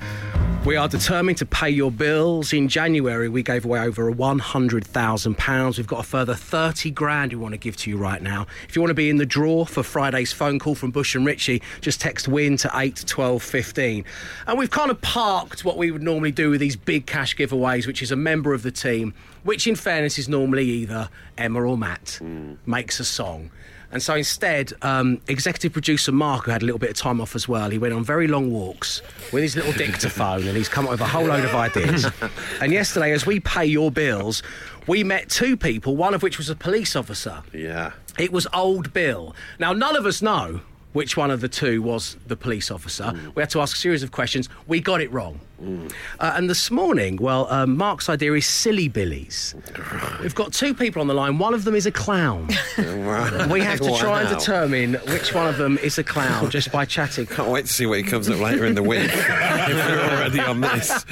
we 0.66 0.76
are 0.76 0.88
determined 0.88 1.38
to 1.38 1.46
pay 1.46 1.70
your 1.70 1.92
bills. 1.92 2.52
In 2.52 2.68
January, 2.68 3.30
we 3.30 3.44
gave 3.44 3.66
away 3.66 3.82
over 3.82 4.12
£100,000. 4.12 5.78
We've 5.78 5.88
got 5.88 6.00
a 6.00 6.04
further 6.04 6.34
30 6.34 6.90
grand 6.90 7.34
we 7.34 7.38
want 7.38 7.54
to 7.54 7.60
give 7.60 7.78
to 7.78 7.90
you 7.92 7.98
right 7.98 8.20
now. 8.20 8.48
If 8.68 8.76
you 8.76 8.82
want 8.82 8.90
to 8.90 8.96
be 8.96 9.12
in 9.12 9.18
the 9.18 9.28
draw 9.28 9.66
for 9.66 9.84
Friday's 9.84 10.34
phone 10.34 10.58
call 10.58 10.74
from 10.74 10.90
Bush 10.90 11.14
and 11.14 11.24
Ritchie, 11.24 11.62
just 11.82 12.02
text 12.02 12.28
WIN 12.28 12.58
to 12.58 12.68
81215. 12.70 14.06
And 14.48 14.58
we've 14.58 14.72
kind 14.72 14.90
of 14.90 15.00
parked 15.02 15.64
what 15.64 15.78
we 15.78 15.92
would 15.92 16.02
normally 16.02 16.32
do 16.32 16.50
with 16.50 16.62
these 16.62 16.76
big 16.76 17.06
cash 17.06 17.36
giveaways, 17.36 17.86
which 17.86 18.02
is 18.02 18.12
a 18.12 18.16
member 18.16 18.52
of 18.52 18.64
the 18.64 18.72
team, 18.72 19.14
which 19.44 19.68
in 19.68 19.76
fairness 19.76 20.18
is 20.18 20.28
normally 20.28 20.66
either 20.66 21.10
Emma 21.38 21.62
or 21.62 21.78
Matt, 21.78 22.18
hmm. 22.20 22.54
makes 22.66 23.00
a 23.00 23.06
song. 23.06 23.52
And 23.96 24.04
so 24.04 24.14
instead, 24.14 24.74
um, 24.82 25.22
executive 25.30 25.72
producer 25.72 26.12
Mark, 26.12 26.44
who 26.44 26.52
had 26.52 26.62
a 26.62 26.66
little 26.66 26.80
bit 26.80 26.90
of 26.90 26.98
time 26.98 27.22
off 27.22 27.34
as 27.34 27.48
well, 27.48 27.70
he 27.70 27.78
went 27.78 27.94
on 27.94 28.04
very 28.04 28.28
long 28.28 28.52
walks 28.52 29.02
with 29.32 29.42
his 29.42 29.56
little 29.56 29.72
dictaphone 29.72 30.46
and 30.46 30.58
he's 30.58 30.68
come 30.68 30.84
up 30.84 30.92
with 30.92 31.00
a 31.00 31.08
whole 31.08 31.24
load 31.24 31.46
of 31.46 31.56
ideas. 31.56 32.06
and 32.62 32.74
yesterday, 32.74 33.14
as 33.14 33.26
we 33.26 33.40
pay 33.40 33.64
your 33.64 33.92
bills, 33.92 34.44
we 34.86 35.06
met 35.06 35.30
two 35.30 35.56
people, 35.56 35.96
one 35.96 36.14
of 36.14 36.24
which 36.24 36.38
was 36.38 36.50
a 36.50 36.58
police 36.58 36.94
officer. 36.94 37.42
Yeah. 37.54 37.94
It 38.20 38.34
was 38.34 38.48
Old 38.54 38.92
Bill. 38.92 39.34
Now, 39.60 39.72
none 39.72 39.96
of 39.96 40.06
us 40.06 40.22
know 40.22 40.60
which 40.96 41.18
one 41.18 41.30
of 41.30 41.42
the 41.42 41.50
two 41.50 41.82
was 41.82 42.16
the 42.26 42.38
police 42.38 42.72
officer. 42.72 43.14
We 43.36 43.42
had 43.42 43.50
to 43.50 43.60
ask 43.60 43.76
a 43.76 43.80
series 43.80 44.02
of 44.02 44.14
questions. 44.14 44.48
We 44.66 44.80
got 44.80 45.02
it 45.02 45.12
wrong. 45.12 45.42
Uh, 46.20 46.34
and 46.36 46.50
this 46.50 46.72
morning, 46.72 47.18
well, 47.18 47.52
um, 47.52 47.76
Mark's 47.76 48.08
idea 48.08 48.32
is 48.34 48.46
silly 48.46 48.88
billies. 48.88 49.56
We've 50.22 50.36
got 50.36 50.54
two 50.54 50.74
people 50.74 51.02
on 51.02 51.08
the 51.08 51.14
line. 51.14 51.38
One 51.38 51.54
of 51.54 51.66
them 51.66 51.76
is 51.76 51.86
a 51.86 51.92
clown. 51.92 52.48
We 53.50 53.62
have 53.62 53.80
to 53.82 53.96
try 53.98 54.22
and 54.22 54.30
determine 54.30 54.96
which 55.08 55.34
one 55.34 55.48
of 55.48 55.58
them 55.58 55.78
is 55.80 55.98
a 55.98 56.04
clown 56.04 56.50
just 56.50 56.72
by 56.72 56.86
chatting. 56.86 57.26
Can't 57.26 57.50
wait 57.50 57.66
to 57.66 57.74
see 57.74 57.86
what 57.86 57.98
he 58.00 58.04
comes 58.04 58.30
up 58.30 58.40
later 58.40 58.66
in 58.66 58.76
the 58.76 58.84
week. 58.84 59.00
if 59.14 59.90
we're 59.90 60.00
already 60.00 60.40
on 60.40 60.62
this. 60.62 61.06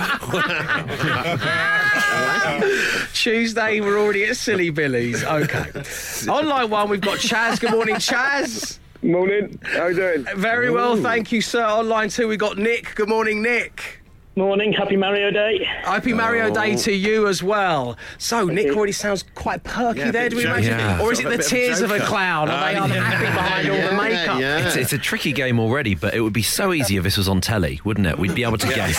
Tuesday, 3.13 3.81
we're 3.81 3.99
already 3.99 4.25
at 4.25 4.35
Silly 4.37 4.69
Billies. 4.71 5.23
Okay. 5.23 5.83
On 6.29 6.47
line 6.47 6.69
one, 6.69 6.89
we've 6.89 7.01
got 7.01 7.19
Chaz. 7.19 7.59
Good 7.59 7.71
morning, 7.71 7.95
Chaz. 7.95 8.79
Morning. 9.03 9.59
How 9.63 9.81
are 9.81 9.91
you 9.91 9.95
doing? 9.97 10.25
Very 10.37 10.69
well, 10.69 10.95
thank 10.95 11.31
you, 11.31 11.41
sir. 11.41 11.63
On 11.63 11.89
line 11.89 12.09
two, 12.09 12.27
we've 12.27 12.39
got 12.39 12.57
Nick. 12.57 12.95
Good 12.95 13.09
morning, 13.09 13.41
Nick. 13.41 13.99
Morning, 14.35 14.73
happy 14.73 14.95
Mario 14.95 15.29
Day. 15.29 15.63
Happy 15.63 16.11
Mario 16.13 16.51
Day 16.51 16.75
to 16.77 16.91
you 16.91 17.27
as 17.27 17.43
well. 17.43 17.97
So, 18.17 18.45
Nick 18.47 18.75
already 18.75 18.91
sounds 18.93 19.23
quite 19.35 19.63
perky 19.63 19.99
Yeah, 19.99 20.11
there, 20.11 20.29
do 20.29 20.37
we 20.37 20.45
imagine? 20.45 20.79
Yeah. 20.79 21.01
Or 21.01 21.11
is 21.11 21.19
it 21.19 21.23
the 21.23 21.29
of 21.29 21.33
a 21.33 21.35
of 21.35 21.45
a 21.45 21.49
tears 21.49 21.81
of 21.81 21.91
a 21.91 21.99
clown? 21.99 22.49
Are 22.49 22.71
they 22.71 22.79
Uh, 22.79 22.85
unhappy 22.85 23.23
yeah, 23.25 23.35
behind 23.35 23.69
all 23.69 23.89
the 23.91 24.01
makeup? 24.03 24.39
yeah. 24.39 24.65
It's, 24.65 24.75
it's 24.75 24.93
a 24.93 24.97
tricky 24.97 25.33
game 25.33 25.59
already, 25.59 25.93
but 25.93 26.15
it 26.15 26.21
would 26.21 26.33
be 26.33 26.41
so 26.41 26.73
easy 26.73 26.97
if 26.97 27.03
this 27.03 27.15
was 27.17 27.27
on 27.29 27.41
telly, 27.41 27.79
wouldn't 27.83 28.07
it? 28.07 28.17
We'd 28.17 28.33
be 28.33 28.43
able 28.43 28.57
to 28.57 28.67
guess 28.73 28.97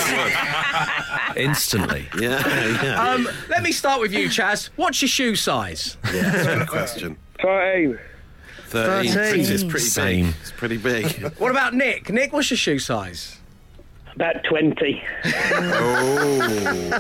instantly. 1.37 2.07
Yeah, 2.21 2.47
yeah. 2.85 3.03
Um, 3.11 3.29
let 3.49 3.63
me 3.65 3.73
start 3.73 4.01
with 4.01 4.13
you, 4.13 4.29
Chaz. 4.29 4.69
What's 4.77 5.03
your 5.03 5.09
shoe 5.09 5.35
size? 5.35 5.97
yeah, 6.13 6.31
that's 6.31 6.47
a 6.47 6.57
good 6.59 6.69
question. 6.69 7.17
13. 7.43 7.99
13. 8.75 9.13
13. 9.13 9.41
It's 9.53 9.65
pretty 9.65 9.87
Same. 9.87 10.27
big. 10.27 10.35
It's 10.43 10.53
pretty 10.53 10.77
big. 10.77 11.33
What 11.39 11.51
about 11.51 11.75
Nick? 11.75 12.11
Nick, 12.11 12.33
what's 12.33 12.51
your 12.51 12.59
shoe 12.59 12.79
size? 12.79 13.41
About 14.15 14.45
20. 14.45 15.03
oh. 15.25 16.91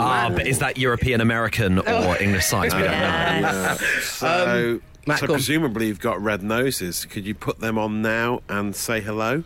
Ah, 0.00 0.30
but 0.34 0.46
is 0.46 0.60
that 0.60 0.78
European 0.78 1.20
American 1.20 1.78
or 1.80 2.16
English 2.22 2.44
size? 2.46 2.72
We 2.74 2.80
don't 2.82 2.90
know. 2.90 2.96
Yeah. 2.96 3.74
So, 4.02 4.80
Matt, 5.06 5.18
so 5.18 5.26
go 5.26 5.32
on. 5.32 5.38
presumably 5.38 5.88
you've 5.88 5.98
got 5.98 6.22
red 6.22 6.44
noses. 6.44 7.04
Could 7.06 7.26
you 7.26 7.34
put 7.34 7.58
them 7.58 7.76
on 7.78 8.00
now 8.02 8.42
and 8.48 8.76
say 8.76 9.00
hello? 9.00 9.42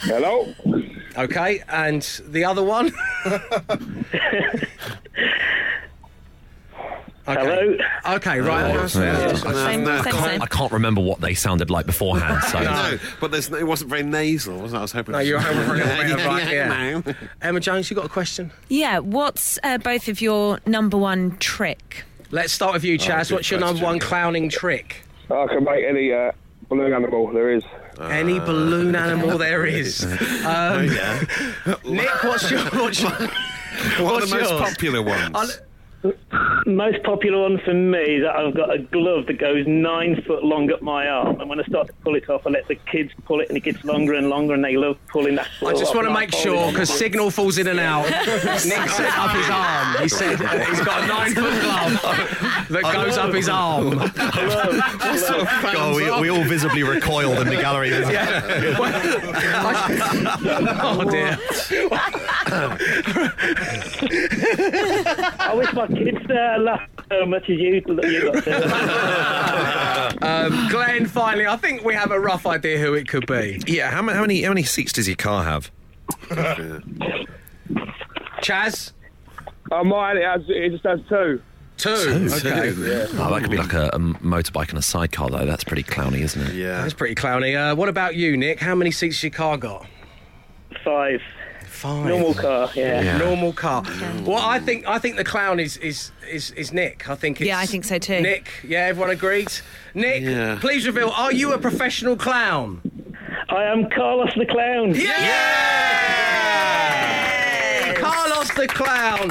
Hello? 0.00 0.52
Okay, 1.16 1.62
and 1.68 2.02
the 2.28 2.44
other 2.44 2.62
one? 2.62 2.92
Okay. 7.26 7.40
Hello? 7.40 8.16
Okay, 8.16 8.38
right. 8.40 8.76
Oh, 8.76 8.86
Same, 8.86 9.02
no, 9.04 9.34
same, 9.36 9.84
no. 9.84 10.02
same. 10.02 10.42
I 10.42 10.46
can't 10.46 10.70
remember 10.72 11.00
what 11.00 11.20
they 11.22 11.32
sounded 11.32 11.70
like 11.70 11.86
beforehand. 11.86 12.42
So 12.44 12.60
No, 12.60 12.98
but 13.18 13.30
there's, 13.30 13.50
it 13.50 13.66
wasn't 13.66 13.88
very 13.90 14.02
nasal, 14.02 14.58
was 14.58 14.74
it? 14.74 14.76
I 14.76 14.80
was 14.82 14.92
hoping. 14.92 15.12
No, 15.12 15.20
you're 15.20 15.38
hoping 15.40 15.64
for 15.64 15.72
a 15.74 15.76
little 15.78 15.96
bit 15.96 16.10
of 16.12 16.48
Yeah, 16.52 17.02
yeah. 17.06 17.12
Emma 17.40 17.60
Jones, 17.60 17.88
you 17.90 17.96
got 17.96 18.04
a 18.04 18.10
question? 18.10 18.50
Yeah, 18.68 18.98
what's 18.98 19.58
uh, 19.62 19.78
both 19.78 20.08
of 20.08 20.20
your 20.20 20.60
number 20.66 20.98
one 20.98 21.38
trick? 21.38 22.04
Let's 22.30 22.52
start 22.52 22.74
with 22.74 22.84
you, 22.84 22.98
Chaz. 22.98 23.28
good 23.30 23.36
What's 23.36 23.50
your 23.50 23.60
number 23.60 23.82
one 23.82 24.00
clowning 24.00 24.50
trick? 24.50 25.02
I 25.30 25.46
can 25.46 25.64
make 25.64 25.84
any 25.84 26.12
uh, 26.12 26.32
balloon 26.68 26.92
animal 26.92 27.32
there 27.32 27.52
is. 27.52 27.64
Any 28.00 28.38
balloon 28.38 28.94
animal 28.96 29.38
there 29.38 29.64
is. 29.64 30.04
Oh, 30.04 30.76
Um, 30.78 30.84
yeah. 30.86 31.24
Nick, 31.84 32.22
what's 32.24 32.50
your 32.50 32.60
what's 32.64 33.00
your, 33.00 33.10
What 33.12 33.20
are 34.00 34.04
what's 34.04 34.30
the 34.30 34.36
most 34.36 34.50
yours? 34.50 34.60
popular 34.70 35.02
ones? 35.02 35.30
I'll- 35.34 35.48
Most 36.66 37.02
popular 37.02 37.42
one 37.42 37.58
for 37.64 37.72
me 37.72 38.20
that 38.20 38.36
I've 38.36 38.54
got 38.54 38.74
a 38.74 38.78
glove 38.78 39.26
that 39.26 39.38
goes 39.38 39.66
nine 39.66 40.22
foot 40.26 40.44
long 40.44 40.70
up 40.70 40.82
my 40.82 41.06
arm, 41.08 41.40
and 41.40 41.48
when 41.48 41.58
I 41.60 41.64
start 41.64 41.86
to 41.86 41.92
pull 42.04 42.14
it 42.14 42.28
off, 42.28 42.46
I 42.46 42.50
let 42.50 42.68
the 42.68 42.74
kids 42.74 43.10
pull 43.24 43.40
it, 43.40 43.48
and 43.48 43.56
it 43.56 43.62
gets 43.62 43.82
longer 43.84 44.12
and 44.14 44.28
longer, 44.28 44.52
and 44.52 44.62
they 44.62 44.76
love 44.76 44.98
pulling 45.08 45.36
that. 45.36 45.48
I 45.64 45.72
just 45.72 45.94
want 45.94 46.06
to 46.06 46.12
make 46.12 46.32
sure 46.32 46.70
because 46.70 46.92
signal 46.92 47.30
falls 47.30 47.56
in 47.56 47.68
and 47.68 47.80
out. 47.80 48.04
Nick 48.04 48.88
set 48.90 49.16
up 49.16 49.30
his 49.34 49.48
arm. 49.48 50.02
He 50.02 50.08
said 50.08 50.38
he's 50.66 50.80
got 50.80 51.04
a 51.04 51.06
nine 51.06 51.34
foot 51.34 51.62
glove 51.62 52.02
that 52.68 52.82
goes 52.92 53.16
up 53.16 53.32
his 53.32 53.48
arm. 53.48 53.96
God, 53.96 54.12
oh, 55.76 55.94
we, 55.96 56.20
we 56.22 56.28
all 56.28 56.44
visibly 56.44 56.82
recoiled 56.82 57.38
in 57.38 57.48
the 57.48 57.56
gallery. 57.56 57.90
oh 60.82 61.10
dear. 61.10 61.38
I 65.40 65.54
wish 65.56 65.72
my 65.72 65.86
kids 65.88 66.18
uh, 66.30 66.58
laughed 66.60 66.90
so 67.10 67.26
much 67.26 67.42
as 67.44 67.58
you. 67.58 67.74
you 67.74 68.32
got 68.32 68.44
to. 68.44 70.14
Um, 70.24 70.68
Glenn, 70.70 71.06
finally, 71.06 71.46
I 71.46 71.56
think 71.56 71.84
we 71.84 71.92
have 71.94 72.10
a 72.10 72.18
rough 72.18 72.46
idea 72.46 72.78
who 72.78 72.94
it 72.94 73.08
could 73.08 73.26
be. 73.26 73.60
Yeah, 73.66 73.90
how, 73.90 74.00
ma- 74.00 74.12
how 74.14 74.22
many 74.22 74.42
how 74.42 74.50
many 74.50 74.62
seats 74.62 74.92
does 74.92 75.06
your 75.08 75.16
car 75.16 75.44
have? 75.44 75.70
Chaz? 78.42 78.92
Oh, 79.70 79.84
mine, 79.84 80.16
it, 80.16 80.24
has, 80.24 80.42
it 80.48 80.70
just 80.70 80.84
has 80.84 81.00
two. 81.08 81.42
Two. 81.76 81.90
Okay. 81.90 82.70
Oh, 83.18 83.30
that 83.34 83.40
could 83.42 83.50
be 83.50 83.56
like 83.58 83.72
a, 83.72 83.88
a 83.88 83.98
motorbike 83.98 84.68
and 84.70 84.78
a 84.78 84.82
sidecar, 84.82 85.28
though. 85.28 85.44
That's 85.44 85.64
pretty 85.64 85.82
clowny, 85.82 86.20
isn't 86.20 86.40
it? 86.40 86.54
Yeah. 86.54 86.80
That's 86.82 86.94
pretty 86.94 87.16
clowny. 87.16 87.56
Uh, 87.56 87.74
what 87.74 87.88
about 87.88 88.14
you, 88.14 88.36
Nick? 88.36 88.60
How 88.60 88.74
many 88.74 88.90
seats 88.92 89.16
has 89.16 89.24
your 89.24 89.30
car 89.32 89.56
got? 89.56 89.86
Five. 90.84 91.20
Five. 91.84 92.06
Normal 92.06 92.32
car, 92.32 92.70
yeah. 92.74 93.18
Normal 93.18 93.52
car. 93.52 93.82
Well, 94.24 94.38
I 94.40 94.58
think 94.58 94.86
I 94.86 94.98
think 94.98 95.16
the 95.16 95.24
clown 95.24 95.60
is 95.60 95.76
is 95.76 96.12
is, 96.26 96.50
is 96.52 96.72
Nick. 96.72 97.10
I 97.10 97.14
think. 97.14 97.42
It's 97.42 97.46
Yeah, 97.46 97.58
I 97.58 97.66
think 97.66 97.84
so 97.84 97.98
too. 97.98 98.22
Nick. 98.22 98.48
Yeah, 98.66 98.86
everyone 98.86 99.10
agrees. 99.10 99.60
Nick, 99.92 100.22
Yeah. 100.22 100.56
please 100.62 100.86
reveal. 100.86 101.10
Are 101.10 101.30
you 101.30 101.52
a 101.52 101.58
professional 101.58 102.16
clown? 102.16 102.80
I 103.50 103.64
am 103.64 103.90
Carlos 103.90 104.32
the 104.34 104.46
Clown. 104.46 104.94
Yeah! 104.94 105.12
Carlos 107.96 108.48
the 108.54 108.66
Clown. 108.66 109.30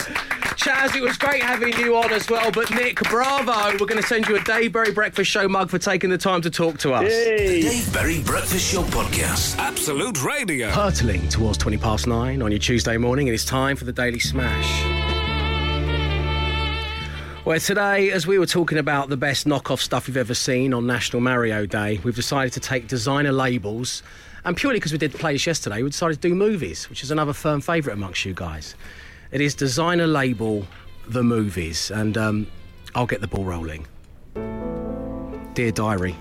Chaz, 0.64 0.96
it 0.96 1.02
was 1.02 1.18
great 1.18 1.44
having 1.44 1.78
you 1.78 1.98
on 1.98 2.14
as 2.14 2.30
well. 2.30 2.50
But 2.50 2.72
Nick, 2.72 2.96
bravo. 3.10 3.72
We're 3.72 3.86
going 3.86 4.02
to 4.02 4.08
send 4.08 4.30
you 4.30 4.38
a 4.38 4.44
Dave 4.46 4.72
Berry 4.72 4.94
Breakfast 4.94 5.30
Show 5.30 5.50
mug 5.50 5.70
for 5.70 5.78
taking 5.78 6.10
the 6.10 6.18
time 6.18 6.42
to 6.42 6.50
talk 6.50 6.78
to 6.78 6.94
us. 6.94 7.12
The 7.12 7.60
Dave 7.62 7.92
Berry 7.92 8.24
Breakfast 8.24 8.72
Show 8.72 8.84
Podcast. 8.84 9.58
Absolute 9.58 10.24
Radio. 10.24 10.70
Hurtling 10.70 11.28
towards 11.28 11.58
20 11.58 11.78
past 11.80 12.08
nine 12.08 12.42
on 12.42 12.50
your 12.50 12.60
Tuesday 12.60 12.96
morning, 12.96 13.28
and 13.28 13.36
it's 13.36 13.44
time 13.44 13.76
for 13.76 13.84
the 13.84 13.92
Daily 13.92 14.20
Smash. 14.20 15.04
Well, 17.44 17.60
today, 17.60 18.12
as 18.12 18.26
we 18.26 18.40
were 18.40 18.46
talking 18.46 18.78
about 18.78 19.10
the 19.10 19.18
best 19.18 19.46
knockoff 19.46 19.80
stuff 19.80 20.08
we've 20.08 20.16
ever 20.16 20.34
seen 20.34 20.74
on 20.74 20.88
National 20.88 21.22
Mario 21.22 21.66
Day, 21.66 22.00
we've 22.06 22.16
decided 22.16 22.54
to 22.54 22.62
take 22.62 22.88
designer 22.88 23.34
labels, 23.34 24.02
and 24.46 24.56
purely 24.56 24.80
because 24.80 24.94
we 24.94 24.98
did 24.98 25.14
plays 25.14 25.46
yesterday, 25.46 25.84
we 25.84 25.90
decided 25.90 26.22
to 26.22 26.30
do 26.30 26.34
movies, 26.34 26.90
which 26.90 27.04
is 27.04 27.12
another 27.12 27.34
firm 27.34 27.60
favourite 27.60 27.98
amongst 27.98 28.24
you 28.24 28.34
guys. 28.34 28.76
It 29.34 29.42
is 29.42 29.56
designer 29.56 30.06
label 30.06 30.68
the 31.08 31.24
movies, 31.24 31.90
and 31.90 32.16
um, 32.20 32.46
I'll 32.94 33.08
get 33.08 33.20
the 33.20 33.28
ball 33.28 33.46
rolling. 33.46 33.88
Dear 35.56 35.72
Diary, 35.72 36.16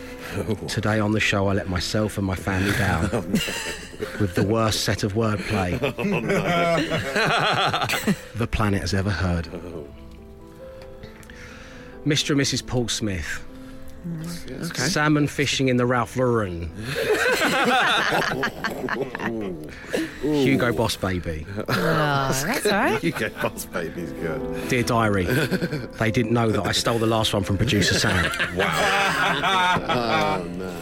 today 0.66 0.98
on 0.98 1.12
the 1.12 1.20
show 1.20 1.46
I 1.46 1.52
let 1.52 1.68
myself 1.68 2.18
and 2.18 2.26
my 2.26 2.34
family 2.34 2.72
down 2.72 3.02
with 4.20 4.34
the 4.34 4.44
worst 4.44 4.82
set 4.82 5.04
of 5.04 5.12
wordplay 5.12 5.78
the 8.34 8.48
planet 8.48 8.80
has 8.80 8.94
ever 8.94 9.10
heard. 9.10 9.44
Mr. 12.04 12.30
and 12.30 12.40
Mrs. 12.40 12.66
Paul 12.66 12.88
Smith. 12.88 13.46
Salmon 14.74 15.28
fishing 15.28 15.68
in 15.68 15.76
the 15.76 15.86
Ralph 15.86 16.16
Lauren. 16.16 16.68
Hugo 20.20 20.72
Boss 20.72 20.96
Baby. 20.96 21.46
Oh, 21.68 22.42
that's 22.46 22.66
all 22.66 22.72
right. 22.72 23.02
You 23.02 23.12
get 23.12 23.34
Boss 23.40 23.64
Baby's 23.66 24.12
good. 24.12 24.68
Dear 24.68 24.82
Diary, 24.82 25.24
they 25.98 26.10
didn't 26.10 26.32
know 26.32 26.50
that 26.50 26.66
I 26.66 26.72
stole 26.72 26.98
the 26.98 27.06
last 27.06 27.32
one 27.32 27.42
from 27.42 27.56
producer 27.56 27.94
Sam. 27.98 28.30
Wow. 28.56 30.40
oh, 30.40 30.44
no. 30.44 30.76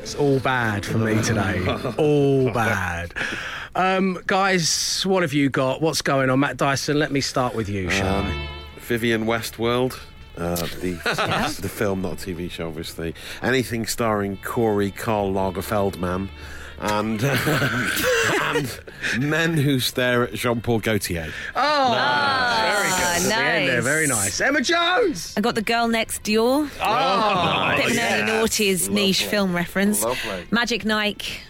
It's 0.00 0.14
all 0.14 0.38
bad 0.40 0.86
for 0.86 0.98
me 0.98 1.20
today. 1.22 1.64
All 1.98 2.50
bad. 2.52 3.12
Um, 3.74 4.22
guys, 4.26 5.04
what 5.04 5.22
have 5.22 5.32
you 5.32 5.50
got? 5.50 5.82
What's 5.82 6.00
going 6.00 6.30
on? 6.30 6.40
Matt 6.40 6.56
Dyson, 6.56 6.98
let 6.98 7.12
me 7.12 7.20
start 7.20 7.54
with 7.54 7.68
you, 7.68 7.90
shall 7.90 8.22
I? 8.22 8.30
Um, 8.30 8.48
Vivian 8.78 9.24
Westworld. 9.24 9.98
Uh, 10.36 10.54
the 10.80 10.92
the 11.60 11.68
film, 11.68 12.02
not 12.02 12.12
a 12.12 12.16
TV 12.16 12.50
show, 12.50 12.68
obviously. 12.68 13.14
Anything 13.42 13.86
starring 13.86 14.36
Corey 14.38 14.90
Karl 14.90 15.32
Lagerfeldman 15.32 16.28
and 16.78 17.22
and 18.42 18.80
men 19.18 19.54
who 19.54 19.80
stare 19.80 20.24
at 20.24 20.34
Jean 20.34 20.60
Paul 20.60 20.80
Gaultier. 20.80 21.32
Oh, 21.54 21.60
ah, 21.60 22.72
very 22.74 22.90
good. 22.90 23.32
At 23.32 23.38
the 23.38 23.44
end 23.44 23.68
there, 23.68 23.76
nice. 23.76 23.84
very 23.84 24.06
nice. 24.06 24.40
Emma 24.40 24.60
Jones. 24.60 25.34
I 25.36 25.40
got 25.40 25.54
the 25.54 25.62
girl 25.62 25.88
next 25.88 26.22
Dior. 26.22 26.68
Oh, 26.80 27.76
Bit 27.76 27.84
of 27.84 27.90
an 27.90 27.96
yeah. 27.96 28.22
early 28.22 28.30
noughties 28.32 28.88
niche 28.88 29.24
film 29.24 29.54
reference. 29.54 30.02
Lovely. 30.02 30.46
Magic 30.50 30.84
Nike 30.84 31.40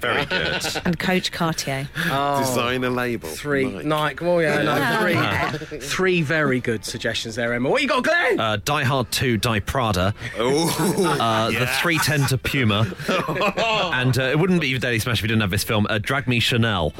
Very 0.00 0.24
good. 0.26 0.62
and 0.84 0.98
Coach 0.98 1.32
Cartier. 1.32 1.88
Oh. 2.10 2.40
Designer 2.40 2.90
label. 2.90 3.28
Three 3.28 3.64
Nike. 3.64 3.86
Nike. 3.86 4.24
Well, 4.24 4.42
yeah, 4.42 4.62
no, 4.62 5.58
three, 5.68 5.78
three 5.80 6.22
very 6.22 6.60
good 6.60 6.84
suggestions 6.84 7.34
there, 7.36 7.52
Emma. 7.54 7.68
What 7.70 7.82
you 7.82 7.88
got, 7.88 8.04
Glenn? 8.04 8.38
Uh, 8.38 8.58
Die 8.64 8.84
Hard 8.84 9.10
2, 9.10 9.36
Die 9.38 9.60
Prada. 9.60 10.14
Oh, 10.38 11.16
Uh, 11.20 11.50
The 11.50 11.66
310 11.66 12.28
to 12.28 12.38
Puma. 12.38 12.86
and 13.94 14.18
uh, 14.18 14.22
it 14.22 14.38
wouldn't 14.38 14.60
be 14.60 14.78
Daily 14.78 14.98
Smash 14.98 15.18
if 15.18 15.22
we 15.22 15.28
didn't 15.28 15.40
have 15.42 15.50
this 15.50 15.64
film. 15.64 15.86
Uh, 15.88 15.98
Drag 15.98 16.28
Me 16.28 16.40
Chanel. 16.40 16.92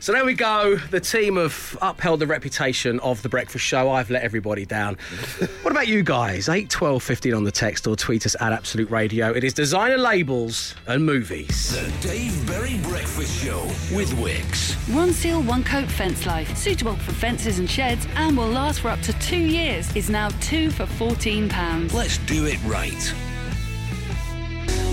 So 0.00 0.12
there 0.12 0.24
we 0.24 0.34
go. 0.34 0.76
The 0.76 1.00
team 1.00 1.36
have 1.36 1.78
upheld 1.80 2.20
the 2.20 2.26
reputation 2.26 3.00
of 3.00 3.22
the 3.22 3.28
breakfast 3.28 3.64
show. 3.64 3.90
I've 3.90 4.10
let 4.10 4.22
everybody 4.22 4.66
down. 4.66 4.96
what 5.62 5.70
about 5.70 5.88
you 5.88 6.02
guys? 6.02 6.48
8, 6.48 6.68
12, 6.68 7.02
15 7.02 7.34
on 7.34 7.44
the 7.44 7.52
text 7.52 7.86
or 7.86 7.96
tweet 7.96 8.26
us 8.26 8.36
at 8.40 8.52
Absolute 8.52 8.90
Radio. 8.90 9.30
It 9.30 9.44
is 9.44 9.54
designer 9.54 9.96
labels 10.34 10.74
and 10.86 11.04
movies. 11.04 11.72
The 11.72 12.08
Dave 12.08 12.46
Berry 12.46 12.78
Breakfast 12.82 13.42
Show 13.42 13.62
with 13.94 14.12
Wickes. 14.14 14.74
One 14.94 15.12
seal, 15.12 15.42
one 15.42 15.64
coat 15.64 15.88
fence 15.88 16.26
life, 16.26 16.56
suitable 16.56 16.96
for 16.96 17.12
fences 17.12 17.58
and 17.58 17.70
sheds, 17.70 18.06
and 18.16 18.36
will 18.36 18.48
last 18.48 18.80
for 18.80 18.88
up 18.88 19.00
to 19.02 19.12
two 19.14 19.36
years, 19.36 19.94
is 19.96 20.10
now 20.10 20.28
two 20.40 20.70
for 20.70 20.84
£14. 20.84 21.92
Let's 21.92 22.18
do 22.18 22.46
it 22.46 22.58
right. 22.64 22.92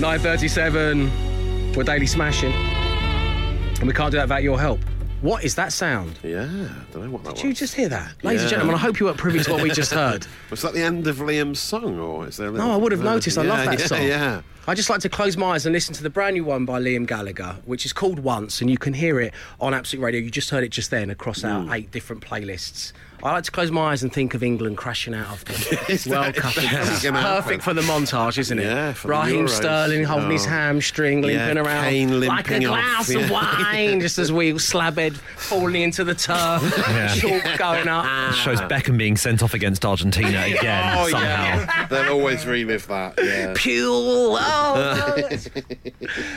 9.37. 0.00 1.76
We're 1.76 1.84
daily 1.84 2.06
smashing. 2.06 2.52
And 2.52 3.86
we 3.88 3.92
can't 3.92 4.12
do 4.12 4.18
that 4.18 4.24
without 4.24 4.42
your 4.42 4.60
help. 4.60 4.80
What 5.22 5.44
is 5.44 5.54
that 5.54 5.72
sound? 5.72 6.18
Yeah, 6.24 6.42
I 6.42 6.92
don't 6.92 7.04
know 7.04 7.10
what 7.10 7.22
that 7.22 7.32
was. 7.34 7.40
Did 7.42 7.46
you 7.48 7.54
just 7.54 7.74
hear 7.74 7.88
that? 7.88 8.12
Ladies 8.24 8.42
and 8.42 8.50
gentlemen, 8.50 8.74
I 8.74 8.78
hope 8.78 8.98
you 8.98 9.06
weren't 9.06 9.18
privy 9.18 9.38
to 9.38 9.52
what 9.52 9.62
we 9.62 9.70
just 9.70 9.92
heard. 9.92 10.26
Was 10.50 10.62
that 10.62 10.72
the 10.74 10.82
end 10.82 11.06
of 11.06 11.18
Liam's 11.18 11.60
song, 11.60 11.98
or 12.00 12.26
is 12.26 12.38
there? 12.38 12.48
A 12.48 12.52
No, 12.52 12.72
I 12.72 12.76
would 12.76 12.90
have 12.90 13.02
noticed. 13.04 13.38
I 13.38 13.42
love 13.42 13.64
that 13.64 13.78
yeah, 13.78 13.86
song. 13.86 14.02
Yeah. 14.02 14.42
I 14.66 14.74
just 14.74 14.90
like 14.90 15.00
to 15.00 15.08
close 15.08 15.36
my 15.36 15.52
eyes 15.52 15.64
and 15.64 15.72
listen 15.72 15.94
to 15.94 16.02
the 16.02 16.10
brand 16.10 16.34
new 16.34 16.44
one 16.44 16.64
by 16.64 16.80
Liam 16.80 17.06
Gallagher, 17.06 17.56
which 17.66 17.86
is 17.86 17.92
called 17.92 18.18
Once, 18.18 18.60
and 18.60 18.68
you 18.68 18.78
can 18.78 18.94
hear 18.94 19.20
it 19.20 19.32
on 19.60 19.74
Absolute 19.74 20.02
Radio. 20.02 20.20
You 20.20 20.30
just 20.30 20.50
heard 20.50 20.64
it 20.64 20.70
just 20.70 20.90
then 20.90 21.08
across 21.08 21.44
our 21.44 21.62
Mm. 21.62 21.72
eight 21.74 21.90
different 21.92 22.20
playlists. 22.22 22.92
I 23.24 23.30
like 23.32 23.44
to 23.44 23.52
close 23.52 23.70
my 23.70 23.92
eyes 23.92 24.02
and 24.02 24.12
think 24.12 24.34
of 24.34 24.42
England 24.42 24.76
crashing 24.76 25.14
out 25.14 25.28
of 25.32 25.44
the 25.44 25.52
World 26.10 26.34
Cup. 26.34 26.52
It's 26.56 27.04
perfect 27.04 27.62
for 27.62 27.72
the 27.72 27.82
montage, 27.82 28.36
isn't 28.36 28.58
it? 28.58 28.64
Yeah, 28.64 28.94
for 28.94 29.08
Raheem 29.08 29.46
Euros. 29.46 29.50
Sterling 29.50 30.02
holding 30.02 30.30
his 30.32 30.44
Oh. 30.46 30.50
hamstring, 30.50 31.22
Yeah, 31.22 31.46
limping 31.46 31.58
around 31.58 31.84
Kane 31.84 32.20
like 32.20 32.48
a 32.48 32.52
limping 32.54 32.68
off, 32.68 33.06
glass 33.06 33.14
of 33.14 33.30
wine, 33.30 34.00
just 34.00 34.18
as 34.18 34.32
we 34.32 34.52
slabhead 34.54 35.12
falling 35.36 35.82
into 35.82 36.02
the 36.02 36.16
turf, 36.16 36.62
Yeah. 36.88 37.14
chalk 37.14 37.58
going 37.58 37.86
up. 37.86 38.34
Shows 38.34 38.60
Beckham 38.62 38.98
being 38.98 39.16
sent 39.16 39.40
off 39.44 39.54
against 39.54 39.84
Argentina 39.86 40.42
again, 40.46 40.96
oh 40.98 41.08
somehow. 41.08 41.44
yeah, 41.44 41.86
they'll 41.86 42.12
always 42.12 42.44
relive 42.44 42.88
that. 42.88 43.14
Yeah. 43.22 43.52
Pure. 43.54 44.36
Oh. 44.40 45.28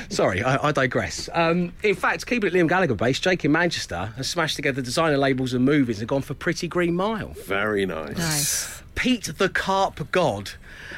Sorry, 0.10 0.44
I, 0.44 0.68
I 0.68 0.72
digress. 0.72 1.30
Um, 1.34 1.74
in 1.82 1.96
fact, 1.96 2.28
keeping 2.28 2.48
it 2.48 2.56
at 2.56 2.62
Liam 2.62 2.70
Gallagher 2.70 2.94
based, 2.94 3.24
Jake 3.24 3.44
in 3.44 3.52
Manchester 3.52 4.14
has 4.18 4.28
smashed 4.30 4.56
together 4.56 4.84
designer 4.84 5.18
labels 5.18 5.54
and 5.56 5.66
movies 5.66 6.00
and 6.00 6.08
gone 6.08 6.22
for 6.22 6.36
Pretty 6.36 6.68
Green 6.76 6.94
Mile. 6.94 7.30
Very 7.46 7.86
nice. 7.86 8.18
Nice. 8.18 8.84
Pete 8.96 9.30
the 9.38 9.50
Carp 9.50 10.12
God 10.12 10.52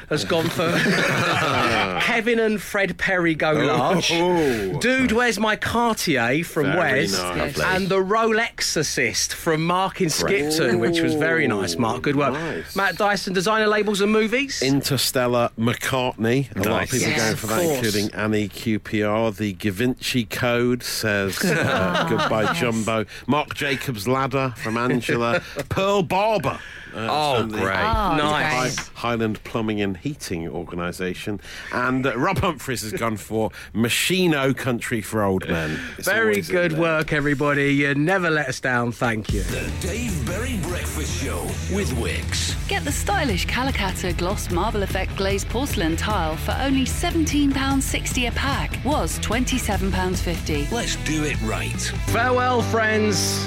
has 0.08 0.24
gone 0.24 0.48
for 0.48 0.70
Kevin 2.00 2.38
and 2.40 2.60
Fred 2.62 2.96
Perry 2.96 3.34
go 3.34 3.52
large. 3.52 4.10
Oh. 4.12 4.78
Dude, 4.80 5.12
where's 5.12 5.38
my 5.38 5.54
Cartier 5.56 6.42
from 6.44 6.66
Very 6.66 7.00
Wes? 7.02 7.12
nice. 7.12 7.60
And 7.60 7.88
the 7.88 7.98
Rolex 7.98 8.76
assist 8.76 9.34
from 9.34 9.64
Mark 9.66 10.00
in 10.00 10.08
Skipton, 10.08 10.78
which 10.78 11.00
was 11.00 11.14
very 11.14 11.46
nice, 11.46 11.76
Mark. 11.76 12.02
Good 12.02 12.16
work. 12.16 12.32
Nice. 12.32 12.74
Matt 12.74 12.96
Dyson, 12.96 13.34
designer 13.34 13.66
labels 13.66 14.00
and 14.00 14.10
movies. 14.10 14.62
Interstellar 14.62 15.50
McCartney. 15.58 16.54
A 16.56 16.68
lot 16.68 16.84
of 16.84 16.90
people 16.90 17.08
Yes, 17.08 17.22
going 17.24 17.36
for 17.36 17.46
that, 17.48 17.60
course. 17.60 17.76
including 17.76 18.14
Annie 18.14 18.48
QPR. 18.48 19.36
The 19.36 19.52
Givenchy 19.52 20.24
Code 20.24 20.82
says 20.82 21.38
uh, 21.44 22.06
goodbye, 22.08 22.52
Jumbo. 22.54 23.04
Marc 23.26 23.54
Jacobs 23.54 24.08
Ladder 24.08 24.54
from 24.56 24.76
Angela. 24.78 25.40
Pearl 25.68 26.02
Barber. 26.02 26.58
Uh, 26.94 27.06
Oh, 27.10 27.40
from 27.40 27.50
the 27.50 27.58
great. 27.58 27.76
Oh, 27.76 28.16
Nice. 28.16 28.76
great. 28.76 28.88
Highland 28.96 29.42
Plumbing 29.44 29.80
and 29.80 29.96
Heating 29.96 30.48
Organisation. 30.48 31.40
And 31.72 32.06
uh, 32.06 32.16
Rob 32.18 32.38
Humphries 32.38 32.82
has 32.82 32.92
gone 32.92 33.16
for 33.16 33.50
Moschino 33.74 34.56
Country 34.56 35.00
for 35.00 35.22
Old 35.22 35.48
Men. 35.48 35.78
It's 35.98 36.06
Very 36.08 36.40
good 36.42 36.72
work, 36.78 37.12
everybody. 37.12 37.74
You 37.74 37.94
never 37.94 38.30
let 38.30 38.48
us 38.48 38.60
down. 38.60 38.92
Thank 38.92 39.32
you. 39.32 39.42
The 39.44 39.70
Dave 39.80 40.26
Berry 40.26 40.58
Breakfast 40.62 41.22
Show 41.22 41.42
with 41.74 41.90
Wickes. 41.96 42.54
Get 42.68 42.84
the 42.84 42.92
stylish 42.92 43.46
Calacatta 43.46 44.16
Gloss 44.16 44.50
Marble 44.50 44.82
Effect 44.82 45.16
Glazed 45.16 45.48
Porcelain 45.48 45.96
Tile 45.96 46.36
for 46.36 46.56
only 46.60 46.84
£17.60 46.84 48.28
a 48.28 48.32
pack. 48.32 48.78
Was 48.84 49.18
£27.50. 49.20 50.70
Let's 50.72 50.96
do 50.96 51.24
it 51.24 51.40
right. 51.42 51.80
Farewell, 52.08 52.62
friends. 52.62 53.46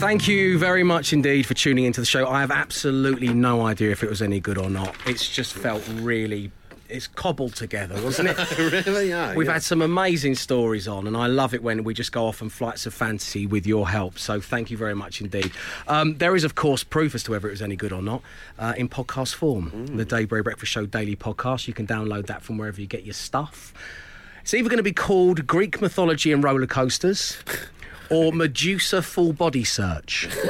Thank 0.00 0.26
you 0.26 0.58
very 0.58 0.82
much 0.82 1.12
indeed 1.12 1.44
for 1.44 1.52
tuning 1.52 1.84
into 1.84 2.00
the 2.00 2.06
show. 2.06 2.26
I 2.26 2.40
have 2.40 2.50
absolutely 2.50 3.28
no 3.34 3.66
idea 3.66 3.90
if 3.90 4.02
it 4.02 4.08
was 4.08 4.22
any 4.22 4.40
good 4.40 4.56
or 4.56 4.70
not. 4.70 4.96
It's 5.04 5.28
just 5.28 5.52
felt 5.52 5.86
really. 5.96 6.50
It's 6.88 7.06
cobbled 7.06 7.54
together, 7.54 8.02
wasn't 8.02 8.30
it? 8.30 8.58
really? 8.86 9.10
Yeah. 9.10 9.34
We've 9.34 9.46
yeah. 9.46 9.52
had 9.52 9.62
some 9.62 9.82
amazing 9.82 10.36
stories 10.36 10.88
on, 10.88 11.06
and 11.06 11.18
I 11.18 11.26
love 11.26 11.52
it 11.52 11.62
when 11.62 11.84
we 11.84 11.92
just 11.92 12.12
go 12.12 12.24
off 12.24 12.40
on 12.40 12.48
flights 12.48 12.86
of 12.86 12.94
fantasy 12.94 13.46
with 13.46 13.66
your 13.66 13.90
help. 13.90 14.18
So 14.18 14.40
thank 14.40 14.70
you 14.70 14.78
very 14.78 14.94
much 14.94 15.20
indeed. 15.20 15.52
Um, 15.86 16.16
there 16.16 16.34
is, 16.34 16.44
of 16.44 16.54
course, 16.54 16.82
proof 16.82 17.14
as 17.14 17.22
to 17.24 17.32
whether 17.32 17.48
it 17.48 17.52
was 17.52 17.62
any 17.62 17.76
good 17.76 17.92
or 17.92 18.00
not 18.00 18.22
uh, 18.58 18.72
in 18.78 18.88
podcast 18.88 19.34
form. 19.34 19.86
The 19.98 20.06
Dave 20.06 20.30
Berry 20.30 20.42
Breakfast 20.42 20.72
Show 20.72 20.86
daily 20.86 21.14
podcast. 21.14 21.68
You 21.68 21.74
can 21.74 21.86
download 21.86 22.24
that 22.26 22.40
from 22.42 22.56
wherever 22.56 22.80
you 22.80 22.86
get 22.86 23.04
your 23.04 23.12
stuff. 23.12 23.74
It's 24.40 24.54
either 24.54 24.70
going 24.70 24.78
to 24.78 24.82
be 24.82 24.94
called 24.94 25.46
Greek 25.46 25.82
mythology 25.82 26.32
and 26.32 26.42
roller 26.42 26.66
coasters. 26.66 27.36
Or 28.10 28.32
Medusa 28.32 29.02
full 29.02 29.32
body 29.32 29.64
search. 29.64 30.28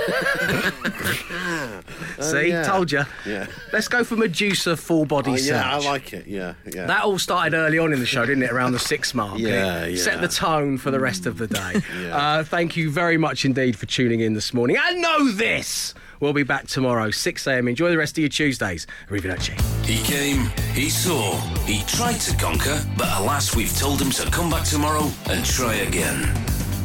See, 2.20 2.48
yeah. 2.48 2.62
told 2.64 2.92
you. 2.92 3.02
Yeah. 3.26 3.46
Let's 3.72 3.88
go 3.88 4.04
for 4.04 4.16
Medusa 4.16 4.76
full 4.76 5.04
body 5.04 5.32
Oh, 5.32 5.36
search. 5.36 5.46
yeah, 5.48 5.76
I 5.76 5.78
like 5.78 6.12
it. 6.12 6.26
Yeah, 6.26 6.54
yeah. 6.66 6.86
That 6.86 7.04
all 7.04 7.18
started 7.18 7.56
early 7.56 7.78
on 7.78 7.92
in 7.92 8.00
the 8.00 8.06
show, 8.06 8.24
didn't 8.26 8.42
it? 8.42 8.50
Around 8.50 8.72
the 8.72 8.78
six 8.78 9.14
mark. 9.14 9.38
Yeah, 9.38 9.86
yeah. 9.86 9.96
Set 10.02 10.20
the 10.20 10.28
tone 10.28 10.78
for 10.78 10.90
the 10.90 11.00
rest 11.00 11.26
of 11.26 11.38
the 11.38 11.46
day. 11.46 11.60
Yeah. 12.00 12.16
uh, 12.16 12.44
thank 12.44 12.76
you 12.76 12.90
very 12.90 13.16
much 13.18 13.44
indeed 13.44 13.76
for 13.76 13.84
tuning 13.86 14.20
in 14.20 14.32
this 14.34 14.54
morning. 14.54 14.76
I 14.80 14.92
know 14.94 15.30
this. 15.32 15.92
We'll 16.18 16.32
be 16.32 16.44
back 16.44 16.66
tomorrow, 16.66 17.10
6 17.10 17.46
a.m. 17.46 17.68
Enjoy 17.68 17.90
the 17.90 17.98
rest 17.98 18.16
of 18.16 18.22
your 18.22 18.28
Tuesdays. 18.28 18.86
Arrivederci. 19.08 19.60
He 19.84 20.02
came, 20.04 20.46
he 20.72 20.88
saw, 20.88 21.36
he 21.66 21.82
tried 21.84 22.18
to 22.20 22.36
conquer, 22.36 22.82
but 22.96 23.08
alas, 23.20 23.54
we've 23.56 23.76
told 23.76 24.00
him 24.00 24.10
to 24.12 24.30
come 24.30 24.50
back 24.50 24.64
tomorrow 24.64 25.10
and 25.28 25.44
try 25.44 25.74
again. 25.76 26.22